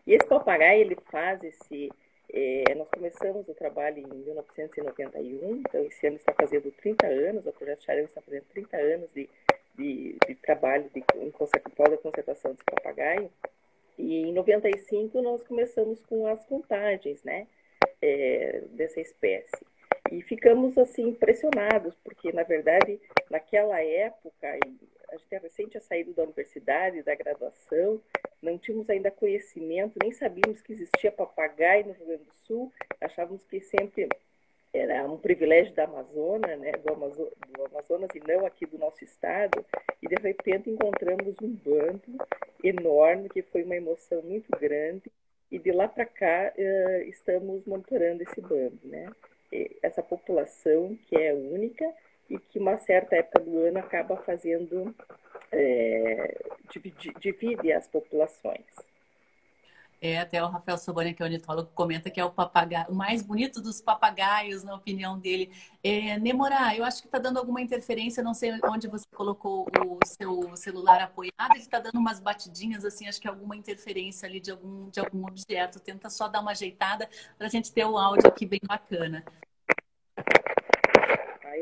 E 0.06 0.14
esse 0.14 0.26
papagaio, 0.26 0.80
ele 0.80 0.96
faz 1.10 1.42
esse... 1.44 1.90
É, 2.30 2.74
nós 2.74 2.90
começamos 2.90 3.48
o 3.48 3.54
trabalho 3.54 4.00
em 4.00 4.06
1991, 4.06 5.56
então 5.56 5.82
esse 5.84 6.06
ano 6.06 6.16
está 6.16 6.34
fazendo 6.34 6.70
30 6.72 7.06
anos, 7.06 7.46
o 7.46 7.52
Projeto 7.52 7.82
Charão 7.84 8.04
está 8.04 8.20
fazendo 8.20 8.44
30 8.52 8.76
anos 8.76 9.08
de, 9.14 9.30
de, 9.74 10.16
de 10.26 10.34
trabalho 10.34 10.90
de, 10.94 11.02
em 11.16 11.30
da 11.30 11.96
conservação 11.96 12.52
desse 12.52 12.64
papagaio. 12.64 13.30
E 13.96 14.22
em 14.22 14.32
95 14.32 15.22
nós 15.22 15.42
começamos 15.42 16.02
com 16.04 16.26
as 16.26 16.44
contagens, 16.44 17.22
né, 17.24 17.46
é, 18.02 18.62
dessa 18.72 19.00
espécie. 19.00 19.66
E 20.10 20.22
ficamos 20.22 20.76
assim 20.78 21.08
impressionados, 21.08 21.94
porque 22.02 22.32
na 22.32 22.42
verdade 22.42 23.00
naquela 23.30 23.80
época, 23.80 24.48
a 24.48 25.16
gente 25.16 25.34
é 25.34 25.38
recente 25.38 25.78
a 25.78 25.80
saído 25.80 26.12
da 26.12 26.22
universidade, 26.22 27.02
da 27.02 27.14
graduação, 27.14 28.00
não 28.42 28.58
tínhamos 28.58 28.88
ainda 28.88 29.10
conhecimento, 29.10 29.98
nem 30.00 30.12
sabíamos 30.12 30.60
que 30.60 30.72
existia 30.72 31.10
papagaio 31.10 31.86
no 31.86 31.92
Rio 31.92 32.06
Grande 32.06 32.24
do 32.24 32.34
Sul, 32.46 32.72
achávamos 33.00 33.44
que 33.44 33.60
sempre 33.60 34.08
era 34.72 35.04
um 35.04 35.16
privilégio 35.16 35.74
da 35.74 35.84
Amazônia, 35.84 36.56
né, 36.56 36.72
do, 36.72 36.92
Amazo 36.92 37.30
do 37.56 37.64
Amazonas 37.66 38.10
e 38.14 38.20
não 38.20 38.46
aqui 38.46 38.66
do 38.66 38.78
nosso 38.78 39.02
estado, 39.02 39.64
e 40.02 40.08
de 40.08 40.14
repente 40.16 40.70
encontramos 40.70 41.34
um 41.42 41.48
bando 41.48 42.18
enorme, 42.62 43.28
que 43.28 43.42
foi 43.42 43.62
uma 43.62 43.76
emoção 43.76 44.22
muito 44.22 44.50
grande, 44.58 45.10
e 45.50 45.58
de 45.58 45.72
lá 45.72 45.88
para 45.88 46.04
cá 46.04 46.52
uh, 46.56 47.02
estamos 47.08 47.64
monitorando 47.64 48.22
esse 48.22 48.40
bando, 48.40 48.78
né? 48.84 49.08
Essa 49.82 50.02
população 50.02 50.96
que 51.06 51.16
é 51.16 51.32
única 51.32 51.84
e 52.28 52.38
que 52.38 52.58
uma 52.58 52.76
certa 52.78 53.16
época 53.16 53.40
do 53.40 53.58
ano 53.58 53.78
acaba 53.78 54.16
fazendo 54.18 54.94
é, 55.50 56.36
divide, 56.70 57.12
divide 57.18 57.72
as 57.72 57.86
populações. 57.88 58.66
É, 60.00 60.18
até 60.18 60.42
o 60.42 60.46
Rafael 60.48 60.78
Soboni, 60.78 61.12
que 61.12 61.22
é 61.22 61.26
ornitólogo, 61.26 61.70
comenta 61.74 62.08
que 62.08 62.20
é 62.20 62.24
o 62.24 62.30
papagaio, 62.30 62.86
o 62.88 62.94
mais 62.94 63.20
bonito 63.20 63.60
dos 63.60 63.80
papagaios, 63.80 64.62
na 64.62 64.74
opinião 64.74 65.18
dele. 65.18 65.50
É, 65.82 66.16
Nemorá, 66.18 66.76
eu 66.76 66.84
acho 66.84 67.00
que 67.00 67.08
está 67.08 67.18
dando 67.18 67.38
alguma 67.38 67.60
interferência, 67.60 68.22
não 68.22 68.32
sei 68.32 68.60
onde 68.64 68.86
você 68.86 69.06
colocou 69.12 69.66
o 69.86 69.98
seu 70.06 70.56
celular 70.56 71.00
apoiado, 71.02 71.52
ele 71.52 71.60
está 71.60 71.80
dando 71.80 71.98
umas 71.98 72.20
batidinhas, 72.20 72.84
assim, 72.84 73.08
acho 73.08 73.20
que 73.20 73.26
alguma 73.26 73.56
interferência 73.56 74.28
ali 74.28 74.40
de 74.40 74.52
algum, 74.52 74.88
de 74.88 75.00
algum 75.00 75.26
objeto. 75.26 75.80
Tenta 75.80 76.08
só 76.08 76.28
dar 76.28 76.40
uma 76.40 76.52
ajeitada 76.52 77.08
para 77.36 77.48
a 77.48 77.50
gente 77.50 77.72
ter 77.72 77.84
o 77.84 77.98
áudio 77.98 78.28
aqui 78.28 78.46
bem 78.46 78.60
bacana 78.66 79.24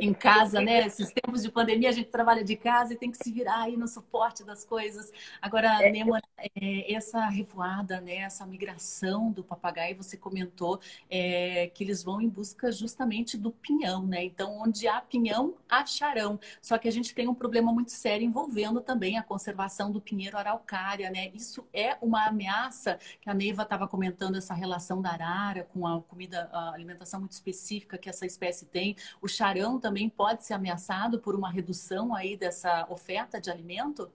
em 0.01 0.13
casa, 0.13 0.61
né? 0.61 0.87
Esses 0.87 1.13
tempos 1.13 1.43
de 1.43 1.51
pandemia, 1.51 1.89
a 1.89 1.93
gente 1.93 2.11
trabalha 2.11 2.45
de 2.45 2.57
casa 2.57 2.95
e 2.95 2.97
tem 2.97 3.11
que 3.11 3.19
se 3.19 3.31
virar 3.31 3.63
aí 3.63 3.77
no 3.77 3.89
suporte 3.89 4.45
das 4.45 4.65
coisas. 4.65 5.13
Agora, 5.41 5.83
é. 5.83 5.91
Nemo, 5.91 6.17
é, 6.17 6.93
essa 6.93 7.27
revoada, 7.27 8.01
né? 8.01 8.17
Essa 8.17 8.47
migração 8.47 9.31
do 9.31 9.43
papagaio, 9.43 9.97
você 9.97 10.17
comentou 10.17 10.81
é, 11.11 11.71
que 11.75 11.85
eles 11.85 12.03
vão 12.03 12.21
em 12.21 12.29
busca 12.29 12.71
justamente 12.71 13.37
do 13.37 13.51
pinhão, 13.51 14.07
né? 14.07 14.25
Então, 14.25 14.59
onde 14.61 14.87
há 14.87 15.01
pinhão, 15.01 15.55
há 15.69 15.85
charão. 15.87 16.39
Só 16.61 16.79
que 16.79 16.89
a 16.89 16.93
gente 16.93 17.15
tem 17.15 17.29
um 17.29 17.35
problema 17.35 17.73
muito 17.73 17.91
sério 17.91 18.27
envolvendo 18.27 18.81
também 18.81 19.19
a 19.19 19.23
conservação 19.23 19.91
do 19.91 20.01
pinheiro 20.01 20.37
araucária, 20.37 21.11
né? 21.11 21.31
Isso 21.35 21.67
é 21.73 21.97
uma 22.01 22.27
ameaça 22.27 22.99
que 23.21 23.29
a 23.29 23.35
Neiva 23.35 23.63
estava 23.63 23.89
comentando, 23.89 24.37
essa 24.37 24.55
relação 24.55 25.01
da 25.01 25.11
arara 25.11 25.65
com 25.73 25.87
a 25.87 26.01
comida, 26.03 26.49
a 26.53 26.73
alimentação 26.73 27.21
muito 27.21 27.33
específica 27.33 27.99
que 27.99 28.09
essa 28.09 28.27
espécie 28.27 28.67
tem. 28.67 28.97
O 29.21 29.29
charão 29.29 29.79
também 29.87 30.09
pode 30.09 30.45
ser 30.45 30.55
ameaçado 30.55 31.21
por 31.21 31.37
uma 31.37 31.49
redução 31.49 32.13
aí 32.13 32.37
dessa 32.37 32.85
oferta 32.91 33.41
de 33.41 33.49
alimento? 33.49 34.11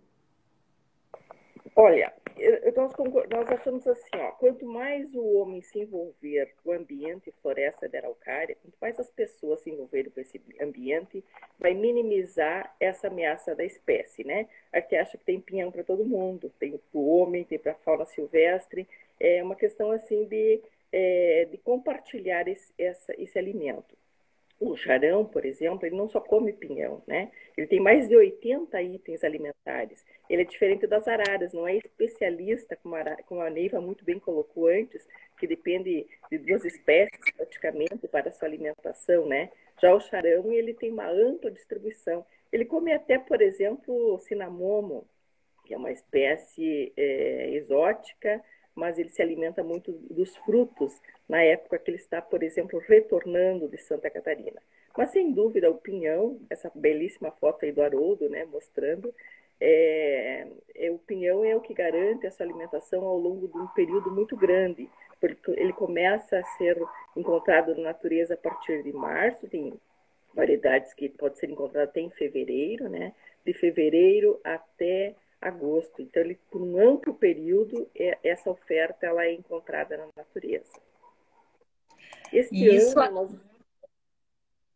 Olha, 1.73 2.13
nós, 2.75 2.91
nós 3.29 3.49
achamos 3.49 3.87
assim, 3.87 4.09
ó, 4.15 4.31
quanto 4.31 4.65
mais 4.65 5.15
o 5.15 5.23
homem 5.37 5.61
se 5.61 5.79
envolver 5.79 6.53
com 6.61 6.71
o 6.71 6.73
ambiente 6.73 7.33
floresta 7.41 7.87
da 7.87 7.99
araucária, 7.99 8.57
quanto 8.61 8.75
mais 8.81 8.99
as 8.99 9.09
pessoas 9.09 9.61
se 9.61 9.69
envolverem 9.69 10.11
com 10.11 10.19
esse 10.19 10.41
ambiente, 10.61 11.23
vai 11.57 11.73
minimizar 11.73 12.75
essa 12.77 13.07
ameaça 13.07 13.55
da 13.55 13.63
espécie, 13.63 14.25
né? 14.25 14.49
Gente 14.75 14.95
acha 14.97 15.17
que 15.17 15.23
tem 15.23 15.39
pinhão 15.39 15.71
para 15.71 15.85
todo 15.85 16.03
mundo, 16.03 16.51
tem 16.59 16.71
para 16.71 16.99
o 16.99 17.07
homem, 17.15 17.45
tem 17.45 17.57
para 17.57 17.71
a 17.71 17.75
fauna 17.75 18.03
silvestre, 18.03 18.85
é 19.17 19.41
uma 19.41 19.55
questão 19.55 19.89
assim 19.91 20.25
de, 20.25 20.61
é, 20.91 21.47
de 21.49 21.57
compartilhar 21.59 22.45
esse, 22.49 22.73
essa, 22.77 23.13
esse 23.17 23.39
alimento. 23.39 24.00
O 24.61 24.77
charão, 24.77 25.25
por 25.25 25.43
exemplo, 25.43 25.87
ele 25.87 25.95
não 25.95 26.07
só 26.07 26.21
come 26.21 26.53
pinhão, 26.53 27.01
né? 27.07 27.31
Ele 27.57 27.65
tem 27.65 27.79
mais 27.79 28.07
de 28.07 28.15
80 28.15 28.79
itens 28.79 29.23
alimentares. 29.23 30.05
Ele 30.29 30.43
é 30.43 30.45
diferente 30.45 30.85
das 30.85 31.07
araras, 31.07 31.51
não 31.51 31.67
é 31.67 31.77
especialista, 31.77 32.75
como 32.75 32.93
a, 32.93 33.03
como 33.23 33.41
a 33.41 33.49
Neiva 33.49 33.81
muito 33.81 34.05
bem 34.05 34.19
colocou 34.19 34.67
antes, 34.67 35.07
que 35.39 35.47
depende 35.47 36.05
de 36.29 36.37
duas 36.37 36.63
espécies 36.63 37.19
praticamente 37.35 38.07
para 38.07 38.31
sua 38.31 38.47
alimentação, 38.47 39.25
né? 39.25 39.49
Já 39.81 39.95
o 39.95 39.99
charão, 39.99 40.51
ele 40.51 40.75
tem 40.75 40.91
uma 40.91 41.09
ampla 41.09 41.49
distribuição. 41.49 42.23
Ele 42.51 42.63
come 42.63 42.93
até, 42.93 43.17
por 43.17 43.41
exemplo, 43.41 44.13
o 44.13 44.19
cinamomo, 44.19 45.07
que 45.65 45.73
é 45.73 45.77
uma 45.77 45.91
espécie 45.91 46.93
é, 46.95 47.49
exótica, 47.55 48.43
mas 48.75 48.97
ele 48.97 49.09
se 49.09 49.21
alimenta 49.21 49.63
muito 49.63 49.91
dos 49.91 50.35
frutos 50.37 50.99
na 51.27 51.41
época 51.41 51.79
que 51.79 51.91
ele 51.91 51.97
está, 51.97 52.21
por 52.21 52.43
exemplo, 52.43 52.79
retornando 52.79 53.67
de 53.67 53.77
Santa 53.77 54.09
Catarina. 54.09 54.61
Mas 54.97 55.11
sem 55.11 55.31
dúvida 55.31 55.69
o 55.69 55.77
pinhão, 55.77 56.39
essa 56.49 56.71
belíssima 56.73 57.31
foto 57.31 57.65
aí 57.65 57.71
do 57.71 57.81
Haroldo, 57.81 58.29
né, 58.29 58.45
mostrando, 58.45 59.13
é, 59.59 60.47
é, 60.75 60.91
o 60.91 60.97
pinhão 60.97 61.45
é 61.45 61.55
o 61.55 61.61
que 61.61 61.73
garante 61.73 62.25
essa 62.25 62.43
alimentação 62.43 63.05
ao 63.05 63.17
longo 63.17 63.47
de 63.47 63.57
um 63.57 63.67
período 63.67 64.09
muito 64.09 64.35
grande, 64.35 64.89
porque 65.19 65.51
ele 65.51 65.71
começa 65.71 66.39
a 66.39 66.43
ser 66.57 66.81
encontrado 67.15 67.75
na 67.75 67.83
natureza 67.83 68.33
a 68.33 68.37
partir 68.37 68.81
de 68.81 68.91
março, 68.91 69.47
tem 69.47 69.73
variedades 70.33 70.93
que 70.93 71.09
pode 71.09 71.37
ser 71.37 71.49
encontrado 71.49 71.89
até 71.89 72.01
em 72.01 72.09
fevereiro, 72.09 72.89
né? 72.89 73.13
De 73.45 73.53
fevereiro 73.53 74.39
até 74.43 75.15
agosto. 75.41 76.01
Então, 76.01 76.21
ele, 76.21 76.39
por 76.51 76.61
um 76.61 76.77
amplo 76.79 77.13
período, 77.13 77.89
é, 77.95 78.17
essa 78.23 78.49
oferta 78.49 79.05
ela 79.05 79.25
é 79.25 79.33
encontrada 79.33 79.97
na 79.97 80.07
natureza. 80.15 80.79
Este 82.31 82.65
Isso, 82.65 82.99
ano, 82.99 83.13
nós... 83.13 83.31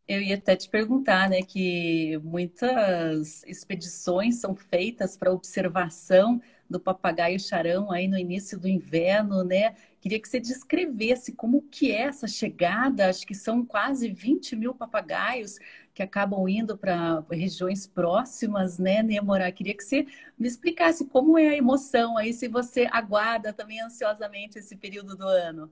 eu 0.08 0.22
ia 0.22 0.36
até 0.36 0.56
te 0.56 0.68
perguntar, 0.68 1.30
né, 1.30 1.42
que 1.42 2.20
muitas 2.24 3.44
expedições 3.44 4.38
são 4.42 4.56
feitas 4.56 5.16
para 5.16 5.32
observação 5.32 6.42
do 6.70 6.80
papagaio 6.80 7.40
charão 7.40 7.92
aí 7.92 8.08
no 8.08 8.18
início 8.18 8.60
do 8.60 8.68
inverno, 8.68 9.44
né? 9.44 9.76
Queria 10.02 10.20
que 10.20 10.28
você 10.28 10.40
descrevesse 10.40 11.32
como 11.32 11.62
que 11.62 11.92
é 11.92 12.02
essa 12.02 12.28
chegada, 12.28 13.08
acho 13.08 13.26
que 13.26 13.36
são 13.36 13.64
quase 13.64 14.10
20 14.10 14.56
mil 14.56 14.74
papagaios 14.74 15.60
que 15.96 16.04
acabam 16.04 16.48
indo 16.50 16.78
para 16.78 17.24
regiões 17.32 17.88
próximas, 17.88 18.78
né, 18.78 19.02
Nemora? 19.02 19.50
Queria 19.52 19.74
que 19.74 19.84
você 19.84 20.06
me 20.38 20.46
explicasse 20.46 21.06
como 21.08 21.40
é 21.40 21.48
a 21.48 21.58
emoção 21.58 22.18
aí, 22.18 22.34
se 22.34 22.50
você 22.50 22.86
aguarda 22.92 23.54
também 23.54 23.82
ansiosamente 23.82 24.60
esse 24.60 24.76
período 24.76 25.16
do 25.16 25.26
ano. 25.26 25.72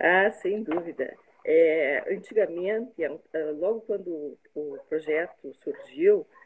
Ah, 0.00 0.30
sem 0.30 0.64
dúvida. 0.64 1.16
É, 1.44 2.14
antigamente, 2.14 2.94
logo 3.58 3.82
quando 3.82 4.36
o 4.54 4.78
projeto 4.88 5.54
surgiu, 5.62 6.26
eh, 6.26 6.39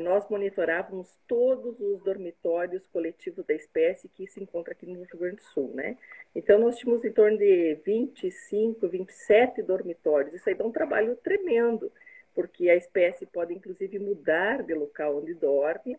nós 0.00 0.28
monitorávamos 0.28 1.16
todos 1.28 1.80
os 1.80 2.02
dormitórios 2.02 2.86
coletivos 2.88 3.44
da 3.46 3.54
espécie 3.54 4.08
que 4.08 4.26
se 4.26 4.42
encontra 4.42 4.72
aqui 4.72 4.84
no 4.84 5.02
Rio 5.04 5.18
Grande 5.18 5.36
do 5.36 5.42
Sul, 5.42 5.70
né? 5.74 5.96
Então, 6.34 6.58
nós 6.58 6.76
tínhamos 6.76 7.04
em 7.04 7.12
torno 7.12 7.38
de 7.38 7.78
25, 7.84 8.88
27 8.88 9.62
dormitórios. 9.62 10.34
Isso 10.34 10.48
aí 10.48 10.54
dá 10.54 10.64
um 10.64 10.72
trabalho 10.72 11.14
tremendo, 11.16 11.90
porque 12.34 12.68
a 12.68 12.76
espécie 12.76 13.26
pode, 13.26 13.54
inclusive, 13.54 13.98
mudar 13.98 14.62
de 14.62 14.74
local 14.74 15.18
onde 15.18 15.34
dorme. 15.34 15.96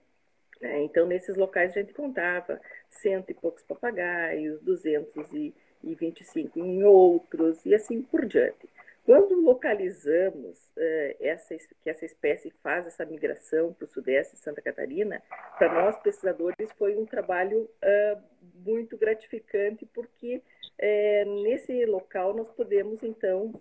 Né? 0.60 0.84
Então, 0.84 1.06
nesses 1.06 1.36
locais, 1.36 1.72
a 1.72 1.80
gente 1.82 1.94
contava 1.94 2.60
cento 2.90 3.30
e 3.32 3.34
poucos 3.34 3.64
papagaios, 3.64 4.62
225 4.62 6.60
em 6.60 6.84
outros, 6.84 7.66
e 7.66 7.74
assim 7.74 8.02
por 8.02 8.26
diante. 8.26 8.70
Quando 9.04 9.42
localizamos 9.42 10.60
uh, 10.78 11.16
essa, 11.20 11.56
que 11.82 11.90
essa 11.90 12.06
espécie 12.06 12.52
faz 12.62 12.86
essa 12.86 13.04
migração 13.04 13.74
para 13.74 13.86
o 13.86 13.88
sudeste 13.88 14.36
de 14.36 14.42
Santa 14.42 14.62
Catarina, 14.62 15.22
para 15.58 15.74
nós 15.74 15.98
pesquisadores 16.02 16.72
foi 16.78 16.96
um 16.96 17.06
trabalho 17.06 17.64
uh, 17.64 18.22
muito 18.64 18.96
gratificante, 18.98 19.88
porque 19.88 20.38
uh, 20.38 21.44
nesse 21.44 21.86
local 21.86 22.36
nós 22.36 22.52
podemos, 22.52 23.02
então, 23.02 23.60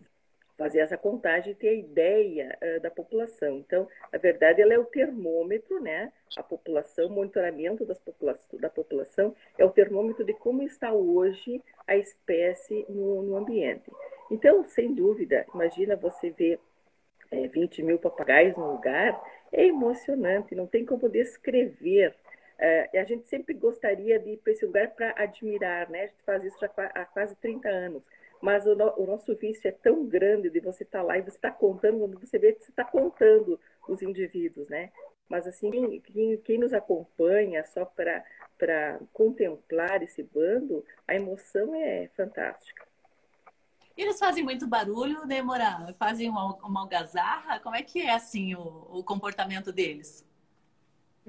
fazer 0.61 0.80
essa 0.80 0.98
contagem 0.98 1.52
e 1.52 1.54
ter 1.54 1.68
a 1.68 1.72
ideia 1.72 2.58
da 2.82 2.90
população. 2.90 3.56
Então, 3.56 3.88
na 4.12 4.18
verdade, 4.18 4.61
ela 4.61 4.74
é 4.74 4.78
o 4.78 4.84
termômetro, 4.84 5.80
né? 5.80 6.12
A 6.36 6.42
população, 6.42 7.06
o 7.06 7.11
monitoramento 7.11 7.86
das 7.86 7.98
popula 7.98 8.36
da 8.61 8.68
população 8.68 9.34
é 9.56 9.64
o 9.64 9.70
termômetro 9.70 10.22
de 10.22 10.34
como 10.34 10.62
está 10.62 10.92
hoje 10.92 11.62
a 11.86 11.96
espécie 11.96 12.84
no, 12.90 13.22
no 13.22 13.36
ambiente. 13.36 13.90
Então, 14.30 14.62
sem 14.66 14.94
dúvida, 14.94 15.46
imagina 15.54 15.96
você 15.96 16.28
ver 16.28 16.61
é, 17.30 17.48
20 17.48 17.82
mil 17.82 17.98
papagaios 17.98 18.54
num 18.54 18.72
lugar, 18.72 19.18
é 19.50 19.64
emocionante, 19.64 20.54
não 20.54 20.66
tem 20.66 20.84
como 20.84 21.08
descrever. 21.08 22.14
É, 22.58 23.00
a 23.00 23.04
gente 23.04 23.26
sempre 23.26 23.54
gostaria 23.54 24.18
de 24.18 24.32
ir 24.32 24.36
para 24.36 24.52
esse 24.52 24.66
lugar 24.66 24.90
para 24.90 25.14
admirar, 25.16 25.88
né? 25.88 26.02
A 26.02 26.06
gente 26.06 26.22
faz 26.26 26.44
isso 26.44 26.58
já 26.61 26.70
há 26.76 27.06
quase 27.06 27.34
30 27.36 27.66
anos. 27.66 28.02
Mas 28.41 28.66
o, 28.66 28.74
no, 28.74 28.95
o 28.97 29.07
nosso 29.07 29.34
vício 29.36 29.68
é 29.68 29.72
tão 29.72 30.07
grande 30.07 30.49
de 30.49 30.61
você 30.61 30.82
estar 30.82 31.01
tá 31.01 31.05
lá 31.05 31.18
e 31.18 31.22
você 31.22 31.36
está 31.36 31.51
contando, 31.51 31.99
quando 31.99 32.18
você 32.18 32.38
vê 32.38 32.53
que 32.53 32.64
você 32.64 32.70
está 32.70 32.84
contando 32.84 33.61
os 33.88 34.01
indivíduos, 34.03 34.68
né? 34.68 34.91
Mas 35.28 35.47
assim, 35.47 36.01
quem, 36.01 36.38
quem 36.38 36.59
nos 36.59 36.72
acompanha 36.72 37.64
só 37.64 37.84
para 37.84 39.01
contemplar 39.12 40.03
esse 40.03 40.22
bando, 40.22 40.84
a 41.07 41.14
emoção 41.14 41.74
é 41.74 42.09
fantástica. 42.16 42.88
Eles 43.97 44.18
fazem 44.18 44.43
muito 44.43 44.66
barulho, 44.66 45.26
né, 45.26 45.43
Morar? 45.43 45.95
Fazem 45.99 46.28
uma, 46.28 46.57
uma 46.66 46.80
algazarra? 46.80 47.61
Como 47.61 47.76
é 47.76 47.82
que 47.82 48.01
é, 48.01 48.14
assim, 48.14 48.55
o, 48.55 48.86
o 48.91 49.05
comportamento 49.05 49.70
deles? 49.70 50.26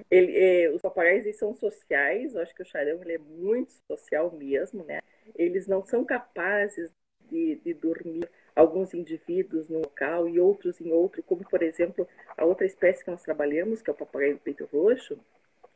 Ele, 0.10 0.38
é, 0.38 0.70
os 0.70 0.82
papagaios 0.82 1.36
são 1.38 1.54
sociais, 1.54 2.34
eu 2.34 2.42
acho 2.42 2.56
que 2.56 2.62
o 2.62 2.66
charão 2.66 3.02
ele 3.02 3.16
é 3.16 3.18
muito 3.18 3.74
social 3.88 4.32
mesmo, 4.32 4.84
né? 4.86 5.02
Eles 5.36 5.68
não 5.68 5.86
são 5.86 6.06
capazes 6.06 6.92
de, 7.32 7.56
de 7.64 7.74
dormir 7.74 8.30
alguns 8.56 8.94
indivíduos 8.94 9.70
no 9.70 9.80
local 9.80 10.28
e 10.28 10.40
outros 10.40 10.82
em 10.82 10.92
outro, 10.92 11.24
como 11.24 11.48
por 11.50 11.64
exemplo 11.64 12.08
a 12.38 12.44
outra 12.44 12.66
espécie 12.66 13.04
que 13.04 13.10
nós 13.10 13.24
trabalhamos, 13.24 13.82
que 13.82 13.90
é 13.90 13.94
o 13.94 13.96
papagaio 13.96 14.36
do 14.36 14.42
peito 14.42 14.66
roxo, 14.66 15.18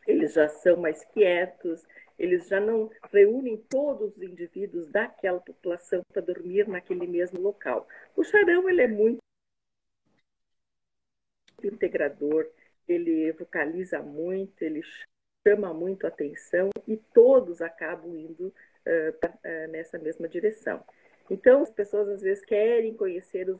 eles 0.05 0.33
já 0.33 0.47
são 0.49 0.77
mais 0.77 1.03
quietos, 1.05 1.83
eles 2.19 2.47
já 2.47 2.59
não 2.59 2.91
reúnem 3.11 3.57
todos 3.69 4.15
os 4.15 4.21
indivíduos 4.21 4.87
daquela 4.87 5.39
população 5.39 6.01
para 6.11 6.21
dormir 6.21 6.67
naquele 6.67 7.07
mesmo 7.07 7.39
local. 7.39 7.87
O 8.15 8.23
charão 8.23 8.69
ele 8.69 8.81
é 8.81 8.87
muito 8.87 9.19
integrador, 11.63 12.47
ele 12.87 13.31
vocaliza 13.31 14.01
muito, 14.01 14.61
ele 14.61 14.81
chama 15.45 15.73
muito 15.73 16.05
a 16.05 16.09
atenção 16.09 16.69
e 16.87 16.97
todos 16.97 17.61
acabam 17.61 18.15
indo 18.15 18.47
uh, 18.47 19.13
pra, 19.19 19.31
uh, 19.31 19.71
nessa 19.71 19.97
mesma 19.97 20.27
direção. 20.27 20.83
Então, 21.29 21.61
as 21.61 21.69
pessoas 21.69 22.07
às 22.09 22.21
vezes 22.21 22.43
querem 22.45 22.93
conhecer 22.93 23.49
os 23.49 23.59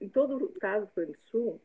em 0.00 0.08
todo 0.08 0.36
o 0.36 0.52
estado 0.52 0.82
do 0.82 0.86
Rio 0.86 0.94
Grande 0.94 1.12
do 1.12 1.18
Sul, 1.18 1.60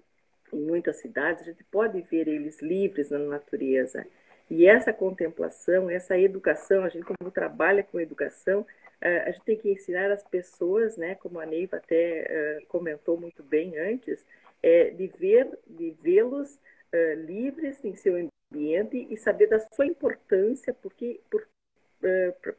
em 0.52 0.60
muitas 0.60 0.98
cidades, 0.98 1.44
a 1.44 1.46
gente 1.46 1.64
pode 1.66 2.02
ver 2.02 2.28
eles 2.28 2.60
livres 2.62 3.12
na 3.12 3.20
natureza. 3.20 4.06
E 4.50 4.66
essa 4.66 4.92
contemplação, 4.92 5.90
essa 5.90 6.18
educação, 6.18 6.84
a 6.84 6.90
gente 6.90 7.06
como 7.06 7.30
trabalha 7.30 7.84
com 7.84 8.00
educação, 8.00 8.66
eh, 9.00 9.24
a 9.28 9.32
gente 9.32 9.44
tem 9.44 9.58
que 9.58 9.70
ensinar 9.72 10.10
as 10.12 10.24
pessoas, 10.24 10.98
né, 10.98 11.14
como 11.16 11.40
a 11.40 11.46
Neiva 11.46 11.78
até 11.78 12.26
eh, 12.28 12.62
comentou 12.68 13.16
muito 13.16 13.44
bem 13.44 13.78
antes, 13.78 14.26
é, 14.62 14.90
de 14.90 15.08
ver, 15.08 15.58
de 15.68 15.92
vê-los 16.02 16.56
uh, 16.94 17.14
livres 17.26 17.84
em 17.84 17.96
seu 17.96 18.30
ambiente 18.52 19.08
e 19.10 19.18
saber 19.18 19.48
da 19.48 19.60
sua 19.74 19.86
importância 19.86 20.74
porque 20.74 21.22
por, 21.30 21.48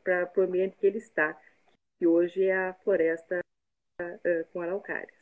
para 0.03 0.31
o 0.37 0.41
ambiente 0.41 0.77
que 0.79 0.87
ele 0.87 0.99
está, 0.99 1.39
que 2.01 2.07
hoje 2.07 2.45
é 2.45 2.69
a 2.71 2.75
floresta 2.83 3.41
uh, 4.01 4.45
com 4.55 4.63
araucárias. 4.63 5.21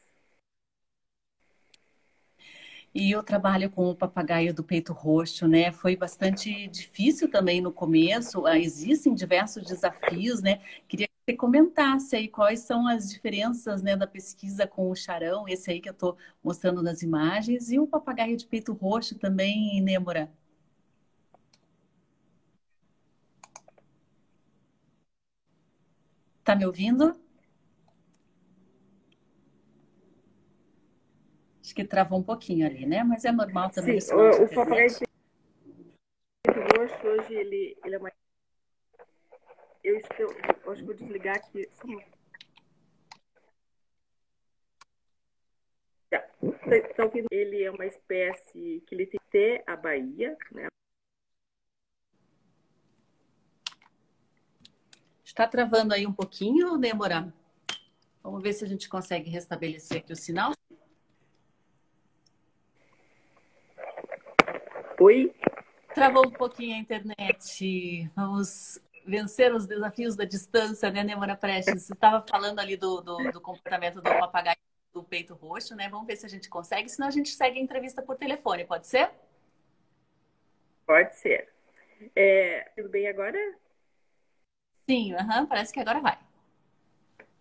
E 2.94 3.14
o 3.16 3.22
trabalho 3.22 3.68
com 3.68 3.90
o 3.90 3.96
papagaio 3.96 4.54
do 4.54 4.62
peito 4.62 4.92
roxo, 4.92 5.48
né? 5.48 5.72
Foi 5.72 5.96
bastante 5.96 6.68
difícil 6.68 7.28
também 7.28 7.60
no 7.60 7.72
começo. 7.72 8.46
Ah, 8.46 8.56
existem 8.56 9.12
diversos 9.12 9.64
desafios, 9.64 10.40
né? 10.40 10.60
Queria 10.86 11.08
que 11.08 11.14
você 11.26 11.36
comentasse 11.36 12.14
aí 12.14 12.28
quais 12.28 12.60
são 12.60 12.86
as 12.86 13.10
diferenças 13.10 13.82
né, 13.82 13.96
da 13.96 14.06
pesquisa 14.06 14.66
com 14.66 14.88
o 14.88 14.94
charão, 14.94 15.48
esse 15.48 15.70
aí 15.70 15.80
que 15.80 15.88
eu 15.88 15.92
estou 15.92 16.16
mostrando 16.42 16.80
nas 16.80 17.02
imagens, 17.02 17.72
e 17.72 17.78
o 17.78 17.88
papagaio 17.88 18.36
de 18.36 18.46
peito 18.46 18.72
roxo 18.72 19.18
também, 19.18 19.82
Nêmora. 19.82 20.30
Tá 26.48 26.56
me 26.56 26.64
ouvindo? 26.64 27.14
Acho 31.62 31.74
que 31.74 31.84
travou 31.84 32.18
um 32.18 32.22
pouquinho 32.22 32.66
ali, 32.66 32.86
né? 32.86 33.04
Mas 33.04 33.26
é 33.26 33.30
normal 33.30 33.68
também. 33.68 34.00
Sim, 34.00 34.14
o, 34.14 34.30
o 34.30 34.64
roxo 36.78 37.06
hoje 37.06 37.34
ele, 37.34 37.76
ele 37.84 37.96
é 37.96 37.98
mais. 37.98 38.14
Eu, 39.84 39.98
acho 39.98 40.80
que 40.80 40.84
vou 40.86 40.94
desligar 40.94 41.36
aqui. 41.36 41.68
Tá, 46.08 46.24
ouvindo? 47.04 47.26
Ele 47.30 47.62
é 47.62 47.70
uma 47.70 47.84
espécie 47.84 48.82
que 48.86 48.94
ele 48.94 49.04
tem 49.04 49.20
até 49.28 49.64
a 49.66 49.76
Bahia, 49.76 50.34
né? 50.50 50.68
Está 55.38 55.46
travando 55.46 55.94
aí 55.94 56.04
um 56.04 56.12
pouquinho, 56.12 56.76
Débora? 56.78 57.32
Vamos 58.24 58.42
ver 58.42 58.52
se 58.54 58.64
a 58.64 58.66
gente 58.66 58.88
consegue 58.88 59.30
restabelecer 59.30 59.98
aqui 59.98 60.12
o 60.12 60.16
sinal. 60.16 60.52
Oi? 64.98 65.32
Travou 65.94 66.26
um 66.26 66.32
pouquinho 66.32 66.74
a 66.74 66.78
internet. 66.80 68.10
Vamos 68.16 68.80
vencer 69.06 69.54
os 69.54 69.64
desafios 69.64 70.16
da 70.16 70.24
distância, 70.24 70.90
né, 70.90 71.04
Nemora 71.04 71.36
Prestes? 71.36 71.84
Você 71.84 71.92
estava 71.92 72.26
falando 72.28 72.58
ali 72.58 72.76
do, 72.76 73.00
do, 73.00 73.30
do, 73.30 73.40
comportamento 73.40 74.00
do 74.00 74.10
papagaio 74.10 74.56
do 74.92 75.04
peito 75.04 75.36
roxo, 75.36 75.76
né? 75.76 75.88
Vamos 75.88 76.08
ver 76.08 76.16
se 76.16 76.26
a 76.26 76.28
gente 76.28 76.48
consegue, 76.48 76.88
senão 76.88 77.06
a 77.06 77.12
gente 77.12 77.28
segue 77.28 77.60
a 77.60 77.62
entrevista 77.62 78.02
por 78.02 78.16
telefone, 78.16 78.64
pode 78.64 78.88
ser? 78.88 79.08
Pode 80.84 81.14
ser. 81.14 81.48
É, 82.16 82.72
tudo 82.74 82.88
bem 82.88 83.06
agora? 83.06 83.38
Sim, 84.88 85.12
uhum, 85.12 85.46
parece 85.46 85.70
que 85.70 85.80
agora 85.80 86.00
vai. 86.00 86.16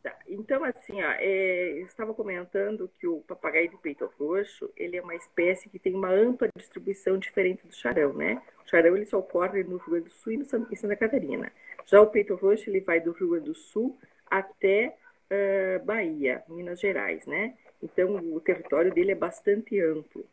Tá. 0.04 0.14
Então, 0.28 0.66
assim, 0.66 1.02
ó, 1.02 1.12
é, 1.12 1.80
eu 1.80 1.86
estava 1.86 2.14
comentando 2.14 2.92
que 3.00 3.08
o 3.08 3.22
papagaio 3.22 3.70
de 3.70 3.78
peito 3.78 4.12
roxo, 4.20 4.70
ele 4.76 4.98
é 4.98 5.02
uma 5.02 5.16
espécie 5.16 5.70
que 5.70 5.80
tem 5.80 5.96
uma 5.96 6.12
ampla 6.12 6.50
distribuição 6.58 7.18
diferente 7.18 7.66
do 7.66 7.74
charão, 7.74 8.12
né? 8.12 8.42
O 8.66 8.70
charão, 8.70 8.98
ele 8.98 9.06
só 9.06 9.20
ocorre 9.20 9.64
no 9.64 9.78
Rio 9.78 9.92
Grande 9.92 10.10
do 10.10 10.12
Sul 10.12 10.34
e 10.34 10.38
no 10.38 10.46
Santa 10.46 10.96
Catarina. 10.98 11.50
Já 11.86 12.02
o 12.02 12.08
peito 12.08 12.36
roxo, 12.36 12.70
ele 12.70 12.82
vai 12.82 13.00
do 13.00 13.14
Rio 13.14 13.30
Grande 13.30 13.46
do 13.46 13.56
Sul 13.56 13.98
até 14.30 14.98
uh, 15.32 15.86
Bahia, 15.86 16.44
Minas 16.50 16.82
Gerais, 16.82 17.26
né? 17.26 17.54
Então, 17.82 18.14
o 18.16 18.42
território 18.42 18.94
dele 18.94 19.14
é 19.14 19.16
bastante 19.16 19.80
amplo. 19.80 20.26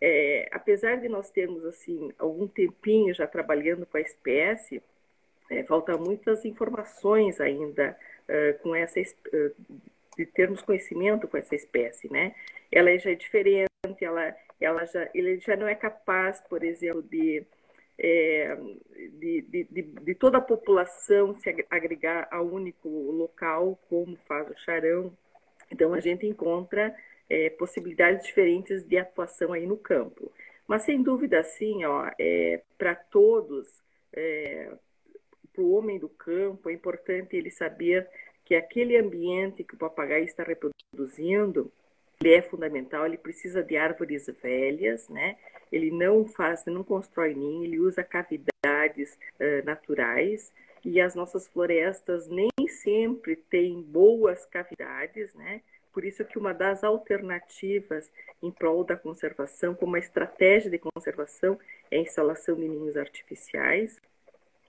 É, 0.00 0.48
apesar 0.50 0.96
de 0.96 1.08
nós 1.08 1.30
termos, 1.30 1.66
assim, 1.66 2.10
algum 2.18 2.48
tempinho 2.48 3.14
já 3.14 3.26
trabalhando 3.26 3.84
com 3.84 3.98
a 3.98 4.00
espécie, 4.00 4.82
é, 5.52 5.62
falta 5.64 5.96
muitas 5.98 6.44
informações 6.44 7.40
ainda 7.40 7.96
uh, 8.28 8.58
com 8.62 8.74
essa 8.74 9.00
uh, 9.00 9.54
de 10.16 10.26
termos 10.26 10.62
conhecimento 10.62 11.28
com 11.28 11.36
essa 11.36 11.54
espécie, 11.54 12.10
né? 12.10 12.34
Ela 12.70 12.96
já 12.98 13.10
é 13.10 13.14
diferente, 13.14 13.68
ela, 14.00 14.34
ela 14.60 14.84
já, 14.86 15.08
ele 15.14 15.38
já 15.38 15.56
não 15.56 15.68
é 15.68 15.74
capaz, 15.74 16.40
por 16.48 16.62
exemplo, 16.64 17.02
de, 17.02 17.44
é, 17.98 18.56
de, 19.18 19.42
de, 19.42 19.64
de, 19.64 19.82
de, 19.82 20.14
toda 20.14 20.38
a 20.38 20.40
população 20.40 21.38
se 21.38 21.48
agregar 21.70 22.28
a 22.30 22.40
único 22.40 22.88
local, 22.88 23.78
como 23.88 24.16
faz 24.26 24.50
o 24.50 24.58
charão. 24.58 25.12
Então, 25.70 25.94
a 25.94 26.00
gente 26.00 26.26
encontra 26.26 26.94
é, 27.28 27.50
possibilidades 27.50 28.26
diferentes 28.26 28.84
de 28.84 28.98
atuação 28.98 29.52
aí 29.52 29.66
no 29.66 29.76
campo. 29.76 30.30
Mas 30.66 30.82
sem 30.82 31.02
dúvida, 31.02 31.40
assim, 31.40 31.84
ó, 31.84 32.10
é, 32.18 32.62
para 32.78 32.94
todos, 32.94 33.82
é, 34.12 34.70
para 35.52 35.62
o 35.62 35.72
homem 35.72 35.98
do 35.98 36.08
campo, 36.08 36.70
é 36.70 36.72
importante 36.72 37.36
ele 37.36 37.50
saber 37.50 38.08
que 38.44 38.54
aquele 38.54 38.96
ambiente 38.96 39.64
que 39.64 39.74
o 39.74 39.78
papagaio 39.78 40.24
está 40.24 40.42
reproduzindo, 40.42 41.70
ele 42.20 42.34
é 42.34 42.42
fundamental, 42.42 43.06
ele 43.06 43.18
precisa 43.18 43.62
de 43.62 43.76
árvores 43.76 44.26
velhas, 44.42 45.08
né? 45.08 45.36
Ele 45.70 45.90
não 45.90 46.24
faz, 46.24 46.64
não 46.66 46.84
constrói 46.84 47.34
ninho, 47.34 47.64
ele 47.64 47.80
usa 47.80 48.04
cavidades 48.04 49.18
uh, 49.40 49.64
naturais 49.64 50.52
e 50.84 51.00
as 51.00 51.14
nossas 51.14 51.48
florestas 51.48 52.28
nem 52.28 52.50
sempre 52.68 53.36
têm 53.36 53.80
boas 53.80 54.44
cavidades, 54.46 55.34
né? 55.34 55.62
Por 55.92 56.04
isso 56.04 56.24
que 56.24 56.38
uma 56.38 56.54
das 56.54 56.82
alternativas 56.82 58.10
em 58.42 58.50
prol 58.50 58.82
da 58.82 58.96
conservação, 58.96 59.74
como 59.74 59.92
uma 59.92 59.98
estratégia 59.98 60.70
de 60.70 60.78
conservação, 60.78 61.58
é 61.90 61.98
a 61.98 62.00
instalação 62.00 62.56
de 62.56 62.66
ninhos 62.66 62.96
artificiais. 62.96 64.00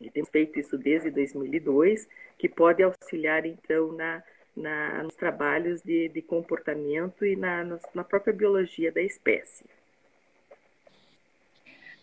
E 0.06 0.12
temos 0.12 0.30
feito 0.30 0.60
isso 0.60 0.78
desde 0.78 1.10
2002, 1.10 2.08
que 2.38 2.50
pode 2.50 2.84
auxiliar, 2.84 3.46
então, 3.46 3.92
na, 3.94 4.24
na 4.56 5.04
nos 5.04 5.16
trabalhos 5.16 5.82
de, 5.82 6.10
de 6.10 6.22
comportamento 6.22 7.26
e 7.26 7.36
na, 7.36 7.80
na 7.94 8.04
própria 8.04 8.34
biologia 8.34 8.92
da 8.92 9.02
espécie. 9.02 9.66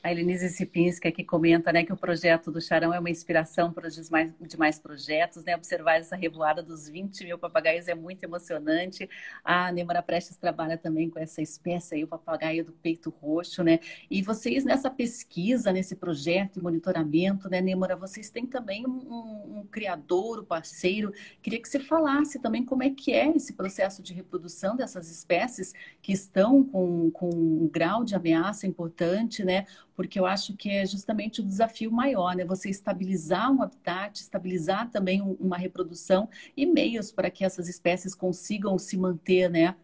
A 0.03 0.11
Elenise 0.11 0.49
Sipinski 0.49 1.07
aqui 1.07 1.23
comenta 1.23 1.71
né, 1.71 1.85
que 1.85 1.93
o 1.93 1.97
projeto 1.97 2.51
do 2.51 2.59
Charão 2.59 2.93
é 2.95 2.99
uma 2.99 3.11
inspiração 3.11 3.71
para 3.71 3.87
os 3.87 3.95
demais, 3.95 4.33
demais 4.41 4.79
projetos. 4.79 5.45
Né? 5.45 5.55
Observar 5.55 5.97
essa 5.97 6.17
revoada 6.17 6.63
dos 6.63 6.89
20 6.89 7.25
mil 7.25 7.39
papagaios 7.39 7.87
é 7.87 7.95
muito 7.95 8.25
emocionante. 8.25 9.09
A 9.45 9.71
Nemora 9.71 10.03
Prestes 10.03 10.39
trabalha 10.39 10.79
também 10.79 11.11
com 11.11 11.19
essa 11.19 11.43
espécie 11.43 11.97
aí, 11.97 12.05
o 12.05 12.09
papagaio 12.09 12.65
do 12.65 12.73
peito 12.73 13.11
roxo. 13.11 13.63
Né? 13.63 13.79
E 14.11 14.23
vocês, 14.23 14.65
nessa 14.65 14.91
pesquisa, 14.91 15.71
nesse 15.71 15.95
projeto 15.95 16.59
e 16.59 16.63
monitoramento, 16.63 17.51
né, 17.51 17.61
Nemora, 17.61 17.95
vocês 17.95 18.31
têm 18.31 18.47
também 18.47 18.87
um, 18.87 19.59
um 19.59 19.67
criador, 19.71 20.41
um 20.41 20.45
parceiro. 20.45 21.13
Queria 21.43 21.61
que 21.61 21.69
você 21.69 21.79
falasse 21.79 22.39
também 22.39 22.65
como 22.65 22.83
é 22.83 22.89
que 22.89 23.13
é 23.13 23.29
esse 23.37 23.53
processo 23.53 24.03
de 24.03 24.15
reprodução 24.15 24.77
dessas 24.77 25.11
espécies 25.11 25.75
que 26.01 26.13
estão 26.13 26.65
com, 26.65 27.11
com 27.11 27.29
um 27.29 27.69
grau 27.69 28.03
de 28.03 28.15
ameaça 28.15 28.67
importante, 28.67 29.45
né? 29.45 29.67
Porque 30.01 30.19
eu 30.19 30.25
acho 30.25 30.57
que 30.57 30.71
é 30.71 30.87
justamente 30.87 31.43
o 31.43 31.45
desafio 31.45 31.93
maior, 31.93 32.35
né? 32.35 32.43
Você 32.47 32.71
estabilizar 32.71 33.53
um 33.53 33.63
habitat, 33.63 34.19
estabilizar 34.19 34.91
também 34.91 35.21
uma 35.39 35.59
reprodução 35.59 36.27
e 36.57 36.65
meios 36.65 37.13
para 37.13 37.31
que 37.31 37.45
essas 37.45 37.69
espécies 37.69 38.15
consigam 38.15 38.79
se 38.79 38.97
manter, 38.97 39.51
né? 39.51 39.77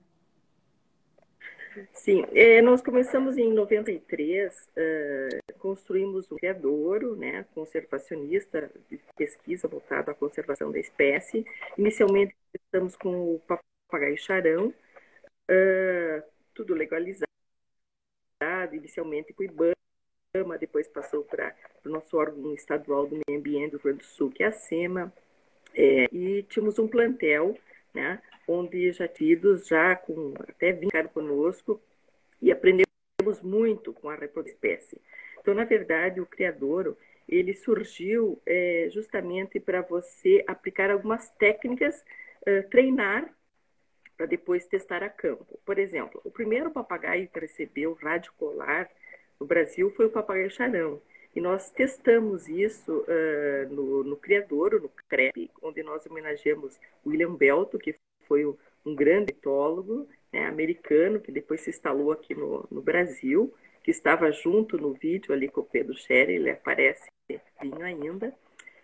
Sim, 1.93 2.25
é, 2.33 2.63
nós 2.63 2.81
começamos 2.81 3.37
em 3.37 3.53
93, 3.53 4.55
uh, 4.55 5.55
construímos 5.59 6.33
um 6.33 6.37
criadouro, 6.37 7.15
né, 7.15 7.45
conservacionista, 7.55 8.71
de 8.89 8.99
pesquisa 9.15 9.69
voltado 9.69 10.11
à 10.11 10.15
conservação 10.15 10.73
da 10.73 10.79
espécie. 10.79 11.45
Inicialmente, 11.77 12.35
estamos 12.55 12.97
com 12.97 13.35
o 13.35 13.41
papagaio 13.41 14.17
charão, 14.17 14.69
uh, 14.69 16.23
tudo 16.55 16.73
legalizado, 16.73 17.27
inicialmente 18.73 19.35
com 19.35 19.43
o 19.43 19.45
IBAN, 19.45 19.77
depois 20.59 20.89
passou 20.89 21.23
para 21.23 21.55
o 21.85 21.89
nosso 21.89 22.17
órgão 22.17 22.53
estadual 22.55 23.07
do 23.07 23.21
meio 23.27 23.39
ambiente 23.41 23.73
do 23.73 23.77
Rio 23.77 23.85
Grande 23.85 23.99
do 23.99 24.05
Sul, 24.05 24.31
que 24.31 24.43
é 24.43 24.47
a 24.47 24.53
SEMA, 24.53 25.13
é, 25.75 26.07
e 26.13 26.43
tínhamos 26.45 26.79
um 26.79 26.89
plantel, 26.89 27.57
né, 27.95 28.21
onde 28.49 28.93
já 28.93 29.07
tidos, 29.07 29.67
já 29.67 29.95
com 29.95 30.35
até 30.49 30.73
vincaram 30.73 31.09
conosco, 31.09 31.81
e 32.41 32.51
aprendemos 32.51 33.43
muito 33.43 33.93
com 33.93 34.09
a 34.09 34.15
reprodução 34.15 34.55
espécie. 34.55 35.01
Então, 35.41 35.55
na 35.55 35.65
verdade, 35.65 36.21
o 36.21 36.27
criador 36.27 36.97
ele 37.29 37.55
surgiu 37.55 38.41
é, 38.47 38.89
justamente 38.93 39.59
para 39.59 39.83
você 39.83 40.45
aplicar 40.47 40.91
algumas 40.91 41.29
técnicas, 41.31 42.05
é, 42.45 42.63
treinar 42.63 43.29
para 44.17 44.27
depois 44.27 44.67
testar 44.67 45.03
a 45.03 45.09
campo. 45.09 45.59
Por 45.65 45.79
exemplo, 45.79 46.21
o 46.25 46.31
primeiro 46.31 46.71
papagaio 46.71 47.29
que 47.29 47.39
recebeu 47.39 47.93
rádio 47.95 48.33
colar 48.39 48.89
no 49.41 49.47
Brasil 49.47 49.91
foi 49.91 50.07
o 50.07 50.11
papagaio 50.11 50.51
charão. 50.51 51.01
E 51.35 51.41
nós 51.41 51.71
testamos 51.71 52.49
isso 52.49 53.05
uh, 53.07 53.75
no, 53.75 54.03
no 54.03 54.17
Criadouro, 54.17 54.81
no 54.81 54.89
CREP, 55.09 55.51
onde 55.63 55.83
nós 55.83 56.07
homenageamos 56.07 56.81
William 57.05 57.35
Belto, 57.35 57.79
que 57.79 57.95
foi 58.27 58.47
um 58.47 58.95
grande 58.95 59.33
etólogo 59.33 60.09
né, 60.33 60.47
americano, 60.47 61.21
que 61.21 61.31
depois 61.31 61.61
se 61.61 61.71
instalou 61.71 62.11
aqui 62.11 62.35
no, 62.35 62.67
no 62.71 62.81
Brasil, 62.81 63.53
que 63.83 63.91
estava 63.91 64.33
junto 64.33 64.79
no 64.79 64.95
vídeo 64.95 65.33
ali 65.33 65.49
com 65.49 65.61
o 65.61 65.65
Pedro 65.65 65.95
Scherer, 65.95 66.37
ele 66.37 66.51
aparece 66.51 67.07
vinho 67.61 67.83
ainda. 67.83 68.35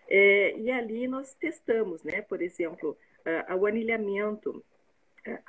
É, 0.07 0.55
e 0.57 0.69
ali 0.69 1.07
nós 1.07 1.33
testamos, 1.33 2.03
né, 2.03 2.21
por 2.21 2.41
exemplo, 2.41 2.95
uh, 3.25 3.55
o 3.55 3.65
anilhamento 3.65 4.63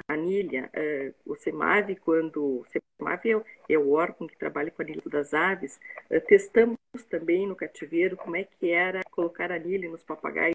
anilha, 0.08 0.70
é, 0.72 1.12
o 1.26 1.34
CEMAV, 1.34 1.96
quando 1.96 2.42
o 2.42 2.66
é, 3.24 3.72
é, 3.74 3.78
o 3.78 3.92
órgão 3.92 4.26
que 4.26 4.36
trabalha 4.36 4.70
com 4.70 4.82
a 4.82 4.84
anilha 4.84 5.02
das 5.06 5.34
aves, 5.34 5.80
é, 6.08 6.20
testamos 6.20 6.78
também 7.10 7.46
no 7.46 7.56
cativeiro 7.56 8.16
como 8.16 8.36
é 8.36 8.44
que 8.44 8.70
era 8.70 9.02
colocar 9.10 9.50
anilha 9.50 9.88
nos 9.88 10.02
papagaios. 10.02 10.54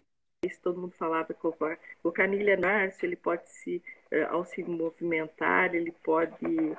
Todo 0.62 0.80
mundo 0.80 0.94
falava 0.98 1.34
que 1.34 1.40
colocar, 1.40 1.78
colocar 2.02 2.24
anilha 2.24 2.56
no 2.56 2.66
ar, 2.66 2.90
ele 3.02 3.14
pode 3.14 3.46
se, 3.50 3.82
ao 4.30 4.42
se 4.42 4.64
movimentar, 4.64 5.74
ele 5.74 5.92
pode 6.02 6.74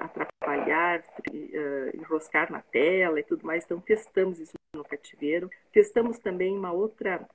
atrapalhar, 0.00 1.02
enroscar 1.94 2.50
na 2.52 2.62
tela 2.62 3.18
e 3.18 3.24
tudo 3.24 3.44
mais. 3.44 3.64
Então, 3.64 3.80
testamos 3.80 4.38
isso 4.38 4.52
no 4.72 4.84
cativeiro. 4.84 5.50
Testamos 5.72 6.20
também 6.20 6.56
uma 6.56 6.70
outra 6.70 7.28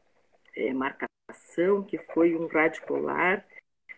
marcação, 0.74 1.84
que 1.84 1.98
foi 1.98 2.34
um 2.34 2.48
radicolar, 2.48 3.46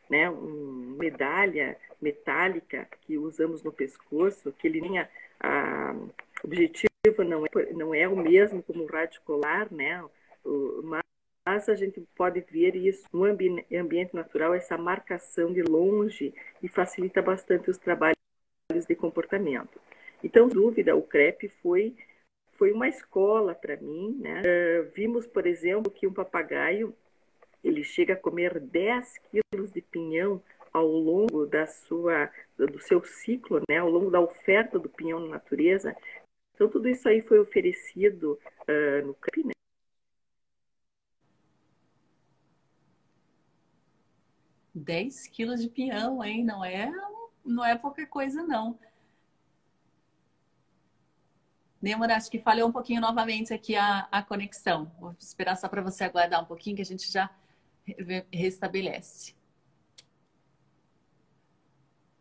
né, 0.09 0.29
uma 0.29 0.97
medalha 0.97 1.77
metálica 2.01 2.87
que 3.01 3.17
usamos 3.17 3.63
no 3.63 3.71
pescoço, 3.71 4.53
que 4.53 4.67
ele 4.67 4.81
tinha 4.81 5.09
a, 5.39 5.95
objetivo 6.43 6.89
não 7.25 7.45
é, 7.45 7.73
não 7.73 7.93
é 7.93 8.07
o 8.07 8.15
mesmo 8.15 8.63
como 8.63 8.83
o 8.83 8.87
radicular, 8.87 9.71
né, 9.73 10.03
o, 10.43 10.81
mas 10.83 11.67
a 11.67 11.75
gente 11.75 12.01
pode 12.15 12.41
ver 12.41 12.75
isso 12.75 13.05
no 13.11 13.23
ambi 13.23 13.65
ambiente 13.73 14.15
natural, 14.15 14.53
essa 14.53 14.77
marcação 14.77 15.51
de 15.51 15.63
longe 15.63 16.33
e 16.61 16.67
facilita 16.67 17.21
bastante 17.21 17.69
os 17.69 17.77
trabalhos 17.77 18.15
de 18.87 18.95
comportamento. 18.95 19.79
Então, 20.23 20.47
dúvida, 20.47 20.95
o 20.95 21.01
CREP 21.01 21.49
foi 21.61 21.95
foi 22.59 22.73
uma 22.73 22.89
escola 22.89 23.55
para 23.55 23.77
mim, 23.77 24.17
né? 24.19 24.41
Uh, 24.41 24.91
vimos, 24.93 25.25
por 25.25 25.47
exemplo, 25.47 25.89
que 25.89 26.05
um 26.05 26.13
papagaio 26.13 26.93
ele 27.63 27.83
chega 27.83 28.13
a 28.13 28.17
comer 28.17 28.59
10 28.59 29.17
quilos 29.29 29.71
de 29.71 29.81
pinhão 29.81 30.41
ao 30.71 30.87
longo 30.87 31.45
da 31.45 31.65
sua, 31.67 32.29
do 32.57 32.79
seu 32.79 33.03
ciclo, 33.03 33.61
né, 33.69 33.77
ao 33.77 33.89
longo 33.89 34.11
da 34.11 34.19
oferta 34.19 34.77
do 34.77 34.89
pinhão 34.89 35.19
na 35.19 35.27
natureza. 35.27 35.95
Então, 36.53 36.69
tudo 36.69 36.89
isso 36.89 37.07
aí 37.07 37.21
foi 37.21 37.39
oferecido 37.39 38.39
uh, 38.67 39.05
no 39.05 39.13
CRIP, 39.15 39.47
né? 39.47 39.53
Dez 44.73 45.27
quilos 45.27 45.61
de 45.61 45.69
pinhão, 45.69 46.23
hein? 46.23 46.43
Não 46.43 46.63
é, 46.63 46.91
não 47.43 47.65
é 47.65 47.77
pouca 47.77 48.05
coisa, 48.05 48.43
não. 48.43 48.77
Nemora, 51.81 52.15
acho 52.15 52.29
que 52.29 52.39
falhou 52.39 52.67
um 52.67 52.71
pouquinho 52.71 52.99
novamente 52.99 53.53
aqui 53.53 53.75
a, 53.75 54.07
a 54.11 54.21
conexão. 54.21 54.91
Vou 54.99 55.15
esperar 55.17 55.55
só 55.55 55.67
para 55.69 55.81
você 55.81 56.03
aguardar 56.03 56.41
um 56.41 56.45
pouquinho, 56.45 56.75
que 56.75 56.81
a 56.81 56.85
gente 56.85 57.09
já 57.09 57.29
restabelece. 58.31 59.35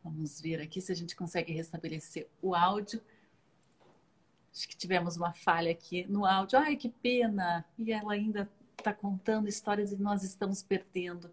Vamos 0.02 0.40
ver 0.40 0.60
aqui 0.60 0.80
se 0.80 0.90
a 0.90 0.94
gente 0.94 1.14
consegue 1.14 1.52
restabelecer 1.52 2.28
o 2.40 2.54
áudio. 2.54 3.02
Acho 4.52 4.68
que 4.68 4.76
tivemos 4.76 5.16
uma 5.16 5.32
falha 5.32 5.70
aqui 5.70 6.06
no 6.06 6.24
áudio. 6.24 6.58
Ai, 6.58 6.76
que 6.76 6.88
pena! 6.88 7.64
E 7.78 7.92
ela 7.92 8.12
ainda 8.12 8.50
está 8.78 8.92
contando 8.92 9.48
histórias 9.48 9.92
e 9.92 9.96
nós 9.96 10.22
estamos 10.22 10.62
perdendo. 10.62 11.32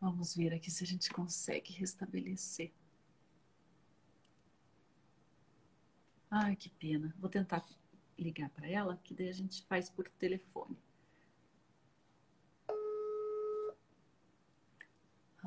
Vamos 0.00 0.34
ver 0.34 0.52
aqui 0.52 0.70
se 0.70 0.84
a 0.84 0.86
gente 0.86 1.10
consegue 1.10 1.72
restabelecer. 1.72 2.72
Ai, 6.30 6.56
que 6.56 6.68
pena. 6.68 7.14
Vou 7.18 7.30
tentar 7.30 7.64
ligar 8.18 8.50
para 8.50 8.68
ela, 8.68 9.00
que 9.04 9.14
daí 9.14 9.28
a 9.28 9.32
gente 9.32 9.62
faz 9.66 9.88
por 9.88 10.08
telefone. 10.08 10.76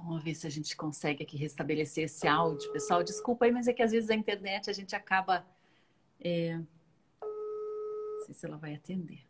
Vamos 0.08 0.24
ver 0.24 0.36
se 0.36 0.47
a 0.47 0.49
gente 0.49 0.74
consegue 0.74 1.22
aqui 1.22 1.36
restabelecer 1.36 2.05
esse 2.05 2.26
áudio. 2.26 2.72
Pessoal, 2.72 3.03
desculpa 3.03 3.43
aí, 3.43 3.51
mas 3.51 3.68
é 3.68 3.74
que 3.74 3.84
às 3.84 3.91
vezes 3.91 4.10
a 4.10 4.16
internet 4.16 4.70
a 4.70 4.74
gente 4.74 4.95
acaba. 4.95 5.45
É... 6.18 6.55
Não 6.55 8.26
sei 8.26 8.34
se 8.34 8.45
ela 8.45 8.55
vai 8.55 8.74
atender. 8.74 9.28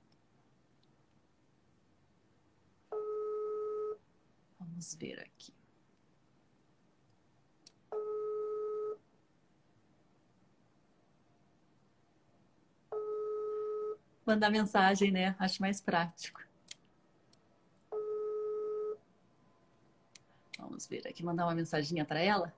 Vamos 4.60 4.94
ver 4.94 5.20
aqui. 5.20 5.52
Mandar 14.24 14.52
mensagem, 14.52 15.10
né? 15.10 15.36
Acho 15.40 15.60
mais 15.60 15.82
prático. 15.82 16.47
Vamos 20.68 20.86
ver 20.86 21.08
aqui, 21.08 21.24
mandar 21.24 21.46
uma 21.46 21.56
mensaginha 21.56 22.04
para 22.04 22.20
ela. 22.20 22.54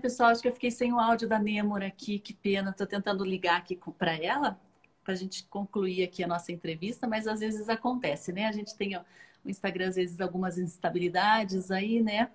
Pessoal, 0.00 0.30
acho 0.30 0.42
que 0.42 0.48
eu 0.48 0.52
fiquei 0.52 0.70
sem 0.70 0.92
o 0.92 0.98
áudio 0.98 1.28
da 1.28 1.38
Nêmora 1.38 1.86
aqui, 1.86 2.18
que 2.18 2.34
pena. 2.34 2.70
Estou 2.70 2.86
tentando 2.86 3.24
ligar 3.24 3.58
aqui 3.58 3.78
para 3.98 4.16
ela, 4.16 4.58
para 5.04 5.12
a 5.12 5.16
gente 5.16 5.44
concluir 5.44 6.02
aqui 6.02 6.24
a 6.24 6.26
nossa 6.26 6.50
entrevista, 6.50 7.06
mas 7.06 7.26
às 7.26 7.40
vezes 7.40 7.68
acontece, 7.68 8.32
né? 8.32 8.46
A 8.46 8.52
gente 8.52 8.74
tem 8.74 8.96
ó, 8.96 9.02
o 9.44 9.48
Instagram, 9.48 9.88
às 9.88 9.96
vezes, 9.96 10.20
algumas 10.20 10.58
instabilidades 10.58 11.70
aí, 11.70 12.02
né? 12.02 12.30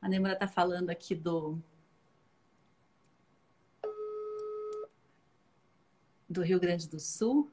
A 0.00 0.08
Nêmora 0.08 0.34
está 0.34 0.46
falando 0.46 0.90
aqui 0.90 1.14
do. 1.14 1.58
Do 6.28 6.42
Rio 6.42 6.60
Grande 6.60 6.88
do 6.88 7.00
Sul. 7.00 7.50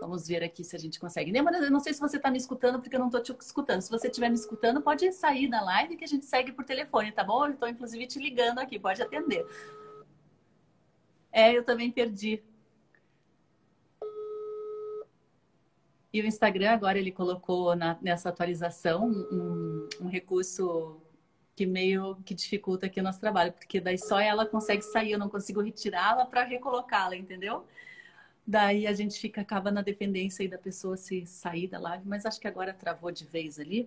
Vamos 0.00 0.28
ver 0.28 0.44
aqui 0.44 0.62
se 0.62 0.76
a 0.76 0.78
gente 0.78 1.00
consegue. 1.00 1.32
Lembra, 1.32 1.58
eu 1.58 1.70
não 1.70 1.80
sei 1.80 1.92
se 1.92 2.00
você 2.00 2.16
está 2.18 2.30
me 2.30 2.38
escutando, 2.38 2.80
porque 2.80 2.94
eu 2.94 3.00
não 3.00 3.08
estou 3.08 3.20
te 3.20 3.32
escutando. 3.40 3.80
Se 3.80 3.90
você 3.90 4.06
estiver 4.06 4.28
me 4.28 4.36
escutando, 4.36 4.80
pode 4.80 5.10
sair 5.12 5.48
da 5.48 5.60
live 5.60 5.96
que 5.96 6.04
a 6.04 6.08
gente 6.08 6.24
segue 6.24 6.52
por 6.52 6.64
telefone, 6.64 7.10
tá 7.10 7.24
bom? 7.24 7.46
Eu 7.46 7.52
estou, 7.52 7.68
inclusive, 7.68 8.06
te 8.06 8.18
ligando 8.18 8.60
aqui, 8.60 8.78
pode 8.78 9.02
atender. 9.02 9.44
É, 11.32 11.52
eu 11.52 11.64
também 11.64 11.90
perdi. 11.90 12.42
E 16.12 16.22
o 16.22 16.26
Instagram 16.26 16.70
agora 16.70 16.98
ele 16.98 17.12
colocou 17.12 17.76
na, 17.76 17.98
nessa 18.00 18.28
atualização 18.30 19.08
um, 19.08 19.88
um 20.00 20.08
recurso 20.08 21.00
que 21.54 21.66
meio 21.66 22.16
que 22.24 22.34
dificulta 22.34 22.86
aqui 22.86 23.00
o 23.00 23.02
nosso 23.02 23.20
trabalho, 23.20 23.52
porque 23.52 23.80
daí 23.80 23.98
só 23.98 24.20
ela 24.20 24.46
consegue 24.46 24.82
sair, 24.82 25.10
eu 25.10 25.18
não 25.18 25.28
consigo 25.28 25.60
retirá-la 25.60 26.24
para 26.24 26.44
recolocá-la, 26.44 27.16
entendeu? 27.16 27.66
Daí 28.50 28.86
a 28.86 28.94
gente 28.94 29.20
fica, 29.20 29.42
acaba 29.42 29.70
na 29.70 29.82
dependência 29.82 30.42
aí 30.42 30.48
da 30.48 30.56
pessoa 30.56 30.96
se 30.96 31.26
sair 31.26 31.68
da 31.68 31.78
live, 31.78 32.08
mas 32.08 32.24
acho 32.24 32.40
que 32.40 32.48
agora 32.48 32.72
travou 32.72 33.12
de 33.12 33.26
vez 33.26 33.60
ali. 33.60 33.86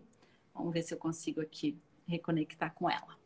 Vamos 0.54 0.72
ver 0.72 0.84
se 0.84 0.94
eu 0.94 1.00
consigo 1.00 1.42
aqui 1.42 1.76
reconectar 2.08 2.72
com 2.76 2.88
ela. 2.88 3.18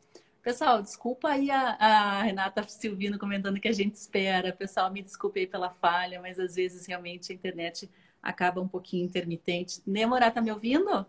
Pessoal, 0.42 0.80
desculpa 0.80 1.28
aí 1.28 1.50
a, 1.50 1.72
a, 1.72 2.22
Renata 2.22 2.66
Silvino 2.66 3.18
comentando 3.18 3.60
que 3.60 3.68
a 3.68 3.72
gente 3.72 3.96
espera. 3.96 4.50
Pessoal, 4.50 4.90
me 4.90 5.02
desculpe 5.02 5.40
aí 5.40 5.46
pela 5.46 5.68
falha, 5.68 6.22
mas 6.22 6.40
às 6.40 6.54
vezes 6.54 6.86
realmente 6.86 7.30
a 7.30 7.34
internet 7.34 7.90
acaba 8.22 8.58
um 8.62 8.68
pouquinho 8.68 9.04
intermitente. 9.04 9.82
Nemorá, 9.86 10.30
tá 10.30 10.40
me 10.40 10.50
ouvindo? 10.50 11.04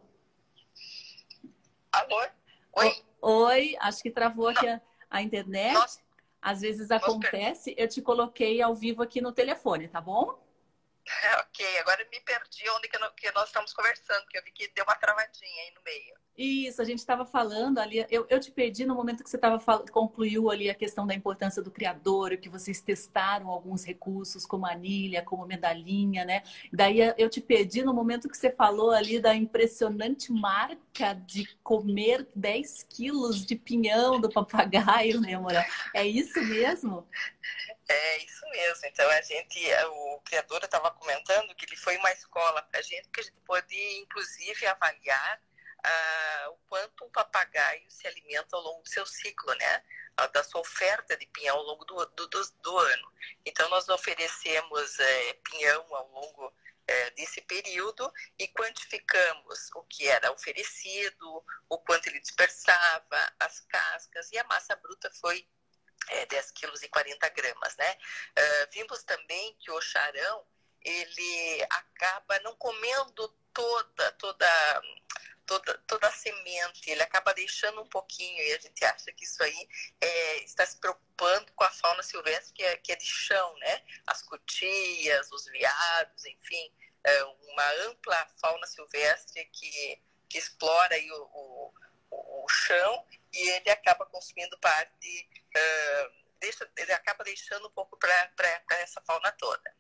Alô? 1.89 2.28
Oi? 2.75 3.03
Oi, 3.21 3.78
acho 3.80 4.03
que 4.03 4.11
travou 4.11 4.49
aqui 4.49 4.67
a, 4.67 4.82
a 5.09 5.21
internet. 5.21 5.73
Nossa. 5.73 6.07
Às 6.41 6.61
vezes 6.61 6.91
acontece, 6.91 7.73
eu 7.77 7.88
te 7.88 8.01
coloquei 8.01 8.61
ao 8.61 8.75
vivo 8.75 9.01
aqui 9.01 9.21
no 9.21 9.31
telefone, 9.31 9.88
tá 9.88 9.99
bom? 9.99 10.39
ok, 11.41 11.77
agora 11.79 12.07
me 12.11 12.19
perdi 12.21 12.69
onde 12.69 12.88
que, 12.88 12.97
que 13.15 13.31
nós 13.31 13.47
estamos 13.47 13.73
conversando, 13.73 14.25
que 14.27 14.38
eu 14.38 14.43
vi 14.43 14.51
que 14.51 14.67
deu 14.69 14.83
uma 14.83 14.95
travadinha 14.95 15.63
aí 15.63 15.71
no 15.73 15.81
meio. 15.81 16.26
Isso, 16.38 16.79
a 16.79 16.85
gente 16.85 16.99
estava 16.99 17.25
falando 17.25 17.79
ali, 17.79 18.05
eu, 18.11 18.27
eu 18.29 18.39
te 18.39 18.51
perdi 18.51 18.85
no 18.85 18.93
momento 18.93 19.23
que 19.23 19.29
você 19.29 19.38
estava 19.38 19.59
concluiu 19.91 20.51
ali 20.51 20.69
a 20.69 20.75
questão 20.75 21.07
da 21.07 21.15
importância 21.15 21.63
do 21.63 21.71
criador, 21.71 22.38
que 22.38 22.47
vocês 22.47 22.79
testaram 22.79 23.49
alguns 23.49 23.83
recursos, 23.83 24.45
como 24.45 24.67
anilha, 24.67 25.23
como 25.23 25.47
medalhinha, 25.47 26.23
né? 26.23 26.43
Daí 26.71 26.99
eu 27.17 27.27
te 27.27 27.41
perdi 27.41 27.81
no 27.81 27.91
momento 27.91 28.29
que 28.29 28.38
você 28.38 28.51
falou 28.51 28.91
ali 28.91 29.19
da 29.19 29.33
impressionante 29.33 30.31
marca 30.31 31.15
de 31.25 31.47
comer 31.63 32.27
10 32.35 32.83
quilos 32.83 33.43
de 33.43 33.55
pinhão 33.55 34.21
do 34.21 34.29
papagaio, 34.29 35.19
né, 35.19 35.35
Moura? 35.39 35.65
É 35.95 36.05
isso 36.05 36.39
mesmo? 36.39 37.07
É 37.89 38.17
isso 38.23 38.45
mesmo. 38.51 38.85
Então 38.85 39.09
a 39.09 39.21
gente, 39.23 39.59
o 39.89 40.19
criador 40.19 40.63
estava 40.63 40.91
comentando 40.91 41.55
que 41.55 41.65
ele 41.65 41.75
foi 41.75 41.97
uma 41.97 42.11
escola 42.11 42.61
para 42.61 42.79
a 42.79 42.83
gente 42.83 43.09
que 43.09 43.21
a 43.21 43.23
gente 43.23 43.41
pode 43.43 43.75
inclusive 44.01 44.67
avaliar 44.67 45.41
ah, 45.88 46.49
o 46.49 46.57
quanto 46.67 47.05
um 47.05 47.09
papagaio 47.09 47.89
se 47.89 48.07
alimenta 48.07 48.55
ao 48.55 48.61
longo 48.61 48.81
do 48.83 48.89
seu 48.89 49.05
ciclo, 49.05 49.53
né? 49.55 49.83
Da 50.33 50.43
sua 50.43 50.61
oferta 50.61 51.15
de 51.15 51.25
pinhão 51.27 51.57
ao 51.57 51.63
longo 51.63 51.85
do, 51.85 52.05
do, 52.07 52.27
do, 52.27 52.51
do 52.61 52.77
ano. 52.77 53.13
Então, 53.45 53.69
nós 53.69 53.88
oferecemos 53.88 54.99
é, 54.99 55.33
pinhão 55.33 55.95
ao 55.95 56.07
longo 56.09 56.53
é, 56.88 57.11
desse 57.11 57.41
período 57.41 58.11
e 58.39 58.47
quantificamos 58.47 59.69
o 59.75 59.83
que 59.83 60.07
era 60.07 60.31
oferecido, 60.31 61.43
o 61.69 61.77
quanto 61.79 62.07
ele 62.07 62.19
dispersava, 62.19 63.33
as 63.39 63.59
cascas 63.61 64.31
e 64.31 64.38
a 64.39 64.43
massa 64.45 64.75
bruta 64.75 65.11
foi 65.19 65.47
é, 66.09 66.25
10 66.25 66.51
quilos 66.51 66.81
e 66.83 66.89
40 66.89 67.29
gramas, 67.29 67.75
né? 67.75 67.97
Uh, 68.38 68.71
vimos 68.71 69.03
também 69.03 69.55
que 69.59 69.69
o 69.71 69.81
charão, 69.81 70.45
ele 70.81 71.67
acaba 71.69 72.39
não 72.39 72.55
comendo 72.55 73.27
toda, 73.53 74.11
toda 74.13 74.81
toda, 75.48 75.78
toda 75.88 76.08
a 76.08 76.12
semente, 76.12 76.91
ele 76.91 77.02
acaba 77.02 77.34
deixando 77.34 77.82
um 77.82 77.88
pouquinho 77.88 78.43
e 78.43 78.54
a 78.54 78.60
gente 78.60 78.86
acha 78.86 79.12
que 79.14 79.24
isso 79.24 79.41
aí 79.41 79.70
é, 80.00 80.43
está 80.43 80.66
se 80.66 80.78
preocupando 80.78 81.52
com 81.54 81.64
a 81.64 81.72
fauna 81.72 82.04
silvestre 82.04 82.54
que 82.54 82.64
é, 82.64 82.78
que 82.78 82.91
é 82.91 82.95
de 82.95 83.06
chão, 83.06 83.58
né? 83.60 83.84
As 84.06 84.22
cutias, 84.22 85.32
os 85.32 85.45
veados, 85.45 86.26
enfim, 86.26 86.72
é 87.04 87.24
uma 87.24 87.72
ampla 87.88 88.28
fauna 88.39 88.68
silvestre 88.68 89.45
que, 89.45 90.04
que 90.30 90.38
explora 90.38 90.93
aí 90.93 91.10
o, 91.12 91.24
o, 91.34 91.74
o 92.43 92.50
chão 92.50 93.08
e 93.34 93.50
ele 93.50 93.70
acaba 93.70 94.06
consumindo 94.06 94.58
parte, 94.60 95.30
uh, 95.56 96.12
deixa, 96.39 96.70
ele 96.76 96.91
acaba 96.91 97.24
deixando 97.24 97.68
um 97.68 97.72
pouco 97.72 97.98
para 97.98 98.30
essa 98.82 99.02
fauna 99.02 99.32
toda. 99.32 99.76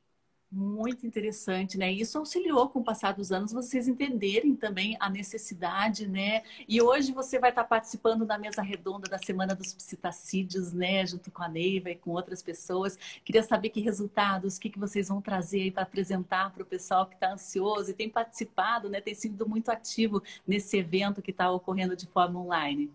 Muito 0.49 1.05
interessante, 1.05 1.77
né? 1.77 1.91
Isso 1.91 2.17
auxiliou 2.17 2.69
com 2.69 2.79
o 2.79 2.83
passar 2.83 3.11
dos 3.11 3.33
anos 3.33 3.51
vocês 3.51 3.85
entenderem 3.85 4.55
também 4.55 4.95
a 4.97 5.09
necessidade, 5.09 6.07
né? 6.07 6.41
E 6.65 6.81
hoje 6.81 7.11
você 7.11 7.37
vai 7.37 7.49
estar 7.49 7.65
participando 7.65 8.25
da 8.25 8.37
mesa 8.37 8.61
redonda 8.61 9.09
da 9.09 9.19
Semana 9.19 9.53
dos 9.53 9.73
Psitacídeos, 9.73 10.71
né? 10.71 11.05
Junto 11.05 11.29
com 11.31 11.43
a 11.43 11.49
Neiva 11.49 11.89
e 11.89 11.97
com 11.97 12.11
outras 12.11 12.41
pessoas. 12.41 12.97
Queria 13.25 13.43
saber 13.43 13.71
que 13.71 13.81
resultados, 13.81 14.55
o 14.55 14.59
que, 14.61 14.69
que 14.69 14.79
vocês 14.79 15.09
vão 15.09 15.21
trazer 15.21 15.63
aí 15.63 15.71
para 15.71 15.83
apresentar 15.83 16.53
para 16.53 16.63
o 16.63 16.65
pessoal 16.65 17.05
que 17.05 17.15
está 17.15 17.33
ansioso 17.33 17.91
e 17.91 17.93
tem 17.93 18.09
participado, 18.09 18.87
né? 18.87 19.01
Tem 19.01 19.13
sido 19.13 19.49
muito 19.49 19.69
ativo 19.69 20.23
nesse 20.47 20.77
evento 20.77 21.21
que 21.21 21.31
está 21.31 21.51
ocorrendo 21.51 21.93
de 21.93 22.07
forma 22.07 22.39
online. 22.39 22.89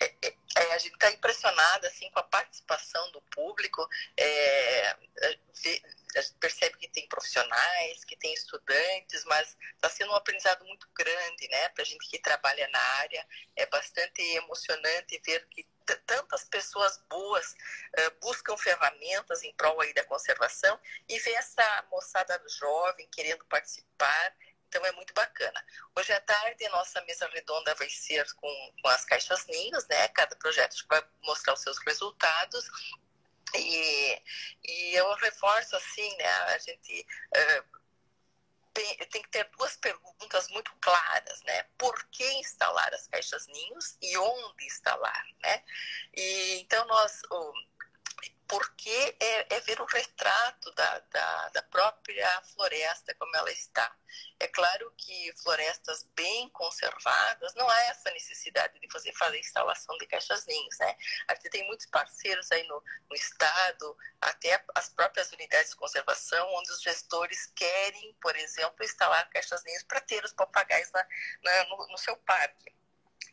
É, 0.00 0.12
é, 0.20 0.34
é, 0.56 0.74
a 0.74 0.78
gente 0.78 0.94
está 0.94 1.12
impressionada 1.12 1.86
assim 1.86 2.10
com 2.10 2.18
a 2.18 2.24
participação 2.24 3.12
do 3.12 3.20
público. 3.30 3.88
É, 4.16 4.90
é 4.90 5.38
percebe 6.40 6.76
que 6.78 6.88
tem 6.88 7.08
profissionais, 7.08 8.04
que 8.04 8.16
tem 8.16 8.32
estudantes, 8.34 9.24
mas 9.24 9.56
está 9.74 9.88
sendo 9.88 10.12
um 10.12 10.16
aprendizado 10.16 10.64
muito 10.64 10.88
grande, 10.94 11.48
né? 11.48 11.68
Para 11.70 11.82
a 11.82 11.86
gente 11.86 12.08
que 12.08 12.18
trabalha 12.18 12.68
na 12.68 12.80
área, 12.98 13.26
é 13.56 13.66
bastante 13.66 14.20
emocionante 14.36 15.20
ver 15.24 15.46
que 15.48 15.66
tantas 16.06 16.44
pessoas 16.44 16.98
boas 17.10 17.52
uh, 17.52 18.10
buscam 18.20 18.56
ferramentas 18.56 19.42
em 19.42 19.52
prol 19.54 19.80
aí 19.80 19.92
da 19.92 20.04
conservação 20.04 20.78
e 21.08 21.18
ver 21.18 21.32
essa 21.32 21.86
moçada 21.90 22.40
jovem 22.48 23.08
querendo 23.10 23.44
participar 23.46 24.36
então 24.72 24.86
é 24.86 24.92
muito 24.92 25.12
bacana. 25.12 25.62
Hoje 25.94 26.14
à 26.14 26.20
tarde, 26.20 26.66
nossa 26.70 26.98
mesa 27.02 27.28
redonda 27.28 27.74
vai 27.74 27.90
ser 27.90 28.24
com, 28.36 28.72
com 28.80 28.88
as 28.88 29.04
caixas 29.04 29.46
ninhos, 29.46 29.86
né? 29.86 30.08
Cada 30.08 30.34
projeto 30.36 30.74
vai 30.88 31.04
mostrar 31.24 31.52
os 31.52 31.60
seus 31.60 31.76
resultados. 31.86 32.64
E, 33.54 34.22
e 34.64 34.94
eu 34.94 35.12
reforço 35.14 35.76
assim, 35.76 36.16
né? 36.16 36.26
A 36.26 36.58
gente 36.58 37.06
uh, 37.36 37.80
tem, 38.72 38.96
tem, 38.96 39.22
que 39.22 39.28
ter 39.28 39.48
duas 39.56 39.76
perguntas 39.76 40.48
muito 40.48 40.72
claras, 40.80 41.42
né? 41.42 41.64
Por 41.76 41.94
que 42.10 42.24
instalar 42.34 42.92
as 42.94 43.06
caixas 43.06 43.46
ninhos 43.46 43.96
e 44.00 44.16
onde 44.16 44.64
instalar, 44.64 45.24
né? 45.42 45.62
E 46.14 46.60
então 46.60 46.86
nós 46.86 47.20
porque 48.46 49.16
é, 49.18 49.54
é 49.54 49.60
ver 49.60 49.80
o 49.80 49.84
retrato 49.84 50.70
da, 50.74 50.98
da, 50.98 51.48
da, 51.50 51.62
própria 51.62 52.42
floresta 52.54 53.14
como 53.14 53.34
ela 53.36 53.50
está. 53.50 53.96
É 54.38 54.46
claro 54.48 54.92
que 54.96 55.32
florestas 55.42 56.04
bem 56.14 56.48
conservadas, 56.50 57.54
não 57.54 57.68
há 57.68 57.80
essa 57.84 58.10
necessidade 58.10 58.78
de 58.78 58.88
você 58.88 59.12
fazer 59.14 59.38
instalação 59.38 59.96
de 59.98 60.06
caixas-ninhos, 60.06 60.78
né? 60.78 60.96
Aqui 61.28 61.48
tem 61.48 61.66
muitos 61.66 61.86
parceiros 61.86 62.50
aí 62.52 62.62
no, 62.64 62.82
no 63.08 63.16
estado, 63.16 63.96
até 64.20 64.62
as 64.74 64.88
próprias 64.90 65.32
unidades 65.32 65.70
de 65.70 65.76
conservação, 65.76 66.46
onde 66.54 66.70
os 66.72 66.82
gestores 66.82 67.46
querem, 67.54 68.14
por 68.20 68.36
exemplo, 68.36 68.84
instalar 68.84 69.28
caixas-ninhos 69.30 69.84
para 69.84 70.00
ter 70.00 70.22
os 70.24 70.32
papagaios 70.32 70.90
na, 70.90 71.06
na 71.42 71.64
no, 71.68 71.86
no, 71.88 71.98
seu 71.98 72.16
parque. 72.18 72.74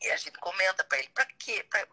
E 0.02 0.12
a 0.12 0.18
gente 0.18 0.38
comenta 0.40 0.84
para 0.84 1.00
ele, 1.00 1.10
para 1.10 1.26
quê? 1.26 1.64
Pra, 1.70 1.86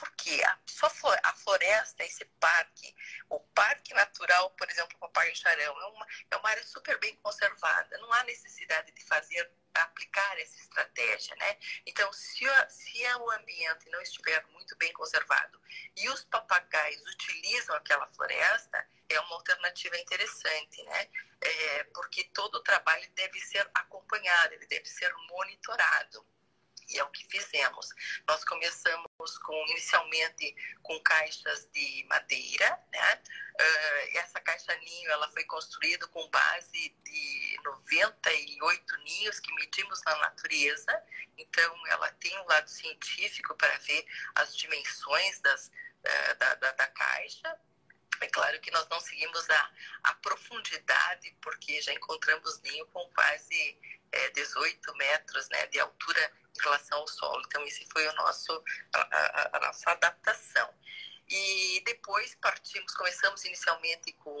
porque 0.00 0.42
a, 0.44 0.58
só 0.66 0.90
a 1.22 1.32
floresta, 1.34 2.02
esse 2.02 2.24
parque, 2.40 2.96
o 3.28 3.38
parque 3.38 3.92
natural, 3.92 4.50
por 4.52 4.68
exemplo, 4.70 4.96
o 4.96 5.00
Papai 5.00 5.34
Charão, 5.34 5.78
é 5.78 5.86
uma, 5.88 6.06
é 6.30 6.36
uma 6.38 6.48
área 6.48 6.64
super 6.64 6.98
bem 6.98 7.14
conservada. 7.16 7.98
Não 7.98 8.10
há 8.14 8.24
necessidade 8.24 8.90
de 8.92 9.04
fazer, 9.04 9.52
aplicar 9.74 10.38
essa 10.40 10.58
estratégia, 10.58 11.36
né? 11.36 11.58
Então, 11.86 12.10
se, 12.14 12.46
se 12.70 13.06
o 13.18 13.30
ambiente 13.30 13.90
não 13.90 14.00
estiver 14.00 14.42
muito 14.48 14.74
bem 14.78 14.90
conservado 14.94 15.60
e 15.94 16.08
os 16.08 16.24
papagaios 16.24 17.02
utilizam 17.02 17.76
aquela 17.76 18.06
floresta, 18.08 18.88
é 19.06 19.20
uma 19.20 19.34
alternativa 19.34 19.98
interessante, 19.98 20.82
né? 20.82 21.08
É, 21.42 21.84
porque 21.92 22.24
todo 22.32 22.54
o 22.54 22.62
trabalho 22.62 23.08
deve 23.10 23.38
ser 23.40 23.70
acompanhado, 23.74 24.54
ele 24.54 24.66
deve 24.66 24.86
ser 24.86 25.12
monitorado 25.28 26.26
e 26.90 26.98
é 26.98 27.04
o 27.04 27.10
que 27.10 27.26
fizemos. 27.28 27.88
Nós 28.26 28.44
começamos 28.44 29.38
com 29.38 29.66
inicialmente 29.68 30.54
com 30.82 30.98
caixas 31.00 31.68
de 31.72 32.04
madeira, 32.08 32.78
né? 32.92 33.22
Uh, 33.60 34.18
essa 34.18 34.40
caixa 34.40 34.74
ninho 34.76 35.10
ela 35.10 35.30
foi 35.32 35.44
construída 35.44 36.06
com 36.08 36.28
base 36.30 36.96
de 37.04 37.60
98 37.64 38.96
ninhos 38.98 39.38
que 39.40 39.54
medimos 39.54 40.02
na 40.04 40.16
natureza. 40.16 41.04
Então 41.36 41.86
ela 41.88 42.10
tem 42.12 42.36
um 42.38 42.46
lado 42.46 42.68
científico 42.68 43.54
para 43.56 43.76
ver 43.78 44.04
as 44.34 44.56
dimensões 44.56 45.40
das, 45.40 45.68
uh, 45.68 46.34
da, 46.38 46.54
da, 46.54 46.72
da 46.72 46.86
caixa. 46.86 47.58
É 48.20 48.26
claro 48.28 48.60
que 48.60 48.70
nós 48.70 48.86
não 48.88 49.00
seguimos 49.00 49.48
a, 49.48 49.70
a 50.04 50.14
profundidade, 50.14 51.34
porque 51.40 51.80
já 51.80 51.92
encontramos 51.92 52.60
ninho 52.60 52.86
com 52.88 53.08
quase 53.10 53.78
é, 54.12 54.30
18 54.30 54.94
metros 54.96 55.48
né, 55.48 55.66
de 55.68 55.80
altura 55.80 56.32
em 56.56 56.62
relação 56.62 56.98
ao 56.98 57.08
solo. 57.08 57.42
Então, 57.46 57.64
esse 57.66 57.86
foi 57.90 58.06
o 58.06 58.12
nosso, 58.14 58.62
a, 58.94 59.56
a, 59.56 59.60
nossa 59.60 59.90
adaptação. 59.90 60.72
E 61.28 61.82
depois 61.86 62.34
partimos, 62.36 62.92
começamos 62.94 63.44
inicialmente 63.44 64.12
com 64.14 64.36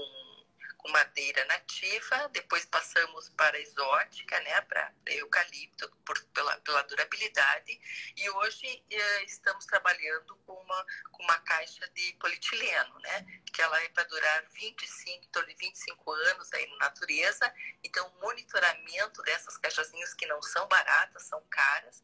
com 0.80 0.88
madeira 0.90 1.44
nativa, 1.44 2.28
depois 2.30 2.64
passamos 2.64 3.28
para 3.30 3.58
exótica, 3.60 4.40
né, 4.40 4.60
para 4.62 4.92
eucalipto, 5.06 5.88
por, 6.04 6.18
pela, 6.26 6.56
pela 6.60 6.82
durabilidade, 6.82 7.78
e 8.16 8.30
hoje 8.30 8.82
eh, 8.90 9.24
estamos 9.24 9.66
trabalhando 9.66 10.34
com 10.46 10.54
uma, 10.54 10.86
com 11.12 11.22
uma 11.22 11.38
caixa 11.40 11.86
de 11.90 12.14
polietileno, 12.14 12.98
né, 13.00 13.26
que 13.52 13.60
ela 13.60 13.80
é 13.82 13.88
para 13.90 14.04
durar 14.04 14.46
25, 14.52 15.24
em 15.24 15.28
torno 15.28 15.48
de 15.48 15.54
25 15.56 16.12
anos 16.12 16.52
aí 16.54 16.66
na 16.66 16.76
natureza, 16.78 17.54
então 17.84 18.06
o 18.08 18.20
monitoramento 18.20 19.22
dessas 19.22 19.58
caixazinhas 19.58 20.14
que 20.14 20.26
não 20.26 20.40
são 20.40 20.66
baratas, 20.66 21.24
são 21.24 21.42
caras, 21.50 22.02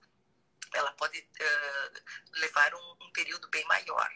ela 0.74 0.92
pode 0.92 1.18
uh, 1.18 2.40
levar 2.40 2.74
um, 2.74 2.96
um 3.00 3.12
período 3.12 3.48
bem 3.48 3.64
maior. 3.64 4.12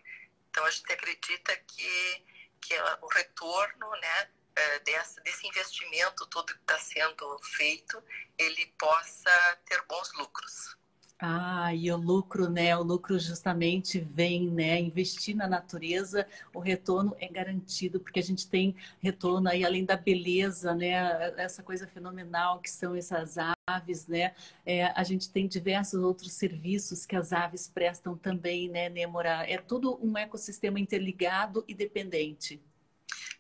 Então 0.50 0.64
a 0.64 0.70
gente 0.70 0.92
acredita 0.92 1.56
que 1.56 2.26
que 2.60 2.74
o 3.00 3.06
retorno 3.08 3.90
né, 3.96 4.28
é, 4.56 4.78
dessa, 4.80 5.20
desse 5.22 5.46
investimento 5.46 6.26
todo 6.26 6.46
que 6.46 6.60
está 6.60 6.78
sendo 6.78 7.38
feito, 7.42 8.02
ele 8.38 8.66
possa 8.78 9.30
ter 9.66 9.82
bons 9.86 10.12
lucros. 10.14 10.80
Ah, 11.22 11.74
e 11.74 11.92
o 11.92 11.98
lucro, 11.98 12.48
né? 12.48 12.74
O 12.78 12.82
lucro 12.82 13.18
justamente 13.18 14.00
vem, 14.00 14.48
né? 14.48 14.80
Investir 14.80 15.36
na 15.36 15.46
natureza, 15.46 16.26
o 16.54 16.58
retorno 16.60 17.14
é 17.20 17.28
garantido, 17.28 18.00
porque 18.00 18.20
a 18.20 18.22
gente 18.22 18.48
tem 18.48 18.74
retorno 19.00 19.46
aí 19.50 19.62
além 19.62 19.84
da 19.84 19.98
beleza, 19.98 20.74
né? 20.74 20.94
Essa 21.38 21.62
coisa 21.62 21.86
fenomenal 21.86 22.58
que 22.60 22.70
são 22.70 22.96
essas 22.96 23.36
aves, 23.68 24.06
né? 24.06 24.34
É, 24.64 24.86
a 24.98 25.04
gente 25.04 25.30
tem 25.30 25.46
diversos 25.46 26.02
outros 26.02 26.32
serviços 26.32 27.04
que 27.04 27.14
as 27.14 27.34
aves 27.34 27.68
prestam 27.68 28.16
também, 28.16 28.70
né, 28.70 28.88
Nemora? 28.88 29.44
É 29.46 29.58
tudo 29.58 29.98
um 30.02 30.16
ecossistema 30.16 30.80
interligado 30.80 31.62
e 31.68 31.74
dependente. 31.74 32.62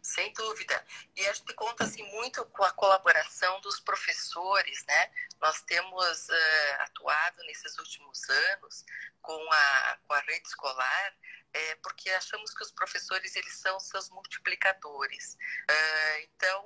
Sem 0.02 0.32
dúvida. 0.32 0.84
E 1.16 1.26
a 1.26 1.32
gente 1.32 1.52
conta 1.54 1.84
assim, 1.84 2.02
muito 2.12 2.44
com 2.46 2.64
a 2.64 2.72
colaboração 2.72 3.60
dos 3.60 3.80
professores, 3.80 4.84
né? 4.86 5.10
Nós 5.40 5.60
temos 5.62 6.28
uh, 6.28 6.80
atuado 6.80 7.42
nesses 7.44 7.78
últimos 7.78 8.28
anos 8.28 8.84
com 9.20 9.52
a, 9.52 9.98
com 10.06 10.14
a 10.14 10.20
rede 10.20 10.48
escolar, 10.48 11.16
é, 11.52 11.74
porque 11.76 12.10
achamos 12.10 12.54
que 12.54 12.62
os 12.62 12.70
professores 12.70 13.34
eles 13.36 13.54
são 13.54 13.78
seus 13.80 14.08
multiplicadores. 14.10 15.34
Uh, 15.70 16.18
então, 16.22 16.64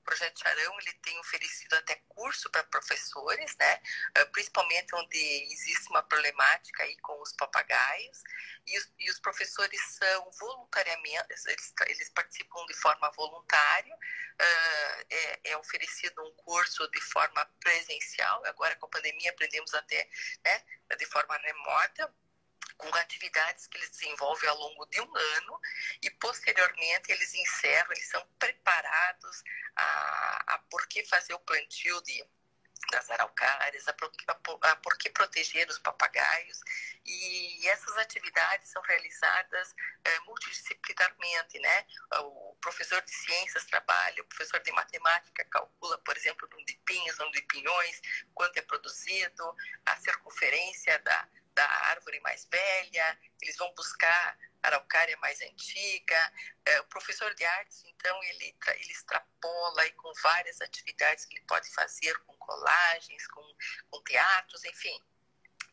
projeto 0.00 0.40
Charão 0.40 0.78
ele 0.80 0.92
tem 1.02 1.18
oferecido 1.20 1.74
até 1.74 1.96
curso 2.08 2.50
para 2.50 2.64
professores, 2.64 3.56
né? 3.56 3.80
Uh, 4.18 4.30
principalmente 4.32 4.94
onde 4.94 5.18
existe 5.52 5.88
uma 5.90 6.02
problemática 6.02 6.82
aí 6.82 6.96
com 6.98 7.20
os 7.20 7.32
papagaios 7.32 8.22
e 8.66 8.78
os, 8.78 8.92
e 8.98 9.10
os 9.10 9.18
professores 9.20 9.80
são 9.96 10.30
voluntariamente 10.38 11.24
eles, 11.48 11.74
eles, 11.86 12.08
participam 12.10 12.64
de 12.66 12.74
forma 12.74 13.10
voluntária. 13.12 13.94
Uh, 13.94 15.06
é, 15.10 15.40
é, 15.50 15.56
oferecido 15.58 16.22
um 16.24 16.32
curso 16.36 16.88
de 16.90 17.00
forma 17.00 17.44
presencial. 17.60 18.42
Agora 18.46 18.74
com 18.76 18.86
a 18.86 18.90
pandemia 18.90 19.30
aprendemos 19.30 19.74
até, 19.74 20.08
né? 20.44 20.64
De 20.96 21.06
forma 21.06 21.36
remota 21.36 22.12
com 22.80 22.96
atividades 22.96 23.66
que 23.66 23.76
eles 23.76 23.90
desenvolvem 23.90 24.48
ao 24.48 24.56
longo 24.56 24.86
de 24.86 25.00
um 25.00 25.16
ano 25.16 25.60
e 26.02 26.10
posteriormente 26.12 27.12
eles 27.12 27.34
encerram, 27.34 27.92
eles 27.92 28.08
são 28.08 28.26
preparados 28.38 29.42
a, 29.76 30.54
a 30.54 30.58
por 30.70 30.86
que 30.88 31.04
fazer 31.04 31.34
o 31.34 31.40
plantio 31.40 32.00
de 32.02 32.24
das 32.90 33.08
araucárias, 33.10 33.86
a 33.86 33.92
por, 33.92 34.10
a, 34.26 34.70
a 34.70 34.76
por 34.76 34.96
que 34.98 35.10
proteger 35.10 35.68
os 35.68 35.78
papagaios. 35.78 36.58
E 37.04 37.68
essas 37.68 37.96
atividades 37.98 38.70
são 38.70 38.82
realizadas 38.82 39.74
é, 40.04 40.20
multidisciplinarmente, 40.20 41.58
né? 41.60 41.86
O 42.20 42.56
professor 42.60 43.00
de 43.02 43.10
ciências 43.12 43.64
trabalha, 43.66 44.22
o 44.22 44.26
professor 44.26 44.60
de 44.60 44.72
matemática 44.72 45.44
calcula, 45.44 45.98
por 45.98 46.16
exemplo, 46.16 46.48
no 46.50 46.64
de 46.64 46.74
pinhos, 46.84 47.18
no 47.18 47.30
de 47.30 47.42
pinhões, 47.42 48.00
quanto 48.34 48.56
é 48.58 48.62
produzido, 48.62 49.56
a 49.86 49.96
circunferência 49.96 50.98
da, 51.00 51.28
da 51.54 51.64
árvore 51.64 52.20
mais 52.20 52.46
velha, 52.50 53.18
eles 53.42 53.56
vão 53.56 53.72
buscar 53.74 54.38
araucária 54.62 55.16
mais 55.18 55.40
antiga. 55.40 56.32
É, 56.66 56.80
o 56.80 56.84
professor 56.86 57.34
de 57.34 57.44
artes, 57.44 57.82
então, 57.84 58.22
ele, 58.24 58.56
ele 58.76 58.92
extrapola 58.92 59.86
e 59.86 59.92
com 59.92 60.12
várias 60.22 60.60
atividades 60.60 61.24
que 61.24 61.36
ele 61.36 61.44
pode 61.46 61.68
fazer, 61.72 62.18
com 62.20 62.36
colagens, 62.36 63.26
com, 63.28 63.54
com 63.90 64.02
teatros, 64.02 64.64
enfim 64.64 65.02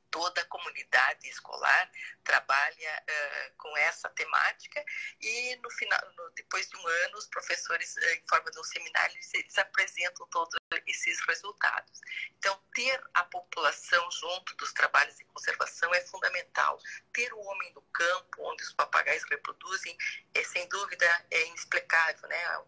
toda 0.10 0.42
a 0.42 0.46
comunidade 0.46 1.28
escolar 1.28 1.92
trabalha 2.24 3.04
uh, 3.04 3.54
com 3.58 3.78
essa 3.78 4.10
temática 4.10 4.84
e 5.22 5.56
no 5.58 5.70
final, 5.72 6.00
no, 6.16 6.30
depois 6.32 6.68
de 6.70 6.78
um 6.78 6.88
ano, 6.88 7.18
os 7.18 7.28
professores, 7.28 7.96
uh, 7.96 8.16
em 8.16 8.28
forma 8.28 8.52
de 8.52 8.60
um 8.60 8.64
seminário, 8.64 9.16
eles, 9.16 9.34
eles, 9.34 9.58
apresentam 9.58 10.28
todos 10.28 10.56
esses 10.86 11.20
resultados. 11.28 12.00
Então, 12.38 12.60
ter 12.74 13.02
a 13.14 13.24
população 13.24 14.12
junto 14.12 14.56
dos 14.56 14.74
trabalhos 14.74 15.16
de 15.18 15.26
conservação 15.26 15.94
é 15.94 16.02
fundamental. 16.02 16.80
Ter 17.14 17.34
o 17.34 17.40
homem 17.40 17.74
do 17.74 17.82
campo, 17.82 18.44
onde 18.52 18.64
os 18.64 18.74
papagaios 18.74 19.24
reproduzem, 19.30 19.98
é 20.34 20.44
sem 20.44 20.68
dúvida 20.70 21.26
é 21.32 21.48
inexplicável, 21.48 22.28
né? 22.28 22.58
O 22.60 22.66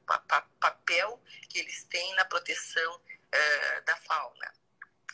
papel 0.59 1.21
que 1.49 1.59
eles 1.59 1.83
têm 1.85 2.15
na 2.15 2.25
proteção 2.25 2.95
uh, 2.95 3.85
da 3.85 3.95
fauna. 3.97 4.53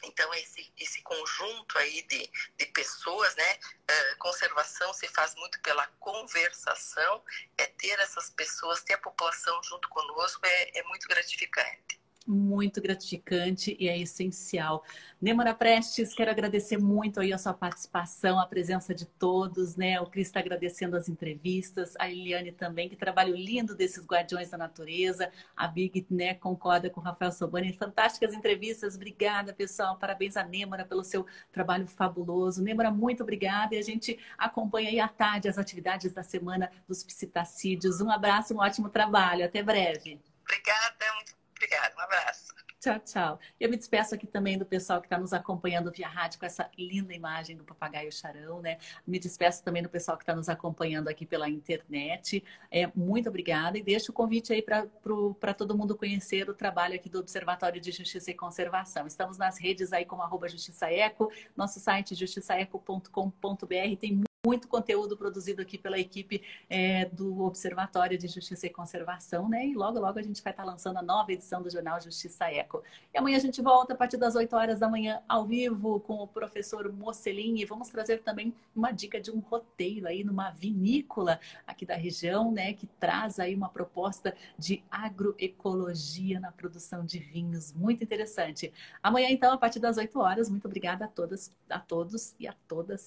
Então, 0.05 0.33
esse, 0.33 0.71
esse 0.77 1.01
conjunto 1.01 1.77
aí 1.77 2.01
de, 2.03 2.29
de 2.57 2.65
pessoas, 2.67 3.35
né? 3.35 3.59
Uh, 3.89 4.17
conservação 4.17 4.93
se 4.93 5.07
faz 5.09 5.35
muito 5.35 5.59
pela 5.61 5.85
conversação, 5.99 7.23
é 7.57 7.65
ter 7.65 7.99
essas 7.99 8.29
pessoas, 8.29 8.83
ter 8.83 8.93
a 8.93 8.97
população 8.97 9.61
junto 9.63 9.89
conosco 9.89 10.45
é, 10.45 10.79
é 10.79 10.83
muito 10.83 11.07
gratificante. 11.07 12.04
Muito 12.27 12.81
gratificante 12.81 13.75
e 13.79 13.87
é 13.87 13.97
essencial. 13.97 14.83
Nemora 15.21 15.53
Prestes, 15.53 16.13
quero 16.13 16.31
agradecer 16.31 16.77
muito 16.77 17.19
aí 17.19 17.31
a 17.31 17.37
sua 17.37 17.53
participação, 17.53 18.39
a 18.39 18.45
presença 18.45 18.93
de 18.93 19.05
todos, 19.05 19.75
né? 19.75 19.99
O 19.99 20.07
Cris 20.07 20.27
está 20.27 20.39
agradecendo 20.39 20.95
as 20.95 21.07
entrevistas, 21.07 21.93
a 21.99 22.09
Eliane 22.09 22.51
também, 22.51 22.89
que 22.89 22.95
trabalho 22.95 23.35
lindo 23.35 23.75
desses 23.75 24.05
guardiões 24.05 24.49
da 24.49 24.57
natureza, 24.57 25.31
a 25.55 25.67
Big, 25.67 26.05
né, 26.09 26.33
concorda 26.33 26.89
com 26.89 26.99
o 26.99 27.03
Rafael 27.03 27.31
Sobani, 27.31 27.73
fantásticas 27.73 28.33
entrevistas, 28.33 28.95
obrigada 28.95 29.53
pessoal, 29.53 29.97
parabéns 29.97 30.35
a 30.37 30.43
Nemora 30.43 30.85
pelo 30.85 31.03
seu 31.03 31.25
trabalho 31.51 31.87
fabuloso. 31.87 32.61
Nemora, 32.61 32.91
muito 32.91 33.23
obrigada 33.23 33.75
e 33.75 33.77
a 33.77 33.83
gente 33.83 34.19
acompanha 34.37 34.89
aí 34.89 34.99
à 34.99 35.07
tarde 35.07 35.47
as 35.47 35.57
atividades 35.57 36.11
da 36.13 36.23
Semana 36.23 36.69
dos 36.87 37.03
Psitacídeos. 37.03 38.01
Um 38.01 38.09
abraço, 38.09 38.53
um 38.53 38.59
ótimo 38.59 38.89
trabalho, 38.89 39.45
até 39.45 39.61
breve. 39.61 40.19
Obrigada, 40.43 41.13
muito 41.15 41.44
Obrigada, 41.75 41.95
um 41.97 42.01
abraço. 42.01 42.55
Tchau, 42.79 42.99
tchau. 42.99 43.39
Eu 43.59 43.69
me 43.69 43.77
despeço 43.77 44.13
aqui 44.13 44.27
também 44.27 44.57
do 44.57 44.65
pessoal 44.65 45.01
que 45.01 45.07
está 45.07 45.17
nos 45.17 45.33
acompanhando 45.33 45.91
via 45.91 46.07
rádio 46.07 46.39
com 46.39 46.45
essa 46.45 46.69
linda 46.77 47.13
imagem 47.13 47.57
do 47.57 47.63
papagaio 47.63 48.11
charão, 48.11 48.61
né? 48.61 48.77
Me 49.07 49.17
despeço 49.17 49.63
também 49.63 49.81
do 49.81 49.89
pessoal 49.89 50.17
que 50.17 50.23
está 50.23 50.35
nos 50.35 50.49
acompanhando 50.49 51.07
aqui 51.07 51.25
pela 51.25 51.49
internet. 51.49 52.43
É, 52.69 52.87
muito 52.95 53.27
obrigada 53.27 53.77
e 53.77 53.83
deixo 53.83 54.11
o 54.11 54.13
convite 54.13 54.53
aí 54.53 54.61
para 54.61 55.53
todo 55.53 55.75
mundo 55.75 55.97
conhecer 55.97 56.47
o 56.49 56.53
trabalho 56.53 56.95
aqui 56.95 57.09
do 57.09 57.19
Observatório 57.19 57.81
de 57.81 57.91
Justiça 57.91 58.29
e 58.29 58.35
Conservação. 58.35 59.07
Estamos 59.07 59.37
nas 59.37 59.57
redes 59.57 59.91
aí 59.91 60.05
como 60.05 60.21
arroba 60.21 60.47
Justiça 60.47 60.91
Eco, 60.91 61.31
nosso 61.57 61.79
site 61.79 62.13
justiçaeco.com.br 62.13 63.97
tem 63.99 64.23
muito 64.45 64.67
conteúdo 64.67 65.17
produzido 65.17 65.61
aqui 65.61 65.75
pela 65.75 65.97
equipe 65.97 66.43
é, 66.69 67.05
do 67.05 67.41
Observatório 67.41 68.15
de 68.15 68.27
Justiça 68.27 68.67
e 68.67 68.69
Conservação, 68.69 69.49
né? 69.49 69.65
E 69.65 69.73
logo, 69.73 69.99
logo 69.99 70.19
a 70.19 70.21
gente 70.21 70.43
vai 70.43 70.53
estar 70.53 70.63
lançando 70.63 70.97
a 70.97 71.01
nova 71.01 71.31
edição 71.31 71.63
do 71.63 71.69
jornal 71.69 71.99
Justiça 71.99 72.45
Eco. 72.51 72.83
E 73.11 73.17
amanhã 73.17 73.37
a 73.37 73.39
gente 73.39 73.59
volta 73.61 73.93
a 73.93 73.95
partir 73.95 74.17
das 74.17 74.35
8 74.35 74.55
horas 74.55 74.79
da 74.79 74.87
manhã 74.87 75.21
ao 75.27 75.45
vivo 75.45 75.99
com 76.01 76.15
o 76.15 76.27
professor 76.27 76.91
Mocelin 76.93 77.57
e 77.57 77.65
vamos 77.65 77.89
trazer 77.89 78.21
também 78.21 78.53
uma 78.75 78.91
dica 78.91 79.19
de 79.19 79.31
um 79.31 79.39
roteiro 79.39 80.07
aí 80.07 80.23
numa 80.23 80.51
vinícola 80.51 81.39
aqui 81.65 81.85
da 81.85 81.95
região, 81.95 82.51
né? 82.51 82.73
Que 82.73 82.85
traz 82.85 83.39
aí 83.39 83.55
uma 83.55 83.69
proposta 83.69 84.35
de 84.59 84.83
agroecologia 84.91 86.39
na 86.39 86.51
produção 86.51 87.03
de 87.03 87.17
vinhos. 87.17 87.73
Muito 87.73 88.03
interessante. 88.03 88.71
Amanhã, 89.01 89.29
então, 89.31 89.51
a 89.53 89.57
partir 89.57 89.79
das 89.79 89.97
8 89.97 90.19
horas, 90.19 90.49
muito 90.49 90.65
obrigada 90.65 91.05
a 91.05 91.07
todas, 91.07 91.51
a 91.67 91.79
todos 91.79 92.35
e 92.39 92.47
a 92.47 92.53
todas 92.67 93.01